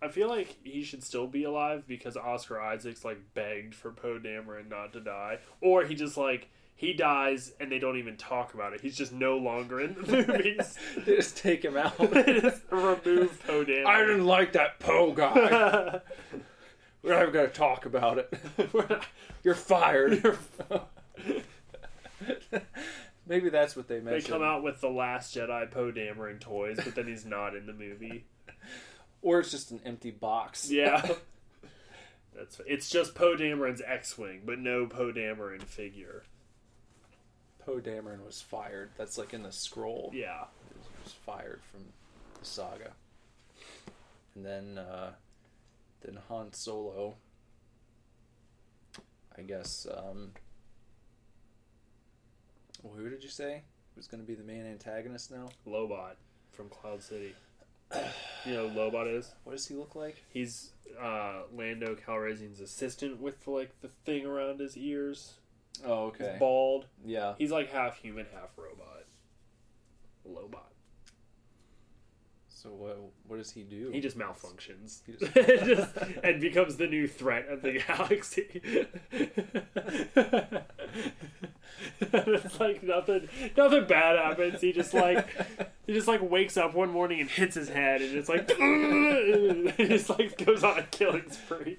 I 0.00 0.08
feel 0.08 0.28
like 0.28 0.56
he 0.62 0.82
should 0.82 1.02
still 1.02 1.26
be 1.26 1.44
alive 1.44 1.84
because 1.86 2.16
Oscar 2.16 2.60
Isaac's 2.60 3.04
like 3.04 3.18
begged 3.32 3.74
for 3.74 3.90
Poe 3.90 4.18
Dameron 4.18 4.68
not 4.68 4.92
to 4.92 5.00
die, 5.00 5.38
or 5.62 5.84
he 5.84 5.94
just 5.94 6.18
like 6.18 6.50
he 6.76 6.92
dies 6.92 7.52
and 7.58 7.72
they 7.72 7.78
don't 7.78 7.96
even 7.96 8.16
talk 8.16 8.52
about 8.52 8.74
it. 8.74 8.80
He's 8.80 8.96
just 8.96 9.12
no 9.12 9.38
longer 9.38 9.80
in 9.80 9.94
the 9.94 10.02
movies. 10.28 10.76
They 11.06 11.16
just 11.16 11.38
take 11.38 11.64
him 11.64 11.76
out. 11.76 11.98
They 12.12 12.40
just 12.40 12.62
remove 12.70 13.42
Poe 13.46 13.64
Dameron. 13.64 13.86
I 13.86 14.00
didn't 14.00 14.26
like 14.26 14.52
that 14.52 14.78
Poe 14.80 15.12
guy. 15.12 16.00
We're 17.04 17.12
not 17.12 17.22
even 17.22 17.34
gonna 17.34 17.48
talk 17.48 17.84
about 17.84 18.18
it. 18.18 18.32
You're 19.44 19.54
fired. 19.54 20.24
Maybe 23.26 23.50
that's 23.50 23.76
what 23.76 23.88
they 23.88 24.00
mentioned. 24.00 24.24
they 24.24 24.28
come 24.28 24.42
out 24.42 24.62
with 24.62 24.80
the 24.80 24.88
Last 24.88 25.36
Jedi 25.36 25.70
Poe 25.70 25.92
Dameron 25.92 26.40
toys, 26.40 26.78
but 26.82 26.94
then 26.94 27.06
he's 27.06 27.26
not 27.26 27.54
in 27.54 27.66
the 27.66 27.72
movie. 27.74 28.24
or 29.22 29.40
it's 29.40 29.50
just 29.50 29.70
an 29.70 29.80
empty 29.84 30.10
box. 30.10 30.70
Yeah. 30.70 31.06
That's 32.34 32.60
it's 32.66 32.88
just 32.88 33.14
Poe 33.14 33.36
Dameron's 33.36 33.82
X-wing, 33.86 34.42
but 34.44 34.58
no 34.58 34.86
Poe 34.86 35.12
Dameron 35.12 35.62
figure. 35.62 36.24
Poe 37.64 37.80
Dameron 37.80 38.24
was 38.24 38.40
fired. 38.40 38.90
That's 38.96 39.18
like 39.18 39.32
in 39.34 39.42
the 39.42 39.52
scroll. 39.52 40.10
Yeah. 40.14 40.44
He 40.68 41.02
was 41.04 41.12
fired 41.12 41.60
from 41.70 41.80
the 42.38 42.44
saga. 42.44 42.92
And 44.34 44.44
then 44.44 44.78
uh, 44.78 45.12
then 46.04 46.18
Han 46.28 46.52
Solo 46.52 47.16
I 49.36 49.42
guess. 49.42 49.86
Um, 49.92 50.30
well, 52.82 52.94
who 52.94 53.08
did 53.10 53.22
you 53.22 53.30
say 53.30 53.62
was 53.96 54.06
going 54.06 54.22
to 54.22 54.26
be 54.26 54.34
the 54.34 54.44
main 54.44 54.66
antagonist 54.66 55.30
now? 55.30 55.48
Lobot 55.66 56.14
from 56.52 56.68
Cloud 56.68 57.02
City. 57.02 57.34
You 58.44 58.54
know 58.54 58.68
who 58.68 58.78
Lobot 58.78 59.18
is? 59.18 59.34
What 59.44 59.52
does 59.52 59.66
he 59.66 59.74
look 59.74 59.94
like? 59.94 60.22
He's 60.30 60.72
uh, 61.00 61.42
Lando 61.52 61.94
Calrissian's 61.94 62.60
assistant 62.60 63.20
with 63.20 63.46
like 63.46 63.70
the 63.80 63.90
thing 64.04 64.26
around 64.26 64.60
his 64.60 64.76
ears. 64.76 65.34
Oh, 65.84 66.12
He's 66.16 66.26
okay. 66.26 66.36
bald. 66.38 66.86
Yeah. 67.04 67.34
He's 67.38 67.50
like 67.50 67.72
half 67.72 67.96
human, 67.96 68.26
half 68.32 68.50
robot. 68.56 69.04
Lobot. 70.28 70.73
So 72.64 72.70
what? 72.70 72.98
What 73.28 73.36
does 73.36 73.50
he 73.50 73.62
do? 73.62 73.90
He 73.92 74.00
just 74.00 74.16
malfunctions 74.18 75.02
He 75.06 75.12
just- 75.20 75.34
Just- 75.66 75.96
and 76.24 76.40
becomes 76.40 76.76
the 76.76 76.86
new 76.86 77.06
threat 77.06 77.46
of 77.48 77.60
the 77.60 77.72
galaxy. 77.86 78.62
it's 82.00 82.60
like 82.60 82.82
nothing, 82.82 83.28
nothing 83.54 83.84
bad 83.86 84.18
happens. 84.18 84.62
He 84.62 84.72
just 84.72 84.94
like 84.94 85.28
he 85.86 85.92
just 85.92 86.08
like 86.08 86.22
wakes 86.22 86.56
up 86.56 86.74
one 86.74 86.90
morning 86.90 87.20
and 87.20 87.28
hits 87.28 87.54
his 87.54 87.68
head, 87.68 88.00
and 88.00 88.16
it's 88.16 88.30
like 88.30 88.50
he 89.76 89.86
just 89.86 90.08
like 90.08 90.42
goes 90.46 90.64
on 90.64 90.78
a 90.78 90.82
killing 90.84 91.30
spree. 91.30 91.76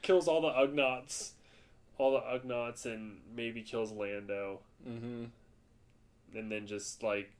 kills 0.00 0.26
all 0.26 0.40
the 0.40 0.48
Ugnaughts, 0.48 1.32
all 1.98 2.12
the 2.12 2.20
Ugnaughts, 2.20 2.86
and 2.86 3.18
maybe 3.36 3.60
kills 3.60 3.92
Lando 3.92 4.60
mm-hmm. 4.88 5.24
And 6.36 6.50
then 6.50 6.66
just 6.66 7.02
like 7.02 7.30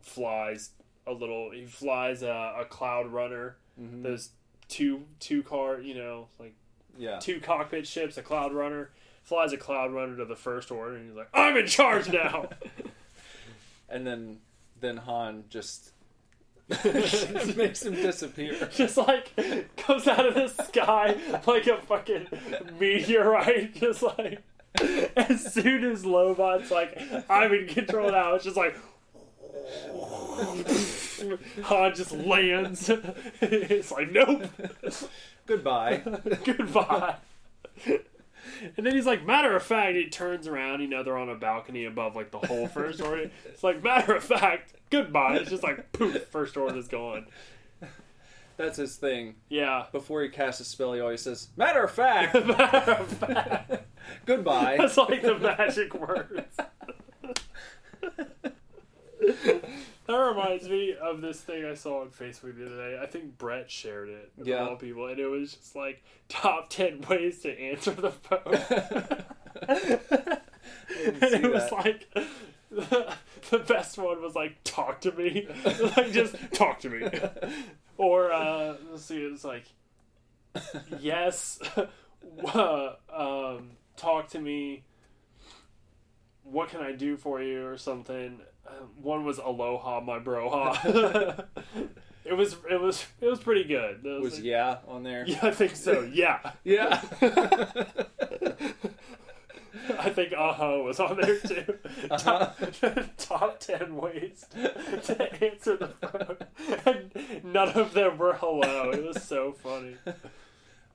flies 0.00 0.70
a 1.06 1.12
little. 1.12 1.50
He 1.50 1.64
flies 1.66 2.22
a, 2.22 2.54
a 2.60 2.64
cloud 2.64 3.06
runner. 3.08 3.56
Mm-hmm. 3.80 4.02
Those 4.02 4.30
two 4.68 5.04
two 5.18 5.42
car, 5.42 5.80
you 5.80 5.94
know, 5.94 6.28
like 6.38 6.54
Yeah. 6.98 7.18
two 7.18 7.40
cockpit 7.40 7.86
ships, 7.86 8.16
a 8.16 8.22
cloud 8.22 8.52
runner. 8.52 8.90
Flies 9.22 9.52
a 9.52 9.56
cloud 9.56 9.92
runner 9.92 10.16
to 10.16 10.24
the 10.24 10.34
first 10.36 10.70
order, 10.70 10.96
and 10.96 11.06
he's 11.08 11.16
like, 11.16 11.28
"I'm 11.34 11.56
in 11.56 11.66
charge 11.66 12.08
now." 12.12 12.48
And 13.88 14.06
then, 14.06 14.38
then 14.80 14.96
Han 14.98 15.44
just 15.48 15.92
makes 16.84 17.82
him 17.84 17.94
disappear. 17.94 18.68
just 18.74 18.96
like 18.96 19.32
comes 19.76 20.06
out 20.06 20.24
of 20.26 20.34
the 20.34 20.48
sky 20.64 21.16
like 21.46 21.66
a 21.66 21.78
fucking 21.82 22.28
meteorite. 22.78 23.74
Just 23.74 24.02
like 24.02 24.42
as 25.16 25.52
soon 25.52 25.84
as 25.84 26.04
Lobot's 26.04 26.70
like, 26.70 26.98
"I'm 27.28 27.52
in 27.52 27.66
control 27.66 28.10
now," 28.10 28.34
it's 28.34 28.44
just 28.44 28.56
like. 28.56 28.76
Han 31.64 31.94
just 31.94 32.12
lands. 32.12 32.90
it's 33.40 33.92
like, 33.92 34.10
nope. 34.10 34.44
Goodbye. 35.46 36.02
Goodbye. 36.44 37.16
And 37.86 38.86
then 38.86 38.94
he's 38.94 39.06
like, 39.06 39.26
matter 39.26 39.54
of 39.54 39.62
fact, 39.62 39.96
he 39.96 40.08
turns 40.08 40.46
around, 40.46 40.80
you 40.80 40.88
know, 40.88 41.02
they're 41.02 41.16
on 41.16 41.28
a 41.28 41.34
balcony 41.34 41.84
above 41.84 42.16
like 42.16 42.30
the 42.30 42.38
whole 42.38 42.68
first 42.68 43.00
order. 43.00 43.30
It's 43.46 43.62
like, 43.62 43.82
matter 43.82 44.14
of 44.14 44.24
fact, 44.24 44.74
goodbye. 44.90 45.36
It's 45.36 45.50
just 45.50 45.62
like, 45.62 45.92
poof, 45.92 46.26
first 46.28 46.56
order's 46.56 46.88
gone. 46.88 47.26
That's 48.56 48.76
his 48.76 48.96
thing. 48.96 49.36
Yeah. 49.48 49.86
Before 49.90 50.22
he 50.22 50.28
casts 50.28 50.60
a 50.60 50.64
spell, 50.64 50.92
he 50.92 51.00
always 51.00 51.22
says, 51.22 51.48
"Matter 51.56 51.84
of 51.84 51.92
fact, 51.92 52.34
matter 52.46 52.92
of 52.92 53.08
fact. 53.08 53.72
Goodbye." 54.26 54.76
That's 54.78 54.96
like 54.96 55.22
the 55.22 55.38
magic 55.38 55.94
words. 55.94 56.56
That 60.10 60.16
reminds 60.16 60.68
me 60.68 60.96
of 61.00 61.20
this 61.20 61.40
thing 61.40 61.64
I 61.64 61.74
saw 61.74 62.00
on 62.00 62.08
Facebook 62.08 62.58
the 62.58 62.66
other 62.66 62.76
day. 62.76 62.98
I 63.00 63.06
think 63.06 63.38
Brett 63.38 63.70
shared 63.70 64.08
it. 64.08 64.32
Yeah. 64.42 64.66
all 64.66 64.74
people, 64.74 65.06
and 65.06 65.20
it 65.20 65.28
was 65.28 65.54
just 65.54 65.76
like 65.76 66.02
top 66.28 66.68
ten 66.68 67.04
ways 67.08 67.42
to 67.42 67.56
answer 67.56 67.92
the 67.92 68.10
phone. 68.10 68.40
and 69.68 71.22
it 71.22 71.52
was 71.52 71.70
like 71.70 72.12
the, 72.72 73.14
the 73.50 73.60
best 73.60 73.98
one 73.98 74.20
was 74.20 74.34
like 74.34 74.56
talk 74.64 75.00
to 75.02 75.12
me, 75.12 75.46
like 75.96 76.10
just 76.10 76.34
talk 76.54 76.80
to 76.80 76.88
me, 76.88 77.08
or 77.96 78.32
uh, 78.32 78.74
let's 78.90 79.04
see, 79.04 79.22
it's 79.22 79.44
like 79.44 79.66
yes, 80.98 81.60
uh, 82.52 82.94
um, 83.14 83.70
talk 84.00 84.28
to 84.30 84.38
me. 84.40 84.82
What 86.42 86.68
can 86.70 86.80
I 86.80 86.92
do 86.92 87.16
for 87.16 87.40
you, 87.42 87.64
or 87.66 87.76
something? 87.76 88.40
Uh, 88.66 88.70
one 89.00 89.24
was 89.24 89.38
aloha, 89.38 90.00
my 90.00 90.18
broha. 90.18 91.44
it 92.24 92.32
was 92.34 92.56
it 92.68 92.80
was 92.80 93.06
it 93.20 93.26
was 93.26 93.38
pretty 93.40 93.64
good. 93.64 94.00
It 94.04 94.20
Was 94.22 94.34
like- 94.36 94.44
yeah 94.44 94.78
on 94.88 95.02
there? 95.02 95.24
yeah, 95.26 95.38
I 95.42 95.50
think 95.52 95.76
so. 95.76 96.02
Yeah, 96.12 96.38
Yeah. 96.64 97.00
I 99.98 100.10
think 100.10 100.32
aha 100.32 100.78
was 100.78 101.00
on 101.00 101.20
there 101.20 101.38
too. 101.38 101.78
Uh-huh. 102.10 102.16
Top, 102.18 102.56
top 103.18 103.60
ten 103.60 103.96
ways 103.96 104.44
to 104.52 105.44
answer 105.44 105.76
the 105.76 105.88
phone, 105.88 106.36
and 106.86 107.44
none 107.44 107.68
of 107.70 107.92
them 107.92 108.18
were 108.18 108.34
hello. 108.34 108.90
It 108.90 109.04
was 109.04 109.22
so 109.22 109.52
funny. 109.52 109.96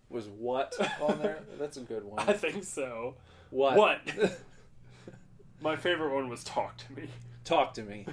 Was 0.09 0.27
what 0.27 0.73
on 1.01 1.19
there? 1.21 1.39
That's 1.59 1.77
a 1.77 1.81
good 1.81 2.03
one. 2.05 2.19
I 2.19 2.33
think 2.33 2.63
so. 2.63 3.15
What? 3.49 3.75
What? 3.77 3.99
My 5.61 5.75
favorite 5.75 6.13
one 6.13 6.29
was 6.29 6.43
talk 6.43 6.77
to 6.77 6.93
me. 6.93 7.07
Talk 7.43 7.73
to 7.75 7.83
me. 7.83 8.05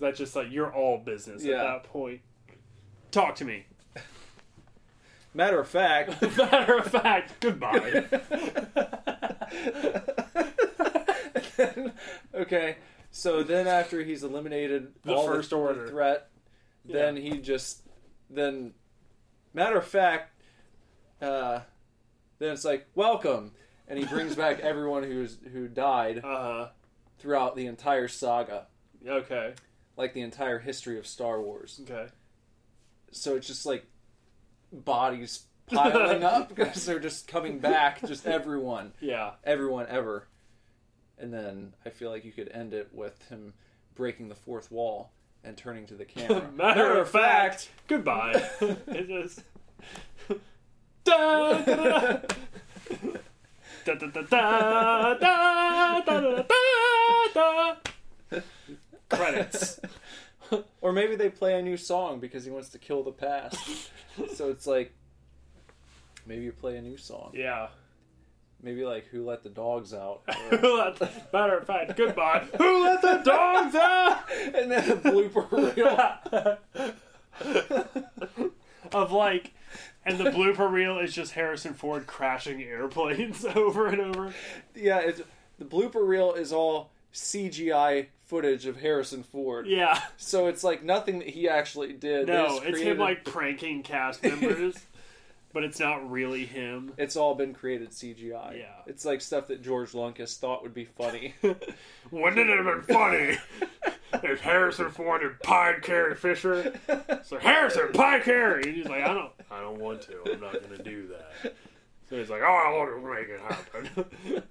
That's 0.00 0.18
just 0.18 0.34
like 0.36 0.50
you're 0.50 0.72
all 0.72 0.98
business 0.98 1.42
Yeah. 1.44 1.56
at 1.56 1.62
that 1.62 1.84
point. 1.84 2.20
Talk 3.10 3.34
to 3.36 3.44
me. 3.44 3.66
Matter 5.32 5.60
of 5.60 5.68
fact, 5.68 6.20
Matter 6.38 6.78
of 6.78 6.86
fact, 6.86 7.40
goodbye. 7.40 8.06
okay. 12.34 12.76
So 13.10 13.42
then, 13.42 13.66
after 13.66 14.02
he's 14.02 14.22
eliminated 14.24 14.92
The 15.04 15.14
all 15.14 15.26
first 15.26 15.50
the, 15.50 15.56
order. 15.56 15.88
threat, 15.88 16.28
then 16.84 17.16
he 17.16 17.38
just 17.38 17.82
then, 18.28 18.72
matter 19.54 19.78
of 19.78 19.86
fact, 19.86 20.32
uh, 21.20 21.60
then 22.38 22.52
it's 22.52 22.64
like 22.64 22.86
welcome, 22.94 23.52
and 23.88 23.98
he 23.98 24.04
brings 24.04 24.34
back 24.34 24.60
everyone 24.62 25.02
who's 25.02 25.38
who 25.52 25.68
died 25.68 26.24
Uh 26.24 26.68
throughout 27.18 27.56
the 27.56 27.66
entire 27.66 28.08
saga. 28.08 28.66
Okay. 29.06 29.54
like 29.96 30.12
the 30.14 30.20
entire 30.20 30.58
history 30.58 30.98
of 30.98 31.06
Star 31.06 31.40
Wars. 31.40 31.80
Okay. 31.84 32.06
So 33.12 33.36
it's 33.36 33.46
just 33.46 33.64
like 33.64 33.86
bodies 34.72 35.44
piling 35.66 36.22
up 36.34 36.54
because 36.54 36.84
they're 36.84 36.98
just 37.00 37.26
coming 37.28 37.58
back, 37.58 38.04
just 38.06 38.26
everyone. 38.26 38.92
Yeah. 39.00 39.32
everyone 39.44 39.86
ever. 39.88 40.26
And 41.18 41.32
then 41.32 41.72
I 41.86 41.90
feel 41.90 42.10
like 42.10 42.24
you 42.24 42.32
could 42.32 42.50
end 42.52 42.74
it 42.74 42.88
with 42.92 43.26
him 43.28 43.54
breaking 43.94 44.28
the 44.28 44.34
fourth 44.34 44.70
wall 44.70 45.12
and 45.42 45.56
turning 45.56 45.86
to 45.86 45.94
the 45.94 46.04
camera. 46.04 46.50
Matter 46.54 46.98
of 47.00 47.08
fact, 47.08 47.70
goodbye. 47.88 48.32
it 48.60 49.06
just 49.08 49.42
da, 51.06 52.18
da, 53.94 54.10
da, 54.28 55.14
Credits. 59.08 59.80
or 60.80 60.92
maybe 60.92 61.16
they 61.16 61.28
play 61.30 61.58
a 61.58 61.62
new 61.62 61.76
song 61.76 62.20
because 62.20 62.44
he 62.44 62.50
wants 62.50 62.68
to 62.70 62.78
kill 62.78 63.02
the 63.02 63.12
past. 63.12 63.90
so 64.34 64.50
it's 64.50 64.66
like 64.66 64.92
maybe 66.26 66.44
you 66.44 66.52
play 66.52 66.76
a 66.76 66.82
new 66.82 66.96
song. 66.96 67.30
Yeah. 67.34 67.68
Maybe 68.62 68.84
like 68.84 69.06
who 69.08 69.24
let 69.24 69.42
the 69.42 69.48
dogs 69.50 69.92
out? 69.94 70.22
Who 70.50 70.78
let? 70.78 70.98
Matter 71.32 71.58
of 71.58 71.66
fact, 71.66 71.96
goodbye. 71.96 72.46
who 72.58 72.84
let 72.84 73.02
the 73.02 73.20
dogs 73.22 73.74
out? 73.76 74.20
And 74.54 74.70
then 74.72 74.90
a 74.90 74.96
blooper 74.96 75.76
reel 75.76 76.18
of 78.92 79.12
like 79.12 79.52
and 80.04 80.18
the 80.18 80.30
blooper 80.30 80.70
reel 80.70 80.98
is 80.98 81.12
just 81.12 81.32
Harrison 81.32 81.74
Ford 81.74 82.06
crashing 82.06 82.62
airplanes 82.62 83.44
over 83.56 83.86
and 83.88 84.00
over. 84.00 84.34
yeah, 84.74 84.98
it's, 84.98 85.20
the 85.58 85.64
blooper 85.64 86.06
reel 86.06 86.34
is 86.34 86.52
all 86.52 86.90
CGI 87.12 88.06
footage 88.24 88.66
of 88.66 88.76
Harrison 88.80 89.22
Ford. 89.22 89.66
Yeah. 89.66 90.00
So 90.16 90.46
it's 90.46 90.62
like 90.64 90.82
nothing 90.82 91.20
that 91.20 91.28
he 91.28 91.48
actually 91.48 91.92
did. 91.92 92.26
No, 92.26 92.56
it's 92.56 92.60
created 92.60 92.86
him 92.92 92.98
like 92.98 93.24
pranking 93.24 93.82
cast 93.82 94.22
members, 94.22 94.76
but 95.52 95.64
it's 95.64 95.80
not 95.80 96.10
really 96.10 96.44
him. 96.44 96.92
It's 96.98 97.16
all 97.16 97.34
been 97.34 97.54
created 97.54 97.90
CGI. 97.90 98.58
Yeah. 98.58 98.74
It's 98.86 99.04
like 99.04 99.20
stuff 99.20 99.46
that 99.48 99.62
George 99.62 99.94
Lucas 99.94 100.36
thought 100.36 100.62
would 100.62 100.74
be 100.74 100.84
funny. 100.84 101.34
Wouldn't 102.10 102.50
it 102.50 102.64
have 102.64 102.66
been 102.66 102.82
funny 102.82 103.38
if 104.22 104.40
Harrison 104.40 104.90
Ford 104.90 105.22
and 105.22 105.38
Pine 105.40 105.80
Carrie 105.82 106.16
Fisher? 106.16 106.74
So 107.24 107.38
Harrison 107.38 107.92
Pine 107.94 108.22
Carrie, 108.22 108.64
and 108.64 108.76
he's 108.76 108.86
like, 108.88 109.02
I 109.02 109.14
don't, 109.14 109.32
I 109.50 109.60
don't 109.60 109.78
want 109.78 110.02
to. 110.02 110.18
I'm 110.32 110.40
not 110.40 110.52
going 110.54 110.76
to 110.76 110.82
do 110.82 111.08
that. 111.08 111.54
So 112.08 112.16
he's 112.16 112.30
like, 112.30 112.42
Oh, 112.42 112.46
I 112.46 112.70
want 112.76 112.90
to 112.90 113.14
make 113.14 113.28
it 113.28 113.40
happen. 113.40 114.42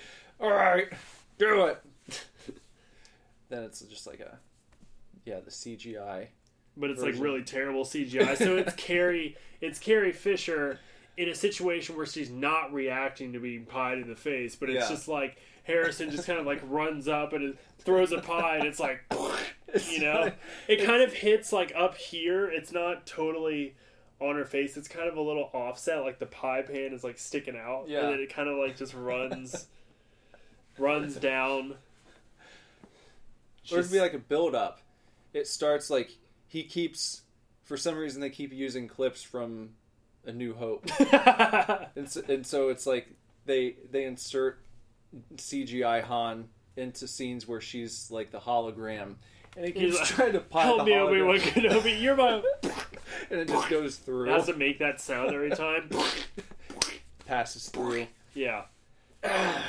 all 0.40 0.50
right, 0.50 0.88
do 1.38 1.66
it. 1.66 1.82
then 3.48 3.62
it's 3.64 3.80
just 3.80 4.06
like 4.06 4.20
a, 4.20 4.38
yeah, 5.24 5.40
the 5.40 5.50
CGI 5.50 6.28
but 6.76 6.90
it's 6.90 7.02
like 7.02 7.14
really 7.18 7.42
terrible 7.42 7.84
CGI. 7.84 8.36
So 8.36 8.56
it's 8.56 8.74
Carrie, 8.76 9.36
it's 9.60 9.78
Carrie 9.78 10.10
Fisher 10.12 10.80
in 11.16 11.28
a 11.28 11.34
situation 11.34 11.96
where 11.96 12.04
she's 12.06 12.30
not 12.30 12.72
reacting 12.72 13.32
to 13.32 13.38
being 13.38 13.64
pied 13.64 13.98
in 13.98 14.08
the 14.08 14.16
face, 14.16 14.56
but 14.56 14.68
it's 14.68 14.88
Yeah. 14.88 14.96
just 14.96 15.06
like 15.06 15.36
Harrison 15.62 16.10
just 16.10 16.26
kind 16.26 16.38
of 16.40 16.46
like 16.46 16.60
runs 16.68 17.06
up 17.06 17.32
and 17.32 17.56
throws 17.78 18.10
a 18.10 18.18
pie, 18.20 18.56
and 18.56 18.66
it's 18.66 18.80
like, 18.80 19.04
you 19.88 20.00
know, 20.00 20.32
it 20.66 20.84
kind 20.84 21.00
of 21.02 21.12
hits 21.12 21.52
like 21.52 21.72
up 21.76 21.96
here. 21.96 22.48
It's 22.50 22.72
not 22.72 23.06
totally 23.06 23.76
on 24.28 24.36
her 24.36 24.44
face. 24.44 24.76
It's 24.76 24.88
kind 24.88 25.08
of 25.08 25.16
a 25.16 25.20
little 25.22 25.50
offset, 25.52 26.02
like 26.02 26.18
the 26.18 26.26
pie 26.26 26.62
pan 26.62 26.92
is 26.92 27.04
like 27.04 27.18
sticking 27.18 27.56
out, 27.56 27.84
Yeah. 27.88 28.00
and 28.04 28.12
then 28.12 28.20
it 28.20 28.32
kind 28.34 28.48
of 28.48 28.56
like 28.58 28.76
just 28.76 28.94
runs, 28.94 29.66
runs 30.78 31.16
down. 31.16 31.74
Or 33.72 33.78
it'd 33.78 33.90
be 33.90 34.00
like 34.00 34.14
a 34.14 34.18
build 34.18 34.54
up. 34.54 34.80
It 35.32 35.46
starts 35.46 35.90
like 35.90 36.10
he 36.46 36.64
keeps 36.64 37.22
for 37.64 37.76
some 37.76 37.96
reason 37.96 38.20
they 38.20 38.30
keep 38.30 38.52
using 38.52 38.88
clips 38.88 39.22
from 39.22 39.70
A 40.26 40.32
New 40.32 40.54
Hope. 40.54 40.86
and 41.96 42.10
so, 42.10 42.22
and 42.28 42.46
so 42.46 42.68
it's 42.68 42.86
like 42.86 43.08
they 43.46 43.76
they 43.90 44.04
insert 44.04 44.60
CGI 45.36 46.02
Han 46.02 46.48
into 46.76 47.06
scenes 47.08 47.46
where 47.48 47.60
she's 47.60 48.10
like 48.10 48.30
the 48.30 48.40
hologram. 48.40 49.14
And 49.56 49.64
he 49.66 49.72
keeps 49.72 49.98
He's 49.98 50.08
trying 50.08 50.32
to 50.32 50.40
pile 50.40 50.64
Help 50.76 50.78
the 50.80 50.84
me, 50.86 50.94
Obi 50.98 51.22
Wan 51.22 51.38
Kenobi. 51.38 52.02
You're 52.02 52.16
my. 52.16 52.42
and 53.30 53.40
it 53.40 53.48
just 53.48 53.68
goes 53.68 53.96
through, 53.96 54.30
It 54.30 54.32
has 54.32 54.46
to 54.46 54.54
make 54.54 54.78
that 54.78 55.00
sound 55.00 55.32
every 55.32 55.50
time. 55.50 55.88
passes 57.26 57.68
through. 57.68 58.06
Yeah. 58.34 58.62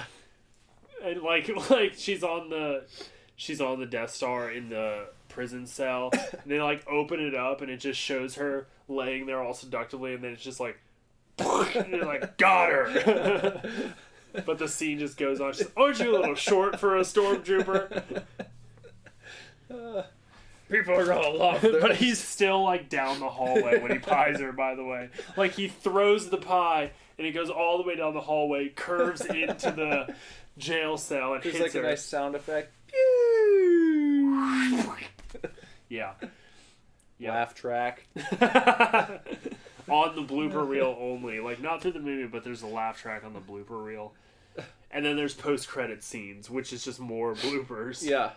And 1.04 1.22
like 1.22 1.70
like 1.70 1.94
she's 1.96 2.24
on 2.24 2.50
the 2.50 2.86
she's 3.36 3.62
on 3.62 3.80
the 3.80 3.86
Death 3.86 4.10
Star 4.10 4.50
in 4.50 4.70
the 4.70 5.06
prison 5.30 5.68
cell. 5.68 6.10
And 6.14 6.52
they 6.52 6.60
like 6.60 6.88
open 6.90 7.20
it 7.20 7.36
up 7.36 7.62
and 7.62 7.70
it 7.70 7.78
just 7.78 8.00
shows 8.00 8.36
her 8.36 8.66
laying 8.88 9.28
there 9.28 9.40
all 9.44 9.54
seductively 9.54 10.16
and 10.16 10.24
then 10.24 10.32
it's 10.32 10.42
just 10.42 10.60
like 10.60 10.80
and 11.38 11.92
you're 11.92 12.06
like, 12.06 12.38
got 12.38 12.70
her. 12.70 13.62
but 14.46 14.58
the 14.58 14.68
scene 14.68 14.98
just 14.98 15.18
goes 15.18 15.40
on. 15.40 15.54
She's, 15.54 15.68
Aren't 15.78 16.00
you 16.00 16.12
a 16.12 16.18
little 16.18 16.34
short 16.34 16.80
for 16.80 16.98
a 16.98 17.02
stormtrooper? 17.02 18.24
People 20.70 20.96
are 20.96 21.06
gonna 21.06 21.30
love 21.30 21.62
this. 21.62 21.82
but 21.82 21.96
he's 21.96 22.20
still 22.20 22.64
like 22.64 22.90
down 22.90 23.20
the 23.20 23.30
hallway 23.30 23.80
when 23.80 23.92
he 23.92 24.00
pies 24.00 24.40
her. 24.40 24.52
By 24.52 24.76
the 24.76 24.84
way, 24.84 25.10
like 25.38 25.54
he 25.54 25.68
throws 25.68 26.30
the 26.30 26.38
pie 26.38 26.92
and 27.18 27.26
he 27.28 27.32
goes 27.32 27.50
all 27.50 27.78
the 27.78 27.84
way 27.88 27.96
down 27.96 28.14
the 28.14 28.22
hallway, 28.22 28.70
curves 28.70 29.22
into 29.26 29.72
the 29.72 30.16
jail 30.58 30.98
cell, 30.98 31.34
and 31.34 31.44
There's 31.44 31.56
hits 31.58 31.76
like 31.76 31.84
a 31.84 31.88
nice 31.88 32.04
sound 32.04 32.36
effect. 32.36 32.72
Yeah, 35.88 36.14
Yeah. 37.20 37.32
Laugh 37.32 37.54
track. 37.54 38.08
on 38.16 40.16
the 40.16 40.24
blooper 40.24 40.68
reel 40.68 40.98
only. 41.00 41.40
Like 41.40 41.62
not 41.62 41.82
through 41.82 41.92
the 41.92 42.00
movie, 42.00 42.28
but 42.28 42.44
there's 42.44 42.64
a 42.64 42.68
laugh 42.68 43.00
track 43.00 43.24
on 43.24 43.34
the 43.34 43.40
blooper 43.40 43.84
reel. 43.86 44.14
And 44.92 45.06
then 45.06 45.16
there's 45.16 45.36
post 45.36 45.68
credit 45.68 46.04
scenes, 46.04 46.50
which 46.50 46.74
is 46.74 46.84
just 46.84 47.00
more 47.00 47.36
bloopers. 47.36 48.04
Yeah. 48.04 48.32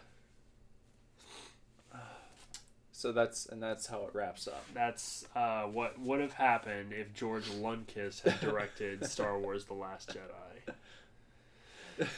So 2.98 3.12
that's 3.12 3.46
and 3.46 3.62
that's 3.62 3.86
how 3.86 4.06
it 4.06 4.10
wraps 4.12 4.48
up. 4.48 4.64
That's 4.74 5.24
uh, 5.36 5.62
what 5.66 6.00
would 6.00 6.18
have 6.18 6.32
happened 6.32 6.92
if 6.92 7.14
George 7.14 7.44
Lunkist 7.44 8.22
had 8.22 8.40
directed 8.48 9.06
Star 9.06 9.38
Wars: 9.38 9.66
The 9.66 9.74
Last 9.74 10.16
Jedi. 10.16 10.74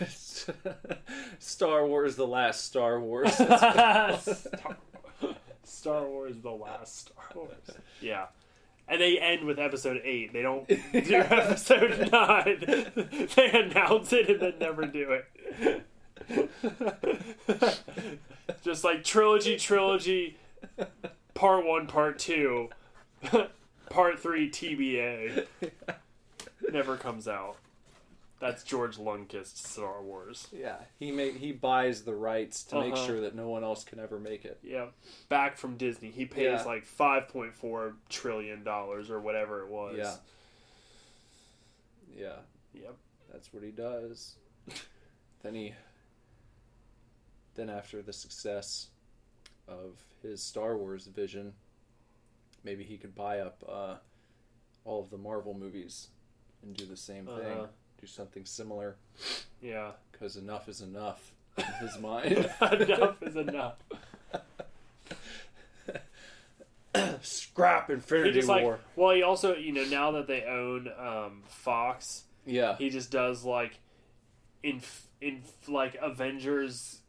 Star 1.39 1.87
Wars: 1.87 2.16
The 2.16 2.26
Last 2.26 2.64
Star 2.64 2.99
Wars. 2.99 3.35
Star, 3.35 4.18
Star 5.64 6.07
Wars: 6.07 6.37
The 6.43 6.51
Last 6.51 6.97
Star 6.97 7.26
Wars. 7.35 7.51
Yeah. 8.01 8.28
And 8.89 9.03
they 9.03 9.18
end 9.18 9.45
with 9.45 9.59
episode 9.59 10.01
eight. 10.03 10.33
They 10.33 10.41
don't 10.41 10.66
do 10.66 10.78
episode 10.95 12.11
nine. 12.11 12.64
They 13.37 13.51
announce 13.51 14.14
it 14.14 14.31
and 14.31 14.41
then 14.41 14.55
never 14.59 14.87
do 14.87 15.20
it. 15.20 15.85
Just 18.62 18.83
like 18.83 19.05
trilogy, 19.05 19.59
trilogy, 19.59 20.39
part 21.34 21.64
one, 21.66 21.86
part 21.86 22.18
two, 22.18 22.68
part 23.90 24.18
three, 24.20 24.50
TBA. 24.50 25.46
Never 26.72 26.96
comes 26.96 27.26
out. 27.28 27.56
That's 28.40 28.62
George 28.64 28.98
Lunkist's 28.98 29.68
Star 29.68 30.00
Wars. 30.00 30.48
yeah, 30.50 30.76
he 30.98 31.11
make 31.12 31.36
he 31.36 31.52
buys 31.52 32.02
the 32.04 32.14
rights 32.14 32.62
to 32.64 32.80
make 32.80 32.94
Uh-huh. 32.94 33.06
sure 33.06 33.20
that 33.20 33.34
no 33.34 33.50
one 33.50 33.62
else 33.64 33.84
can 33.84 33.98
ever 34.00 34.18
make 34.18 34.46
it. 34.46 34.58
Yeah, 34.62 34.86
back 35.28 35.58
from 35.58 35.76
Disney. 35.76 36.11
He 36.11 36.24
pays 36.24 36.61
Yeah. 36.61 36.64
like 36.64 36.86
five 36.86 37.28
point 37.28 37.54
four 37.54 37.96
trillion 38.08 38.64
dollars 38.64 39.11
or 39.11 39.20
whatever 39.20 39.62
it 39.62 39.68
was. 39.68 39.96
Yeah. 39.98 40.16
Yeah, 42.16 42.36
Yep. 42.82 42.96
that's 43.32 43.52
what 43.52 43.62
he 43.62 43.70
does. 43.70 44.36
then 45.42 45.54
he 45.54 45.74
then 47.56 47.68
after 47.68 48.00
the 48.00 48.12
success 48.12 48.88
of 49.71 50.03
his 50.23 50.43
Star 50.43 50.77
Wars 50.77 51.07
vision, 51.07 51.53
maybe 52.64 52.85
he 52.85 52.97
could 52.99 53.14
buy 53.14 53.41
up 53.41 53.62
uh, 53.68 53.95
all 54.85 55.03
of 55.03 55.11
the 55.11 55.18
Marvel 55.18 55.55
movies 55.55 56.09
and 56.62 56.77
do 56.77 56.85
the 56.87 56.97
same 56.97 57.27
thing. 57.27 57.35
Uh-huh. 57.37 57.66
Do 58.01 58.07
something 58.07 58.45
similar 58.45 58.97
Yeah. 59.62 59.93
because 60.12 60.37
enough 60.37 60.68
is 60.68 60.81
enough 60.81 61.33
in 61.59 61.64
his 61.81 61.99
mind. 61.99 62.33
enough 62.62 63.23
is 63.23 63.37
enough. 63.37 63.75
Scrap 67.23 67.87
He 67.87 67.93
Infinity 67.93 68.33
just 68.33 68.49
like 68.49 68.64
War. 68.64 68.81
well, 68.97 69.14
he 69.14 69.23
also 69.23 69.55
you 69.55 69.73
know 69.73 69.85
now 69.85 70.11
that 70.12 70.27
they 70.27 70.43
own 70.45 70.89
um, 70.99 71.43
Fox, 71.47 72.25
yeah, 72.45 72.77
he 72.79 72.91
just 72.91 73.11
does 73.12 73.45
like 73.45 73.79
in 74.62 74.81
in 75.21 75.43
like 75.68 75.97
Avengers 76.03 76.99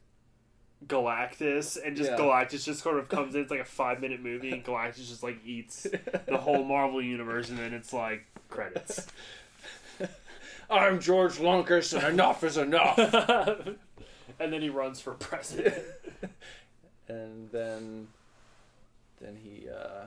Galactus 0.87 1.77
and 1.83 1.95
just 1.95 2.11
Yeah. 2.11 2.17
Galactus 2.17 2.65
just 2.65 2.81
sort 2.81 2.97
of 2.97 3.07
comes 3.09 3.35
in. 3.35 3.41
It's 3.41 3.51
like 3.51 3.59
a 3.59 3.65
five 3.65 4.01
minute 4.01 4.21
movie 4.21 4.51
and 4.51 4.63
Galactus 4.63 5.07
just 5.07 5.23
like 5.23 5.37
eats 5.45 5.83
the 6.27 6.37
whole 6.37 6.63
Marvel 6.63 7.01
universe 7.01 7.49
and 7.49 7.57
then 7.59 7.73
it's 7.73 7.93
like 7.93 8.25
credits. 8.49 9.07
I'm 10.69 10.99
George 11.01 11.37
Lucas, 11.39 11.91
and 11.91 12.03
enough 12.05 12.43
is 12.45 12.55
enough. 12.57 12.97
and 14.39 14.53
then 14.53 14.61
he 14.61 14.69
runs 14.69 15.01
for 15.01 15.13
president. 15.15 15.75
and 17.09 17.51
then, 17.51 18.07
then 19.19 19.35
he, 19.35 19.67
uh, 19.69 20.05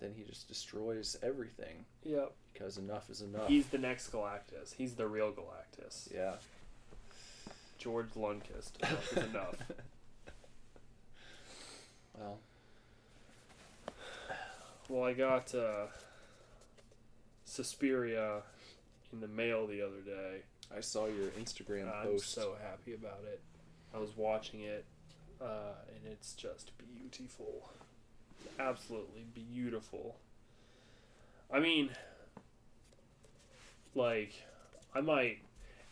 then 0.00 0.12
he 0.14 0.22
just 0.24 0.48
destroys 0.48 1.16
everything 1.22 1.86
Yep. 2.04 2.32
because 2.52 2.76
enough 2.76 3.08
is 3.08 3.22
enough. 3.22 3.48
He's 3.48 3.66
the 3.68 3.78
next 3.78 4.12
Galactus. 4.12 4.74
He's 4.76 4.94
the 4.96 5.06
real 5.06 5.32
Galactus. 5.32 6.12
yeah. 6.14 6.34
George 7.84 8.14
Lunkist. 8.14 8.78
Enough 8.82 9.12
is 9.12 9.24
enough. 9.24 9.54
Well, 12.18 12.38
Well, 14.88 15.04
I 15.04 15.12
got 15.14 15.52
uh, 15.54 15.86
Suspiria 17.44 18.42
in 19.12 19.20
the 19.20 19.26
mail 19.28 19.66
the 19.66 19.82
other 19.82 20.00
day. 20.00 20.42
I 20.74 20.80
saw 20.80 21.06
your 21.06 21.28
Instagram 21.30 21.90
post. 21.90 21.96
I'm 22.04 22.12
post. 22.12 22.32
so 22.32 22.54
happy 22.62 22.94
about 22.94 23.20
it. 23.24 23.40
I 23.92 23.98
was 23.98 24.16
watching 24.16 24.60
it, 24.60 24.84
uh, 25.42 25.74
and 25.88 26.10
it's 26.12 26.34
just 26.34 26.70
beautiful. 26.78 27.68
Absolutely 28.60 29.24
beautiful. 29.34 30.16
I 31.52 31.58
mean, 31.58 31.90
like, 33.94 34.32
I 34.94 35.00
might, 35.00 35.38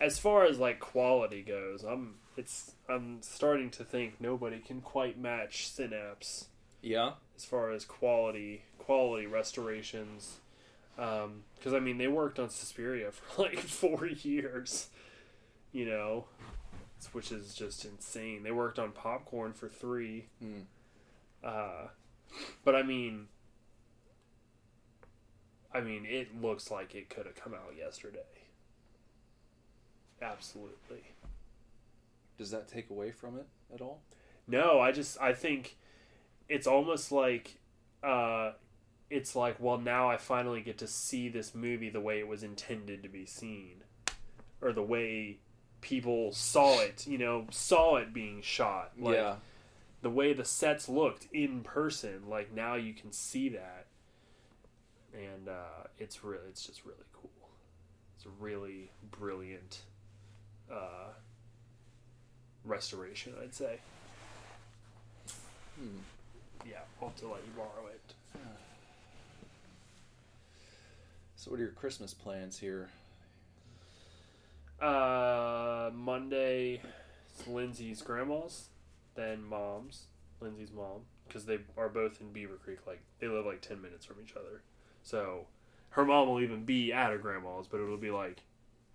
as 0.03 0.19
far 0.19 0.45
as 0.45 0.59
like 0.59 0.81
quality 0.81 1.43
goes, 1.43 1.85
I'm 1.85 2.17
it's 2.37 2.73
I'm 2.89 3.23
starting 3.23 3.71
to 3.71 3.85
think 3.85 4.21
nobody 4.21 4.59
can 4.59 4.81
quite 4.81 5.19
match 5.19 5.69
Synapse 5.69 6.49
yeah. 6.83 7.13
as 7.37 7.45
far 7.45 7.71
as 7.71 7.85
quality 7.85 8.65
quality 8.79 9.27
restorations. 9.27 10.39
Because 10.97 11.73
i 11.73 11.79
mean 11.81 11.97
they 11.97 12.09
worked 12.09 12.39
on 12.39 12.51
suspiria 12.51 13.11
for 13.13 13.43
like 13.45 13.59
four 13.59 14.07
years 14.07 14.89
you 15.73 15.87
know? 15.87 16.27
Which 17.13 17.33
is 17.33 17.55
just 17.55 17.85
insane. 17.85 18.45
They 18.45 18.53
worked 18.53 18.79
on 18.79 18.93
popcorn 18.93 19.55
for 19.55 19.69
three. 19.69 20.27
Hmm. 20.39 20.61
uh, 21.43 21.89
but 22.65 22.75
i 22.75 22.83
mean 22.83 23.29
i 25.75 25.81
mean 25.81 26.07
it 26.07 26.41
looks 26.41 26.71
like 26.71 26.95
it 26.95 27.11
could 27.11 27.27
have 27.27 27.35
come 27.35 27.53
out 27.55 27.75
yesterday 27.77 28.42
absolutely 30.23 31.03
Does 32.39 32.51
that 32.51 32.69
take 32.69 32.91
away 32.91 33.11
from 33.11 33.37
it 33.37 33.47
at 33.75 33.81
all? 33.81 34.03
No, 34.47 34.81
I 34.81 34.93
just 34.93 35.21
I 35.21 35.33
think 35.33 35.77
it's 36.49 36.67
almost 36.67 37.13
like 37.13 37.59
uh 38.03 38.53
it's 39.11 39.37
like 39.37 39.57
well 39.59 39.79
now 39.79 40.09
I 40.09 40.17
finally 40.17 40.63
get 40.63 40.79
to 40.79 40.87
see 40.87 41.29
this 41.29 41.55
movie 41.55 41.91
the 41.91 42.01
way 42.01 42.19
it 42.19 42.29
was 42.29 42.43
intended 42.43 43.03
to 43.03 43.09
be 43.09 43.27
seen 43.27 43.83
or 44.63 44.73
the 44.73 44.83
way 44.83 45.39
people 45.83 46.33
saw 46.33 46.81
it, 46.81 47.07
you 47.07 47.19
know, 47.19 47.47
saw 47.51 47.97
it 47.97 48.15
being 48.15 48.41
shot. 48.41 48.93
Like, 48.99 49.17
yeah. 49.17 49.37
the 50.01 50.09
way 50.09 50.33
the 50.33 50.45
sets 50.45 50.89
looked 50.89 51.27
in 51.33 51.61
person. 51.61 52.23
Like 52.29 52.55
now 52.55 52.77
you 52.77 52.95
can 52.95 53.13
see 53.13 53.51
that, 53.51 53.87
and 55.13 55.49
uh, 55.49 55.89
it's 55.99 56.25
really 56.25 56.49
it's 56.49 56.65
just 56.65 56.87
really 56.87 57.05
cool. 57.13 57.31
It's 58.17 58.27
really 58.41 58.93
brilliant 59.11 59.83
uh, 60.71 61.11
restoration, 62.65 63.35
I'd 63.43 63.55
say. 63.55 63.79
Hmm. 65.79 65.99
Yeah, 66.69 66.77
I'll 67.01 67.09
have 67.09 67.17
to 67.19 67.27
let 67.29 67.41
you 67.47 67.53
borrow 67.57 67.87
it. 67.89 68.15
So, 71.43 71.51
what 71.51 71.59
are 71.59 71.65
your 71.65 71.73
Christmas 71.73 72.15
plans 72.15 72.57
here? 72.57 72.89
Uh, 74.81 75.91
Monday, 75.93 76.81
it's 77.35 77.49
Lindsay's 77.49 78.01
grandma's, 78.01 78.69
then 79.17 79.45
mom's, 79.45 80.05
Lindsay's 80.41 80.71
mom, 80.71 81.01
because 81.27 81.45
they 81.45 81.59
are 81.77 81.89
both 81.89 82.21
in 82.21 82.33
Beaver 82.33 82.61
Creek. 82.65 82.79
Like 82.87 83.01
they 83.19 83.27
live 83.27 83.45
like 83.45 83.61
ten 83.61 83.83
minutes 83.83 84.05
from 84.07 84.17
each 84.23 84.37
other. 84.37 84.63
So 85.03 85.47
her 85.91 86.05
mom 86.05 86.29
will 86.29 86.41
even 86.41 86.65
be 86.65 86.93
at 86.93 87.11
her 87.11 87.19
grandma's, 87.19 87.67
but 87.67 87.81
it'll 87.81 87.97
be 87.97 88.13
like 88.13 88.43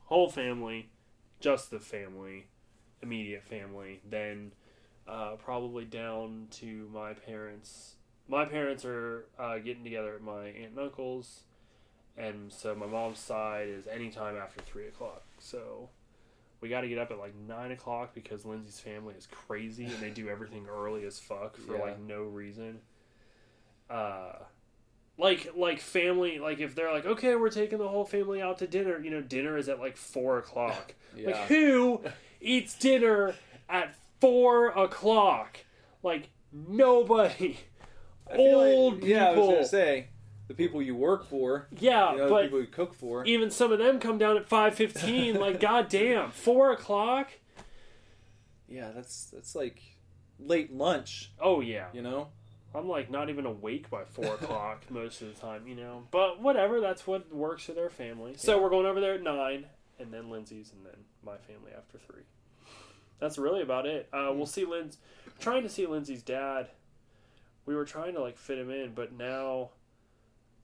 whole 0.06 0.30
family, 0.30 0.90
just 1.40 1.72
the 1.72 1.80
family, 1.80 2.48
immediate 3.02 3.44
family. 3.44 4.02
Then 4.10 4.52
uh, 5.08 5.36
probably 5.38 5.86
down 5.86 6.48
to 6.52 6.90
my 6.94 7.14
parents. 7.14 7.96
My 8.28 8.46
parents 8.46 8.84
are 8.84 9.26
uh, 9.40 9.58
getting 9.60 9.84
together 9.84 10.16
at 10.16 10.22
my 10.22 10.48
aunt 10.48 10.72
and 10.72 10.80
uncle's, 10.80 11.42
and 12.18 12.52
so 12.52 12.76
my 12.76 12.86
mom's 12.88 13.20
side 13.20 13.70
is 13.70 13.88
anytime 13.88 14.36
after 14.36 14.62
three 14.64 14.88
o'clock. 14.88 15.24
So 15.40 15.90
we 16.60 16.68
got 16.70 16.82
to 16.82 16.90
get 16.90 16.98
up 16.98 17.12
at 17.12 17.20
like 17.20 17.34
nine 17.48 17.72
o'clock 17.72 18.14
because 18.14 18.44
Lindsay's 18.46 18.80
family 18.80 19.14
is 19.18 19.28
crazy 19.28 19.86
and 19.86 19.98
they 20.02 20.10
do 20.10 20.28
everything 20.28 20.66
early 20.70 21.06
as 21.06 21.20
fuck 21.20 21.56
for 21.56 21.76
Yeah. 21.78 21.84
like 21.84 22.00
no 22.02 22.24
reason. 22.24 22.80
Uh, 23.90 24.34
like 25.18 25.52
like 25.56 25.80
family 25.80 26.38
like 26.40 26.60
if 26.60 26.76
they're 26.76 26.92
like 26.94 27.06
okay 27.06 27.36
we're 27.36 27.50
taking 27.50 27.78
the 27.80 27.88
whole 27.88 28.06
family 28.06 28.42
out 28.42 28.60
to 28.60 28.68
dinner 28.68 29.00
you 29.00 29.10
know 29.10 29.22
dinner 29.22 29.58
is 29.58 29.68
at 29.70 29.80
like 29.80 29.98
four 29.98 30.38
o'clock 30.38 30.94
Yeah. 31.16 31.28
like 31.32 31.36
who 31.48 32.02
eats 32.40 32.76
dinner 32.78 33.34
at 33.68 33.96
four 34.22 34.68
o'clock 34.70 35.58
like 36.04 36.30
nobody 36.52 37.58
feel 38.32 38.58
like- 38.60 38.74
old 38.74 39.04
Yeah, 39.04 39.26
I 39.26 39.30
was 39.32 39.36
people. 39.38 39.52
gonna 39.54 39.66
say 39.66 40.08
the 40.48 40.54
people 40.54 40.82
you 40.82 40.96
work 40.96 41.26
for. 41.26 41.68
yeah 41.80 42.12
You 42.12 42.18
know, 42.20 42.24
the 42.26 42.30
but 42.30 42.44
people 42.44 42.62
you 42.62 42.68
cook 42.68 42.94
for. 42.94 43.26
even 43.26 43.50
some 43.52 43.72
of 43.72 43.80
them 43.80 44.00
come 44.00 44.18
down 44.18 44.38
at 44.38 44.48
5.15 44.48 45.40
like 45.40 45.60
goddamn 45.60 46.32
four 46.32 46.72
o'clock 46.72 47.30
Yeah, 48.70 48.92
that's 48.94 49.26
that's 49.34 49.56
like 49.56 49.82
late 50.40 50.72
lunch. 50.74 51.32
oh 51.40 51.62
yeah 51.62 51.88
You 51.94 52.02
know. 52.04 52.30
I'm 52.76 52.88
like 52.88 53.10
not 53.10 53.30
even 53.30 53.46
awake 53.46 53.90
by 53.90 54.04
four 54.04 54.36
o'clock 54.36 54.84
most 54.90 55.22
of 55.22 55.34
the 55.34 55.40
time 55.40 55.68
you 55.68 55.76
know? 55.76 56.04
But 56.12 56.42
whatever 56.42 56.80
that's 56.82 57.08
what 57.08 57.34
works 57.34 57.64
for 57.66 57.74
their 57.74 57.90
family. 57.90 58.34
So 58.38 58.56
Yeah. 58.56 58.62
we're 58.64 58.70
going 58.70 58.86
over 58.86 59.00
there 59.02 59.14
at 59.16 59.24
nine 59.24 59.66
and 60.00 60.14
then 60.14 60.30
lindsay's 60.30 60.72
and 60.76 60.86
then 60.86 61.06
my 61.26 61.38
family 61.38 61.72
after 61.76 61.98
three. 61.98 62.24
That's 63.20 63.38
really 63.40 63.62
about 63.64 63.86
it. 63.88 64.08
Uh, 64.14 64.32
we'll 64.34 64.46
see 64.46 64.66
lindsay 64.66 65.00
trying 65.40 65.64
to 65.64 65.70
see 65.70 65.86
lindsay's 65.88 66.22
dad. 66.24 66.68
We 67.66 67.76
were 67.76 67.86
trying 67.86 68.14
to 68.14 68.22
like 68.22 68.38
fit 68.38 68.58
him 68.60 68.70
in 68.70 68.94
but 68.94 69.12
now 69.14 69.70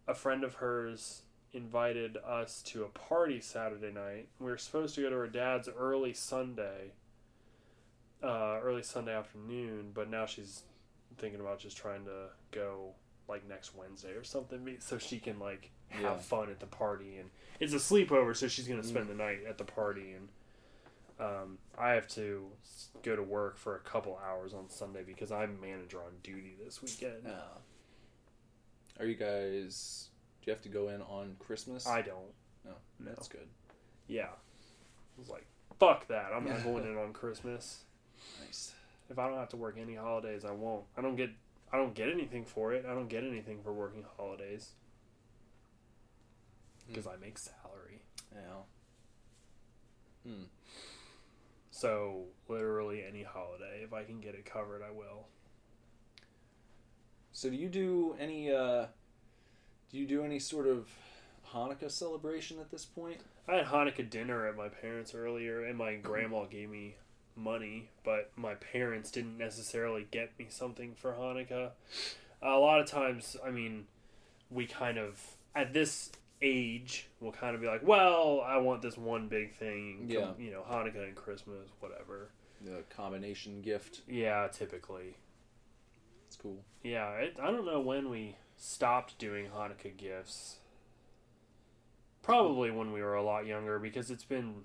a 0.07 0.13
friend 0.13 0.43
of 0.43 0.55
hers 0.55 1.21
invited 1.53 2.17
us 2.17 2.61
to 2.63 2.83
a 2.83 2.89
party 2.89 3.39
saturday 3.39 3.91
night. 3.91 4.27
We 4.39 4.47
were 4.47 4.57
supposed 4.57 4.95
to 4.95 5.01
go 5.01 5.09
to 5.09 5.15
her 5.15 5.27
dad's 5.27 5.69
early 5.69 6.13
sunday 6.13 6.91
uh, 8.23 8.59
early 8.63 8.83
sunday 8.83 9.13
afternoon 9.15 9.91
but 9.93 10.09
now 10.09 10.25
she's 10.25 10.63
thinking 11.17 11.39
about 11.39 11.59
just 11.59 11.77
trying 11.77 12.05
to 12.05 12.27
go 12.51 12.93
like 13.27 13.47
next 13.47 13.75
Wednesday 13.75 14.11
or 14.11 14.23
something 14.23 14.75
so 14.79 14.97
she 14.97 15.19
can 15.19 15.39
like 15.39 15.71
have 15.89 16.01
Yeah. 16.03 16.17
fun 16.17 16.49
at 16.49 16.59
the 16.59 16.65
party 16.65 17.17
and 17.17 17.29
it's 17.59 17.71
a 17.73 17.77
sleepover 17.77 18.35
so 18.35 18.47
she's 18.47 18.67
gonna 18.67 18.83
spend 18.83 19.07
the 19.07 19.13
night 19.15 19.39
at 19.47 19.57
the 19.57 19.63
party 19.63 20.11
and 20.13 20.27
um, 21.19 21.57
I 21.77 21.91
have 21.91 22.07
to 22.09 22.47
go 23.03 23.15
to 23.15 23.21
work 23.23 23.57
for 23.57 23.75
a 23.75 23.79
couple 23.79 24.19
hours 24.27 24.53
on 24.53 24.69
Sunday 24.69 25.03
because 25.05 25.31
I'm 25.31 25.61
manager 25.61 25.99
on 25.99 26.11
duty 26.23 26.55
this 26.63 26.81
weekend. 26.81 27.27
Uh, 27.27 27.59
are 28.99 29.05
you 29.05 29.15
guys? 29.15 30.09
Do 30.41 30.49
you 30.49 30.53
have 30.53 30.63
to 30.63 30.69
go 30.69 30.89
in 30.89 31.01
on 31.03 31.35
Christmas? 31.39 31.87
I 31.87 32.01
don't. 32.01 32.33
No, 32.65 32.71
No. 32.99 33.11
that's 33.11 33.27
good. 33.27 33.47
Yeah, 34.07 34.25
I 34.25 35.19
was 35.19 35.29
like, 35.29 35.45
fuck 35.79 36.07
that. 36.07 36.31
I'm 36.35 36.45
not 36.45 36.63
going 36.63 36.83
in 36.85 36.97
on 36.97 37.13
Christmas. 37.13 37.83
Nice. 38.43 38.72
If 39.13 39.19
I 39.19 39.29
don't 39.29 39.37
have 39.37 39.49
to 39.49 39.57
work 39.57 39.77
any 39.79 39.93
holidays, 39.93 40.43
I 40.43 40.51
won't. 40.53 40.85
I 40.97 41.01
don't 41.01 41.15
get. 41.15 41.29
I 41.71 41.77
don't 41.77 41.93
get 41.93 42.09
anything 42.09 42.45
for 42.45 42.73
it. 42.73 42.83
I 42.83 42.95
don't 42.95 43.07
get 43.07 43.23
anything 43.23 43.61
for 43.63 43.71
working 43.71 44.03
holidays 44.17 44.71
because 46.87 47.05
I 47.05 47.15
make 47.21 47.37
salary. 47.37 48.01
Yeah. 48.33 48.63
Hmm. 50.25 50.43
So 51.69 52.23
literally 52.47 53.03
any 53.07 53.21
holiday, 53.21 53.81
if 53.83 53.93
I 53.93 54.03
can 54.03 54.19
get 54.19 54.33
it 54.33 54.45
covered, 54.45 54.81
I 54.81 54.89
will. 54.89 55.27
So 57.33 57.51
do 57.51 57.55
you 57.55 57.69
do 57.69 58.15
any? 58.19 58.51
uh 58.51 58.87
Do 59.91 59.99
you 59.99 60.07
do 60.07 60.23
any 60.23 60.39
sort 60.39 60.65
of 60.65 60.89
Hanukkah 61.53 61.91
celebration 61.91 62.57
at 62.59 62.71
this 62.71 62.83
point? 62.83 63.21
I 63.47 63.57
had 63.57 63.67
Hanukkah 63.67 64.09
dinner 64.09 64.47
at 64.47 64.57
my 64.57 64.69
parents 64.69 65.13
earlier, 65.13 65.63
and 65.65 65.77
my 65.77 65.97
grandma 65.97 66.45
gave 66.45 66.71
me 66.71 66.95
money, 67.35 67.89
but 68.03 68.31
my 68.35 68.55
parents 68.55 69.11
didn't 69.11 69.37
necessarily 69.37 70.07
get 70.11 70.37
me 70.37 70.47
something 70.49 70.93
for 70.95 71.13
Hanukkah. 71.13 71.71
A 72.41 72.57
lot 72.57 72.79
of 72.79 72.87
times, 72.87 73.37
I 73.45 73.51
mean, 73.51 73.85
we 74.49 74.65
kind 74.65 74.97
of 74.97 75.19
at 75.55 75.73
this 75.73 76.11
age 76.41 77.07
will 77.21 77.31
kind 77.31 77.55
of 77.55 77.61
be 77.61 77.67
like, 77.67 77.85
well, 77.87 78.41
I 78.45 78.57
want 78.57 78.81
this 78.81 78.97
one 78.97 79.27
big 79.27 79.53
thing, 79.55 80.07
Yeah. 80.09 80.31
you 80.37 80.51
know, 80.51 80.63
Hanukkah 80.69 81.03
and 81.03 81.15
Christmas, 81.15 81.69
whatever. 81.79 82.29
The 82.61 82.83
combination 82.95 83.61
gift. 83.61 84.01
Yeah, 84.07 84.47
typically. 84.51 85.15
It's 86.27 86.35
cool. 86.35 86.63
Yeah, 86.83 87.09
it, 87.13 87.37
I 87.41 87.51
don't 87.51 87.65
know 87.65 87.79
when 87.79 88.09
we 88.09 88.35
stopped 88.57 89.17
doing 89.19 89.47
Hanukkah 89.55 89.95
gifts. 89.95 90.57
Probably 92.21 92.71
when 92.71 92.91
we 92.93 93.01
were 93.01 93.15
a 93.15 93.23
lot 93.23 93.45
younger 93.45 93.79
because 93.79 94.09
it's 94.09 94.23
been. 94.23 94.61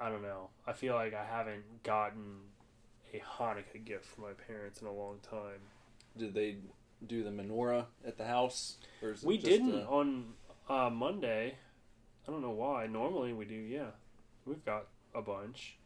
I 0.00 0.08
don't 0.08 0.22
know. 0.22 0.48
I 0.66 0.72
feel 0.72 0.94
like 0.94 1.14
I 1.14 1.24
haven't 1.24 1.82
gotten 1.82 2.38
a 3.12 3.18
Hanukkah 3.18 3.84
gift 3.84 4.06
from 4.06 4.24
my 4.24 4.32
parents 4.32 4.80
in 4.80 4.86
a 4.86 4.92
long 4.92 5.18
time. 5.28 5.60
Did 6.16 6.34
they 6.34 6.56
do 7.06 7.22
the 7.22 7.30
menorah 7.30 7.84
at 8.06 8.16
the 8.16 8.24
house? 8.24 8.76
Or 9.02 9.10
is 9.10 9.22
it 9.22 9.26
We 9.26 9.36
just, 9.36 9.48
didn't 9.48 9.82
uh, 9.82 9.90
on 9.90 10.24
uh, 10.68 10.90
Monday. 10.90 11.56
I 12.26 12.30
don't 12.30 12.42
know 12.42 12.50
why. 12.50 12.86
Normally 12.86 13.32
we 13.32 13.44
do, 13.44 13.54
yeah. 13.54 13.90
We've 14.46 14.64
got 14.64 14.86
a 15.14 15.20
bunch. 15.20 15.76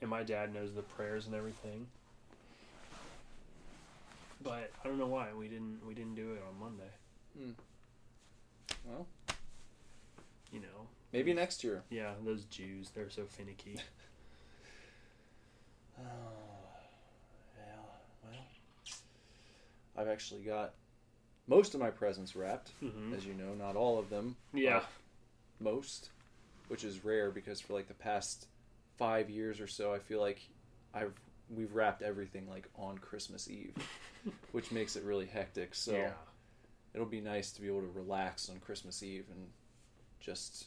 And 0.00 0.10
my 0.10 0.22
dad 0.22 0.52
knows 0.52 0.74
the 0.74 0.82
prayers 0.82 1.26
and 1.26 1.34
everything. 1.34 1.86
But 4.42 4.70
I 4.84 4.88
don't 4.88 4.98
know 4.98 5.06
why 5.06 5.28
we 5.36 5.48
didn't 5.48 5.84
we 5.86 5.94
didn't 5.94 6.14
do 6.14 6.32
it 6.32 6.42
on 6.48 6.60
Monday. 6.60 6.90
well, 7.34 7.46
You 8.86 8.92
know. 8.92 9.06
Maybe 11.12 11.32
next 11.34 11.62
year. 11.64 11.82
Yeah, 11.90 12.12
those 12.24 12.44
Jews, 12.44 12.90
they're 12.94 13.10
so 13.10 13.24
finicky. 13.26 13.78
Oh, 16.00 16.02
yeah. 17.56 17.74
Well, 18.22 18.40
I've 19.96 20.08
actually 20.08 20.42
got 20.42 20.74
most 21.48 21.74
of 21.74 21.80
my 21.80 21.90
presents 21.90 22.36
wrapped, 22.36 22.70
hmm 22.80 23.12
as 23.14 23.26
you 23.26 23.34
know. 23.34 23.54
Not 23.54 23.74
all 23.74 23.98
of 23.98 24.10
them. 24.10 24.36
Yeah. 24.52 24.82
most, 25.60 26.10
which 26.68 26.84
is 26.84 27.04
rare 27.04 27.30
because 27.30 27.60
for 27.60 27.72
like 27.72 27.88
the 27.88 27.94
past 27.94 28.46
five 28.96 29.28
years 29.28 29.60
or 29.60 29.66
so, 29.66 29.92
I 29.92 29.98
feel 29.98 30.20
like 30.20 30.40
I've 30.94 31.14
we've 31.50 31.74
wrapped 31.74 32.02
everything 32.02 32.48
like 32.48 32.68
on 32.76 32.98
Christmas 32.98 33.48
Eve, 33.50 33.74
which 34.52 34.70
makes 34.70 34.94
it 34.96 35.02
really 35.04 35.26
hectic. 35.26 35.74
So 35.74 35.92
yeah. 35.92 36.12
it'll 36.94 37.06
be 37.06 37.20
nice 37.20 37.50
to 37.52 37.60
be 37.60 37.66
able 37.66 37.80
to 37.80 37.90
relax 37.92 38.48
on 38.48 38.60
Christmas 38.60 39.02
Eve 39.02 39.24
and 39.30 39.48
just 40.20 40.66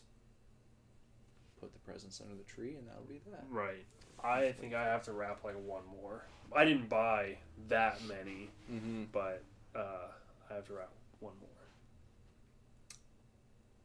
put 1.62 1.72
the 1.74 1.80
presents 1.80 2.20
under 2.22 2.36
the 2.36 2.44
tree, 2.44 2.76
and 2.76 2.88
that'll 2.88 3.04
be 3.04 3.22
that. 3.32 3.46
Right. 3.50 3.86
I 4.24 4.52
think 4.52 4.74
I 4.74 4.84
have 4.86 5.04
to 5.04 5.14
wrap 5.14 5.44
like 5.44 5.56
one 5.66 5.84
more. 6.02 6.26
I 6.54 6.66
didn't 6.66 6.90
buy 6.90 7.38
that 7.70 8.04
many, 8.06 8.50
Mm-hmm. 8.72 9.04
but 9.14 9.42
uh, 9.76 10.10
I 10.50 10.54
have 10.56 10.68
to 10.68 10.74
wrap 10.74 10.90
one 11.22 11.34
more. 11.40 11.50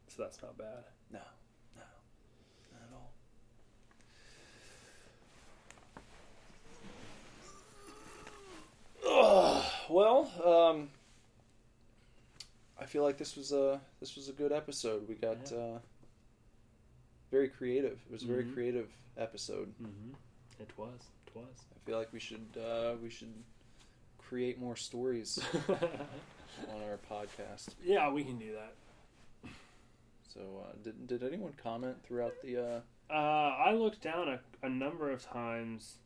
So 0.09 0.23
that's 0.23 0.41
not 0.43 0.57
bad. 0.59 0.85
No, 1.13 1.21
no, 1.77 1.83
not 2.73 2.83
at 2.83 2.93
all. 2.95 3.13
Ugh, 9.09 9.63
well, 9.89 10.31
um, 10.45 10.89
I 12.81 12.87
feel 12.87 13.03
like 13.03 13.19
this 13.19 13.37
was 13.37 13.53
a 13.53 13.81
this 14.01 14.17
was 14.17 14.29
a 14.29 14.33
good 14.33 14.53
episode. 14.53 15.09
We 15.09 15.15
got 15.15 15.51
Yeah. 15.51 15.59
uh, 15.59 15.79
very 17.37 17.49
creative. 17.49 17.99
It 18.09 18.13
was 18.13 18.23
a 18.23 18.27
very 18.27 18.45
Mhm. 18.45 18.55
creative 18.55 18.89
episode. 19.19 19.69
Mm-hmm. 19.83 20.13
It 20.59 20.71
was. 20.79 21.01
It 21.27 21.35
was. 21.35 21.65
I 21.75 21.79
feel 21.87 21.99
like 21.99 22.13
we 22.13 22.21
should 22.21 22.47
uh, 22.59 22.95
we 23.03 23.11
should 23.11 23.35
create 24.19 24.59
more 24.59 24.75
stories 24.77 25.39
on 25.69 26.79
our 26.89 26.99
podcast. 27.11 27.69
yeah, 27.85 28.11
we 28.11 28.25
can 28.25 28.39
do 28.39 28.53
that. 28.53 28.75
So, 30.33 30.41
uh, 30.65 30.73
did 30.83 31.07
did 31.07 31.23
anyone 31.23 31.53
comment 31.63 31.97
throughout 32.05 32.35
the? 32.43 32.57
Uh... 32.57 32.81
Uh, 33.13 33.13
I 33.69 33.73
looked 33.73 34.01
down 34.03 34.29
a, 34.29 34.41
a 34.67 34.69
number 34.69 35.11
of 35.11 35.23
times 35.23 35.99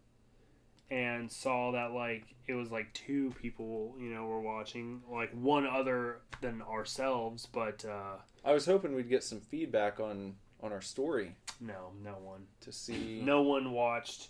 and 0.91 1.31
saw 1.31 1.71
that 1.73 1.93
like 1.93 2.25
it 2.49 2.55
was 2.55 2.71
like 2.73 2.93
two 2.93 3.33
people, 3.41 3.95
you 3.99 4.11
know, 4.13 4.27
were 4.27 4.41
watching, 4.41 5.03
like 5.11 5.31
one 5.33 5.65
other 5.67 6.19
than 6.41 6.61
ourselves, 6.63 7.47
but 7.47 7.85
uh, 7.85 8.17
I 8.45 8.53
was 8.53 8.67
hoping 8.67 8.95
we'd 8.95 9.09
get 9.09 9.23
some 9.25 9.41
feedback 9.41 10.01
on 10.01 10.35
on 10.63 10.73
our 10.73 10.81
story 10.81 11.37
no, 11.61 11.93
no 12.03 12.13
one, 12.13 12.47
to 12.63 12.73
see. 12.73 13.21
no 13.25 13.43
one 13.43 13.73
watched 13.73 14.29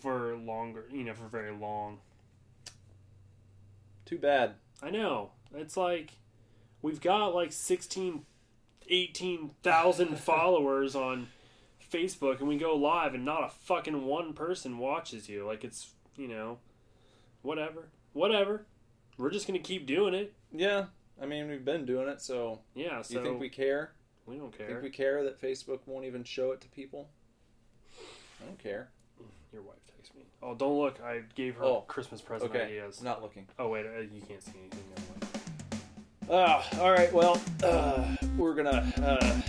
for 0.00 0.36
longer, 0.36 0.86
you 0.90 1.04
know, 1.04 1.14
for 1.14 1.28
very 1.28 1.52
long. 1.52 1.98
Too 4.04 4.18
bad. 4.18 4.54
I 4.82 4.90
know. 4.90 5.30
It's 5.54 5.76
like 5.76 6.12
we've 6.80 7.00
got 7.00 7.34
like 7.34 7.52
16 7.52 8.24
18,000 8.88 10.18
followers 10.18 10.96
on 10.96 11.28
Facebook 11.92 12.40
and 12.40 12.48
we 12.48 12.56
go 12.56 12.74
live 12.74 13.14
and 13.14 13.24
not 13.24 13.44
a 13.44 13.48
fucking 13.48 14.04
one 14.04 14.32
person 14.32 14.78
watches 14.78 15.28
you. 15.28 15.46
Like 15.46 15.62
it's, 15.62 15.92
you 16.16 16.28
know, 16.28 16.58
whatever. 17.42 17.88
Whatever. 18.12 18.66
We're 19.18 19.30
just 19.30 19.46
going 19.46 19.60
to 19.60 19.66
keep 19.66 19.86
doing 19.86 20.14
it. 20.14 20.34
Yeah, 20.50 20.86
I 21.20 21.26
mean 21.26 21.48
we've 21.48 21.64
been 21.64 21.84
doing 21.84 22.08
it, 22.08 22.20
so 22.20 22.60
Yeah, 22.74 23.02
so 23.02 23.18
you 23.18 23.24
think 23.24 23.40
we 23.40 23.50
care? 23.50 23.92
We 24.26 24.36
don't 24.36 24.56
care. 24.56 24.66
Think 24.68 24.82
we 24.82 24.90
care 24.90 25.24
that 25.24 25.40
Facebook 25.40 25.80
won't 25.86 26.04
even 26.04 26.24
show 26.24 26.52
it 26.52 26.60
to 26.62 26.68
people? 26.68 27.08
I 28.40 28.46
don't 28.46 28.58
care. 28.58 28.88
Your 29.52 29.62
wife 29.62 29.76
texted 29.86 30.16
me. 30.16 30.22
Oh, 30.42 30.54
don't 30.54 30.78
look. 30.78 31.00
I 31.04 31.22
gave 31.34 31.56
her 31.56 31.64
Oh, 31.64 31.80
Christmas 31.86 32.20
present 32.20 32.50
Okay, 32.50 32.64
ideas. 32.64 33.02
not 33.02 33.22
looking. 33.22 33.46
Oh, 33.58 33.68
wait. 33.68 33.84
Uh, 33.86 34.00
you 34.00 34.22
can't 34.26 34.42
see 34.42 34.52
anything. 34.60 34.84
Never 34.96 35.08
mind. 35.10 35.26
Ah, 36.30 36.80
all 36.80 36.90
right. 36.90 37.12
Well, 37.12 37.40
uh, 37.62 38.16
we're 38.38 38.54
gonna 38.54 38.90
uh, 39.02 39.40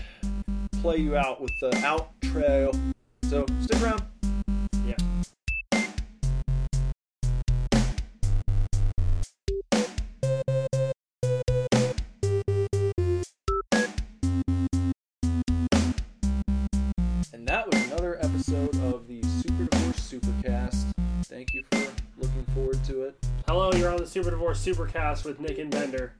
play 0.81 0.97
you 0.97 1.15
out 1.15 1.39
with 1.39 1.51
the 1.61 1.69
outro. 1.71 2.93
So 3.29 3.45
stick 3.61 3.81
around. 3.81 4.01
Episode 18.53 18.93
of 18.93 19.07
the 19.07 19.21
Super 19.23 19.63
Divorce 19.65 20.11
Supercast. 20.13 20.85
Thank 21.23 21.53
you 21.53 21.63
for 21.71 21.79
looking 22.19 22.45
forward 22.53 22.83
to 22.83 23.03
it. 23.03 23.15
Hello, 23.47 23.71
you're 23.73 23.89
on 23.89 23.97
the 23.97 24.05
Super 24.05 24.29
Divorce 24.29 24.63
Supercast 24.63 25.25
with 25.25 25.39
Nick 25.39 25.57
and 25.57 25.71
Bender. 25.71 26.13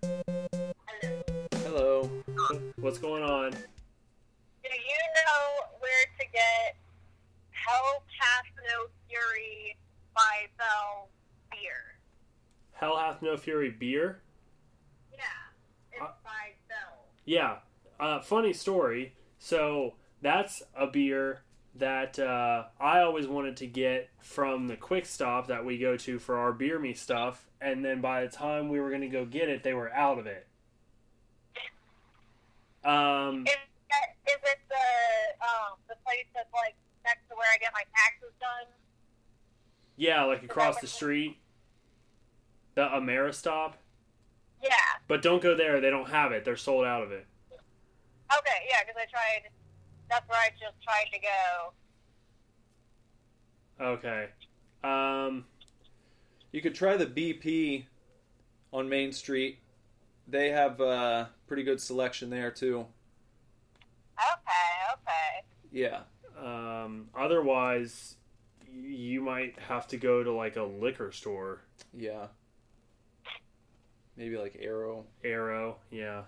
Hello. 1.64 2.10
Hello. 2.26 2.62
What's 2.78 2.98
going 2.98 3.22
on? 3.24 3.52
Do 3.52 3.58
you 4.70 5.02
know 5.16 5.68
where 5.80 6.06
to 6.20 6.26
get 6.32 6.76
Hell 7.52 8.04
Hath 8.20 8.46
No 8.68 8.88
Fury 9.08 9.78
by 10.16 10.48
Bell 10.58 11.10
beer? 11.52 12.00
Hell 12.74 12.98
Hath 12.98 13.22
No 13.22 13.38
Fury 13.38 13.70
beer? 13.70 14.22
Yeah, 15.12 15.20
it's 15.92 16.02
Uh, 16.02 16.08
by 16.24 16.54
Bell. 16.68 17.06
Yeah. 17.26 17.58
Uh, 18.00 18.22
funny 18.22 18.54
story. 18.54 19.14
So 19.38 19.94
that's 20.22 20.64
a 20.76 20.88
beer 20.88 21.44
that 21.76 22.20
uh, 22.20 22.66
I 22.80 23.02
always 23.02 23.28
wanted 23.28 23.58
to 23.58 23.68
get 23.68 24.10
from 24.20 24.68
the 24.68 24.76
quick 24.76 25.06
stop 25.06 25.48
that 25.48 25.66
we 25.66 25.78
go 25.78 25.98
to 25.98 26.20
for 26.20 26.38
our 26.38 26.54
beer 26.54 26.78
me 26.80 26.94
stuff. 26.94 27.48
And 27.60 27.84
then 27.84 28.02
by 28.02 28.24
the 28.24 28.30
time 28.30 28.70
we 28.70 28.80
were 28.80 28.90
going 28.90 29.02
to 29.02 29.08
go 29.08 29.26
get 29.26 29.50
it, 29.50 29.64
they 29.64 29.74
were 29.74 29.92
out 29.92 30.20
of 30.20 30.28
it. 30.28 30.48
Um, 32.86 33.46
Is, 33.48 33.56
that, 33.90 34.16
is 34.28 34.42
it 34.44 34.60
the 34.68 35.46
um 35.46 35.80
the 35.88 35.96
place 36.06 36.26
that's 36.36 36.52
like 36.54 36.76
next 37.06 37.30
to 37.30 37.36
where 37.36 37.48
I 37.54 37.58
get 37.58 37.72
my 37.74 37.84
taxes 37.96 38.34
done? 38.42 38.68
yeah, 39.96 40.24
like 40.24 40.44
across 40.44 40.80
the 40.80 40.88
street, 40.88 41.38
the 42.76 42.82
Ameristop. 42.82 43.74
Yeah. 44.62 44.70
But 45.08 45.22
don't 45.22 45.42
go 45.42 45.56
there; 45.56 45.80
they 45.80 45.90
don't 45.90 46.10
have 46.10 46.32
it. 46.32 46.46
They're 46.46 46.58
sold 46.58 46.86
out 46.86 47.04
of 47.04 47.12
it. 47.12 47.26
Okay. 47.52 48.68
Yeah, 48.70 48.80
because 48.82 48.96
I 48.98 49.06
tried. 49.10 49.50
That's 50.14 50.30
where 50.30 50.38
I 50.38 50.49
just 50.51 50.76
tried 50.84 51.09
to 51.11 51.20
go. 53.80 53.84
Okay. 53.84 54.28
Um, 54.84 55.45
You 56.51 56.61
could 56.61 56.76
try 56.76 56.97
the 56.97 57.07
BP 57.07 57.86
on 58.72 58.88
Main 58.88 59.11
Street. 59.11 59.57
They 60.28 60.51
have 60.51 60.80
a 60.82 61.32
pretty 61.47 61.64
good 61.64 61.82
selection 61.82 62.30
there 62.30 62.51
too. 62.51 62.86
Okay. 64.20 64.93
Okay. 64.93 65.41
Yeah. 65.72 66.01
um, 66.39 67.09
otherwise, 67.18 68.18
you 68.72 69.20
might 69.20 69.57
have 69.68 69.88
to 69.88 69.97
go 69.97 70.24
to 70.24 70.32
like 70.32 70.57
a 70.57 70.64
liquor 70.64 71.11
store. 71.11 71.61
Yeah. 71.91 72.28
Maybe 74.16 74.38
like 74.38 74.57
Arrow. 74.61 75.05
Arrow, 75.24 75.78
yeah. 75.89 76.24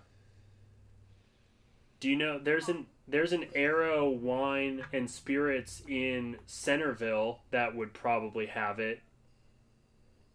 Do 2.00 2.10
you 2.10 2.16
know 2.16 2.39
there's 2.39 2.70
an 2.70 2.88
there's 3.08 3.34
an 3.34 3.46
Arrow 3.54 4.10
wine 4.10 4.84
and 4.91 5.10
spirits 5.10 5.82
in 5.88 6.38
Centerville 6.46 7.41
that 7.52 7.76
would 7.76 7.93
probably 7.93 8.48
have 8.48 8.80
it. 8.80 9.02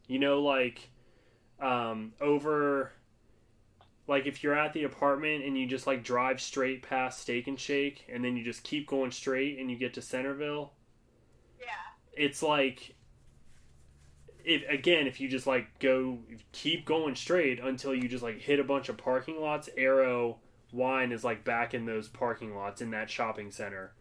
You 0.07 0.19
know, 0.19 0.41
like 0.41 0.91
um, 1.61 2.13
over 2.21 2.93
like 4.07 4.27
if 4.27 4.43
you're 4.43 4.59
at 4.59 4.73
the 4.73 4.85
apartment 4.85 5.45
and 5.45 5.57
you 5.57 5.67
just 5.67 5.87
like 5.87 6.03
drive 6.03 6.41
straight 6.41 6.83
past 6.83 7.21
Steak 7.21 7.47
and 7.47 7.59
Shake 7.59 8.07
and 8.13 8.25
then 8.25 8.37
you 8.37 8.45
just 8.45 8.65
keep 8.65 8.89
going 8.89 9.13
straight 9.13 9.59
and 9.59 9.71
you 9.71 9.77
get 9.77 9.95
to 9.95 10.03
Centerville. 10.03 10.73
Yeah. 11.61 11.67
It's 12.13 12.43
like 12.43 12.95
if 14.45 14.69
again 14.69 15.07
if 15.07 15.21
you 15.21 15.29
just 15.29 15.47
like 15.47 15.79
go 15.79 16.19
keep 16.53 16.85
going 16.87 17.15
straight 17.15 17.61
until 17.61 17.95
you 17.95 18.09
just 18.09 18.23
like 18.23 18.41
hit 18.41 18.59
a 18.59 18.65
bunch 18.65 18.89
of 18.89 18.97
parking 18.97 19.41
lots 19.41 19.69
arrow 19.77 20.39
wine 20.73 21.12
is 21.12 21.25
like 21.25 21.45
back 21.45 21.75
in 21.75 21.85
those 21.87 22.09
parking 22.09 22.55
lots 22.55 22.81
in 22.81 22.91
that 22.91 23.11
shopping 23.11 23.51
center 23.51 23.93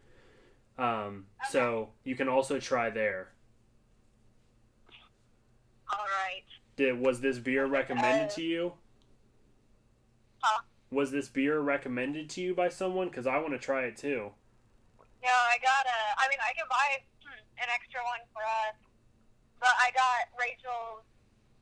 um 0.78 1.26
so 1.50 1.90
you 2.04 2.16
can 2.16 2.30
also 2.30 2.60
try 2.60 2.90
there 2.90 3.30
All 5.92 6.06
right. 6.06 6.44
Did, 6.78 7.00
was 7.00 7.22
this 7.22 7.38
beer 7.40 7.66
recommended 7.66 8.30
to 8.32 8.42
you 8.44 8.74
Huh? 10.42 10.62
was 10.90 11.12
this 11.12 11.28
beer 11.28 11.60
recommended 11.60 12.30
to 12.30 12.42
you 12.42 12.56
by 12.56 12.70
someone 12.70 13.10
because 13.10 13.28
i 13.28 13.38
want 13.38 13.52
to 13.52 13.60
try 13.60 13.84
it 13.84 13.98
too 13.98 14.32
No, 15.22 15.36
I 15.36 15.60
got 15.60 15.84
a. 15.84 16.00
I 16.16 16.32
mean, 16.32 16.40
I 16.40 16.56
can 16.56 16.64
buy 16.72 17.04
hmm, 17.28 17.44
an 17.60 17.68
extra 17.76 18.00
one 18.08 18.24
for 18.32 18.40
us, 18.40 18.76
but 19.60 19.76
I 19.84 19.92
got 19.92 20.32
Rachel's 20.40 21.04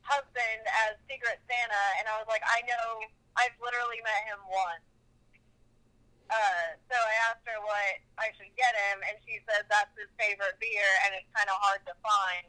husband 0.06 0.62
as 0.86 0.94
Secret 1.10 1.42
Santa, 1.50 1.84
and 1.98 2.06
I 2.06 2.14
was 2.22 2.28
like, 2.30 2.42
I 2.46 2.62
know, 2.70 3.02
I've 3.34 3.54
literally 3.58 3.98
met 4.06 4.22
him 4.30 4.38
once. 4.46 4.86
Uh, 6.28 6.76
so 6.92 6.96
I 6.96 7.14
asked 7.32 7.44
her 7.48 7.56
what 7.64 7.94
I 8.20 8.28
should 8.36 8.52
get 8.56 8.72
him, 8.92 9.00
and 9.08 9.16
she 9.24 9.40
said 9.48 9.64
that's 9.72 9.92
his 9.96 10.12
favorite 10.20 10.60
beer, 10.60 10.88
and 11.08 11.16
it's 11.16 11.28
kind 11.32 11.48
of 11.48 11.56
hard 11.60 11.80
to 11.88 11.94
find. 12.04 12.44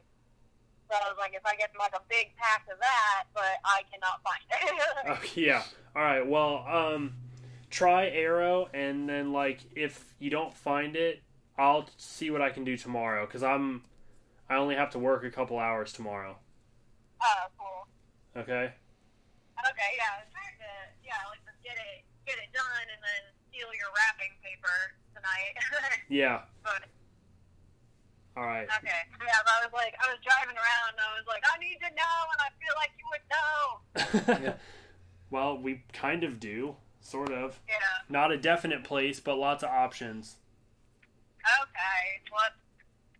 So 0.91 0.97
I 0.99 1.07
was 1.07 1.17
like, 1.19 1.31
if 1.33 1.45
I 1.45 1.55
get 1.55 1.69
him 1.71 1.79
like 1.79 1.95
a 1.95 2.03
big 2.09 2.35
pack 2.35 2.65
of 2.71 2.79
that, 2.79 3.29
but 3.33 3.61
I 3.63 3.83
cannot 3.87 4.19
find 4.25 4.45
it. 4.51 4.75
Oh 5.07 5.21
yeah. 5.39 5.63
All 5.95 6.01
right. 6.03 6.25
Well, 6.27 6.65
um, 6.67 7.13
try 7.69 8.07
Arrow, 8.09 8.67
and 8.73 9.07
then 9.07 9.31
like 9.31 9.59
if 9.75 10.13
you 10.19 10.29
don't 10.29 10.53
find 10.53 10.95
it, 10.95 11.21
I'll 11.57 11.87
see 11.97 12.31
what 12.31 12.41
I 12.41 12.49
can 12.49 12.63
do 12.63 12.75
tomorrow 12.75 13.25
because 13.25 13.43
I'm, 13.43 13.83
I 14.49 14.55
only 14.55 14.75
have 14.75 14.89
to 14.91 14.99
work 14.99 15.23
a 15.23 15.29
couple 15.29 15.59
hours 15.59 15.93
tomorrow. 15.93 16.37
oh, 17.21 17.43
cool. 17.57 17.87
Okay. 18.41 18.73
Okay, 19.59 19.89
yeah, 19.99 20.07
I 20.15 20.23
was 20.23 20.31
trying 20.31 20.55
to, 20.55 20.71
yeah, 21.03 21.19
like 21.29 21.43
just 21.43 21.59
get 21.63 21.75
it, 21.75 22.07
get 22.25 22.39
it 22.39 22.47
done, 22.55 22.85
and 22.87 23.01
then 23.03 23.23
steal 23.59 23.75
your 23.75 23.91
wrapping 23.91 24.31
paper 24.43 24.95
tonight. 25.13 25.55
Yeah. 26.09 26.41
but 26.63 26.83
All 28.37 28.45
right. 28.45 28.67
okay, 28.79 28.89
yeah, 29.19 29.33
but 29.43 29.51
I 29.53 29.65
was 29.65 29.73
like, 29.73 29.93
I 30.03 30.09
was 30.09 30.17
driving 30.23 30.55
around, 30.55 30.93
and 30.93 31.01
I 31.03 31.11
was 31.19 31.27
like, 31.27 31.43
I 31.45 31.59
need 31.59 31.75
to 31.75 31.89
know, 31.93 32.17
and 32.31 32.39
I 32.39 32.49
feel 32.57 32.75
like 32.79 32.91
you 32.97 33.05
would 33.11 33.25
know. 33.29 34.39
Yeah. 34.47 34.53
well, 35.29 35.57
we 35.57 35.83
kind 35.93 36.23
of 36.23 36.39
do, 36.39 36.75
sort 37.01 37.31
of. 37.31 37.59
Yeah. 37.67 37.75
Not 38.07 38.31
a 38.31 38.37
definite 38.37 38.83
place, 38.83 39.19
but 39.19 39.37
lots 39.37 39.61
of 39.63 39.69
options. 39.69 40.37
Okay. 41.41 42.21
Well, 42.31 42.41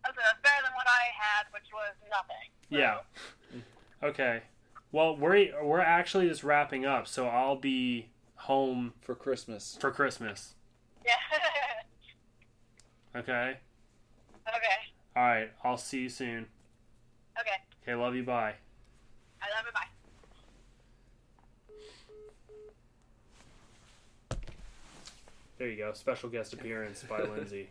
that's, 0.04 0.16
that's 0.16 0.40
better 0.42 0.62
than 0.64 0.72
what 0.74 0.86
I 0.88 1.04
had, 1.16 1.46
which 1.52 1.68
was 1.72 1.94
nothing. 2.10 2.48
So, 2.70 2.78
Yeah. 2.78 4.08
Okay. 4.08 4.42
Well, 4.92 5.16
we're 5.16 5.62
we're 5.62 5.80
actually 5.80 6.28
just 6.28 6.42
wrapping 6.42 6.84
up, 6.84 7.06
so 7.06 7.28
I'll 7.28 7.54
be 7.56 8.08
home 8.40 8.94
For 9.02 9.14
Christmas. 9.14 9.76
for 9.80 9.90
Christmas. 9.90 10.54
Yeah. 11.04 11.12
Okay. 13.16 13.56
okay. 14.46 14.78
All 15.16 15.24
right, 15.24 15.50
I'll 15.64 15.76
see 15.76 15.98
you 16.02 16.08
soon. 16.08 16.46
Okay. 17.40 17.50
Okay, 17.82 17.94
love 18.00 18.14
you. 18.14 18.22
Bye. 18.22 18.54
I 19.42 19.46
love 19.56 19.64
you. 19.66 19.72
Bye. 19.72 19.88
There 25.58 25.68
you 25.68 25.76
go. 25.76 25.92
Special 25.92 26.28
guest 26.28 26.52
appearance 26.52 27.02
by 27.02 27.22
Lindsay. 27.22 27.70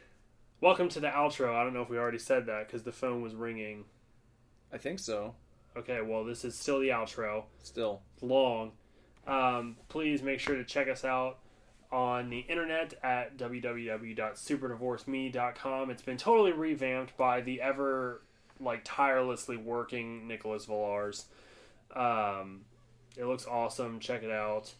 Welcome 0.60 0.88
to 0.90 0.98
the 1.00 1.06
outro. 1.08 1.54
I 1.54 1.62
don't 1.62 1.72
know 1.72 1.82
if 1.82 1.88
we 1.88 1.96
already 1.96 2.18
said 2.18 2.46
that 2.46 2.66
because 2.66 2.82
the 2.82 2.90
phone 2.92 3.22
was 3.22 3.34
ringing. 3.36 3.84
I 4.72 4.78
think 4.78 4.98
so. 4.98 5.34
Okay, 5.76 6.00
well, 6.02 6.24
this 6.24 6.44
is 6.44 6.54
still 6.56 6.80
the 6.80 6.88
outro. 6.88 7.44
Still. 7.62 8.02
long. 8.20 8.72
Um, 9.26 9.76
please 9.88 10.22
make 10.22 10.40
sure 10.40 10.56
to 10.56 10.64
check 10.64 10.88
us 10.88 11.04
out 11.04 11.38
on 11.92 12.30
the 12.30 12.38
internet 12.40 12.94
at 13.02 13.36
www.superdivorceme.com. 13.36 15.90
It's 15.90 16.02
been 16.02 16.16
totally 16.16 16.52
revamped 16.52 17.16
by 17.16 17.40
the 17.40 17.60
ever 17.60 18.22
like 18.60 18.82
tirelessly 18.84 19.56
working 19.56 20.28
Nicholas 20.28 20.66
Villars. 20.66 21.26
Um, 21.94 22.60
it 23.16 23.24
looks 23.24 23.46
awesome. 23.46 24.00
Check 24.00 24.22
it 24.22 24.30
out. 24.30 24.72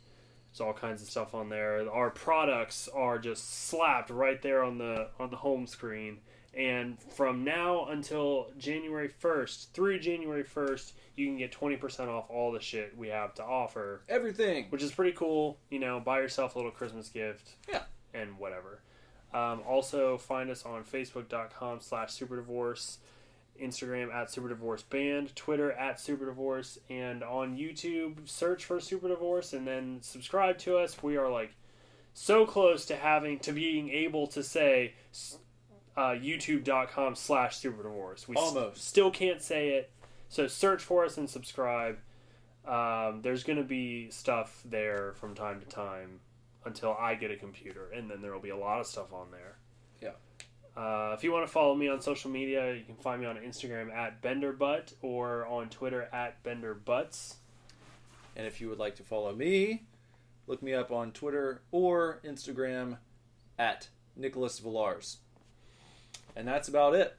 There's 0.50 0.60
all 0.60 0.72
kinds 0.72 1.02
of 1.02 1.08
stuff 1.08 1.34
on 1.34 1.48
there. 1.48 1.88
Our 1.90 2.10
products 2.10 2.88
are 2.94 3.18
just 3.18 3.68
slapped 3.68 4.10
right 4.10 4.40
there 4.42 4.62
on 4.62 4.78
the 4.78 5.08
on 5.18 5.30
the 5.30 5.36
home 5.36 5.66
screen. 5.66 6.18
And 6.52 7.00
from 7.00 7.44
now 7.44 7.86
until 7.86 8.50
January 8.58 9.08
1st, 9.22 9.70
through 9.70 10.00
January 10.00 10.42
1st, 10.42 10.92
you 11.20 11.26
can 11.26 11.36
get 11.38 11.52
20% 11.52 12.08
off 12.08 12.30
all 12.30 12.50
the 12.52 12.60
shit 12.60 12.96
we 12.96 13.08
have 13.08 13.34
to 13.34 13.44
offer, 13.44 14.00
Everything. 14.08 14.66
which 14.70 14.82
is 14.82 14.90
pretty 14.90 15.12
cool. 15.12 15.58
You 15.70 15.78
know, 15.78 16.00
buy 16.00 16.18
yourself 16.20 16.54
a 16.54 16.58
little 16.58 16.70
Christmas 16.72 17.08
gift. 17.08 17.50
Yeah. 17.68 17.82
And 18.14 18.38
whatever. 18.38 18.80
Um, 19.32 19.60
also, 19.68 20.18
find 20.18 20.50
us 20.50 20.64
on 20.64 20.82
Facebook.com 20.82 21.78
slash 21.80 22.10
Superdivorce, 22.18 22.96
Instagram 23.62 24.12
at 24.12 24.28
Superdivorce 24.28 24.82
Band, 24.88 25.36
Twitter 25.36 25.70
at 25.72 25.98
Superdivorce, 25.98 26.78
and 26.88 27.22
on 27.22 27.56
YouTube, 27.56 28.28
search 28.28 28.64
for 28.64 28.78
Superdivorce 28.78 29.52
and 29.52 29.66
then 29.66 29.98
subscribe 30.02 30.58
to 30.58 30.78
us. 30.78 31.00
We 31.02 31.16
are 31.16 31.30
like 31.30 31.52
so 32.14 32.44
close 32.46 32.86
to 32.86 32.96
having, 32.96 33.38
to 33.40 33.52
being 33.52 33.90
able 33.90 34.26
to 34.28 34.42
say 34.42 34.94
uh, 35.96 36.10
youtube.com 36.10 37.14
slash 37.14 37.60
Superdivorce. 37.60 38.26
We 38.26 38.34
Almost. 38.36 38.82
still 38.82 39.10
can't 39.10 39.42
say 39.42 39.70
it. 39.70 39.90
So 40.30 40.46
search 40.46 40.82
for 40.82 41.04
us 41.04 41.18
and 41.18 41.28
subscribe. 41.28 41.98
Um, 42.66 43.20
there's 43.22 43.42
going 43.42 43.58
to 43.58 43.64
be 43.64 44.10
stuff 44.10 44.62
there 44.64 45.12
from 45.16 45.34
time 45.34 45.60
to 45.60 45.66
time 45.66 46.20
until 46.64 46.96
I 46.98 47.16
get 47.16 47.32
a 47.32 47.36
computer, 47.36 47.90
and 47.92 48.08
then 48.08 48.22
there 48.22 48.32
will 48.32 48.40
be 48.40 48.50
a 48.50 48.56
lot 48.56 48.80
of 48.80 48.86
stuff 48.86 49.12
on 49.12 49.32
there. 49.32 49.56
Yeah. 50.00 50.80
Uh, 50.80 51.14
if 51.14 51.24
you 51.24 51.32
want 51.32 51.44
to 51.44 51.52
follow 51.52 51.74
me 51.74 51.88
on 51.88 52.00
social 52.00 52.30
media, 52.30 52.74
you 52.74 52.84
can 52.84 52.94
find 52.94 53.20
me 53.20 53.26
on 53.26 53.38
Instagram 53.38 53.92
at 53.92 54.22
BenderButt 54.22 54.94
or 55.02 55.46
on 55.46 55.68
Twitter 55.68 56.08
at 56.12 56.42
BenderButts. 56.44 57.34
And 58.36 58.46
if 58.46 58.60
you 58.60 58.68
would 58.68 58.78
like 58.78 58.94
to 58.96 59.02
follow 59.02 59.34
me, 59.34 59.82
look 60.46 60.62
me 60.62 60.74
up 60.74 60.92
on 60.92 61.10
Twitter 61.10 61.62
or 61.72 62.20
Instagram 62.24 62.98
at 63.58 63.88
Nicholas 64.14 64.60
Villars. 64.60 65.18
And 66.36 66.46
that's 66.46 66.68
about 66.68 66.94
it. 66.94 67.16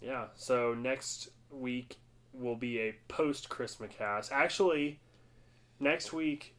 Yeah. 0.00 0.26
So 0.36 0.72
next 0.72 1.30
week 1.50 1.96
will 2.34 2.56
be 2.56 2.78
a 2.80 2.94
post 3.08 3.48
Christmas 3.48 3.90
cast. 3.96 4.32
Actually, 4.32 4.98
next 5.80 6.12
week 6.12 6.54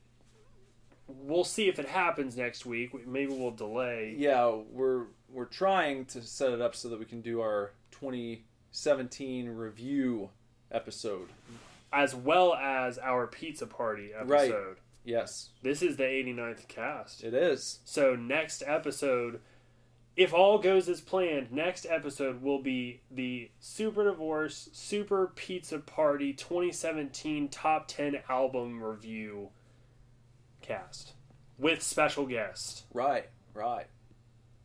we'll 1.08 1.44
see 1.44 1.68
if 1.68 1.78
it 1.78 1.88
happens 1.88 2.36
next 2.36 2.66
week. 2.66 3.06
Maybe 3.08 3.32
we'll 3.32 3.52
delay. 3.52 4.16
Yeah, 4.18 4.56
we're 4.72 5.04
we're 5.32 5.46
trying 5.46 6.06
to 6.06 6.22
set 6.22 6.52
it 6.52 6.62
up 6.62 6.76
so 6.76 6.90
that 6.90 6.98
we 7.00 7.06
can 7.06 7.22
do 7.22 7.42
our 7.42 7.72
2017 7.92 9.50
review 9.50 10.30
episode. 10.72 11.30
as 11.94 12.14
well 12.16 12.54
as 12.56 12.98
our 12.98 13.28
pizza 13.28 13.66
party 13.68 14.12
episode. 14.14 14.30
Right. 14.32 14.50
episode. 14.52 14.78
Yes, 15.04 15.50
This 15.62 15.82
is 15.84 15.98
the 15.98 16.04
89th 16.04 16.68
cast. 16.68 17.24
it 17.24 17.34
is. 17.36 17.80
So 17.86 18.16
next 18.16 18.64
episode, 18.66 19.40
if 20.16 20.34
all 20.34 20.58
goes 20.58 20.88
as 20.90 21.02
planned, 21.02 21.52
next 21.52 21.86
episode 21.90 22.42
will 22.42 22.62
be 22.62 23.02
the 23.12 23.50
Super 23.60 24.06
Divorce 24.06 24.70
Super 24.74 25.32
Pizza 25.36 25.80
Party 25.80 26.32
2017 26.34 27.50
Top 27.50 27.88
10 27.88 28.20
Album 28.30 28.82
Review 28.82 29.50
cast 30.62 31.14
with 31.58 31.82
special 31.82 32.26
guest 32.26 32.84
Right, 32.94 33.30
right. 33.54 33.88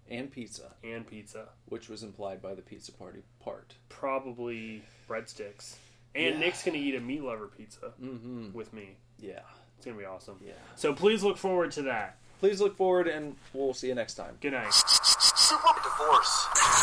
And 0.09 0.31
pizza, 0.31 0.73
and 0.83 1.07
pizza, 1.07 1.47
which 1.67 1.89
was 1.89 2.03
implied 2.03 2.43
by 2.43 2.55
the 2.55 2.63
pizza 2.63 2.91
party 2.93 3.23
part. 3.39 3.75
probably 3.89 4.83
breadsticks. 5.09 5.77
And 6.17 6.35
Yeah. 6.35 6.41
Nick's 6.41 6.65
gonna 6.65 6.79
eat 6.79 6.97
a 6.97 7.01
meat 7.01 7.23
lover 7.23 7.47
pizza 7.47 7.93
Mm-hmm. 8.03 8.53
with 8.53 8.73
me. 8.73 8.97
Yeah, 9.21 9.41
It's 9.77 9.85
gonna 9.87 9.97
be 9.99 10.05
awesome. 10.05 10.41
yeah. 10.45 10.55
So 10.77 10.93
please 10.95 11.23
look 11.23 11.37
forward 11.37 11.71
to 11.73 11.83
that. 11.83 12.17
Please 12.41 12.61
look 12.61 12.75
forward, 12.77 13.07
and 13.07 13.37
we'll 13.53 13.75
see 13.75 13.89
you 13.89 13.95
next 13.95 14.15
time. 14.15 14.39
Good 14.41 14.53
night. 14.53 14.73
Divorce. 15.51 16.80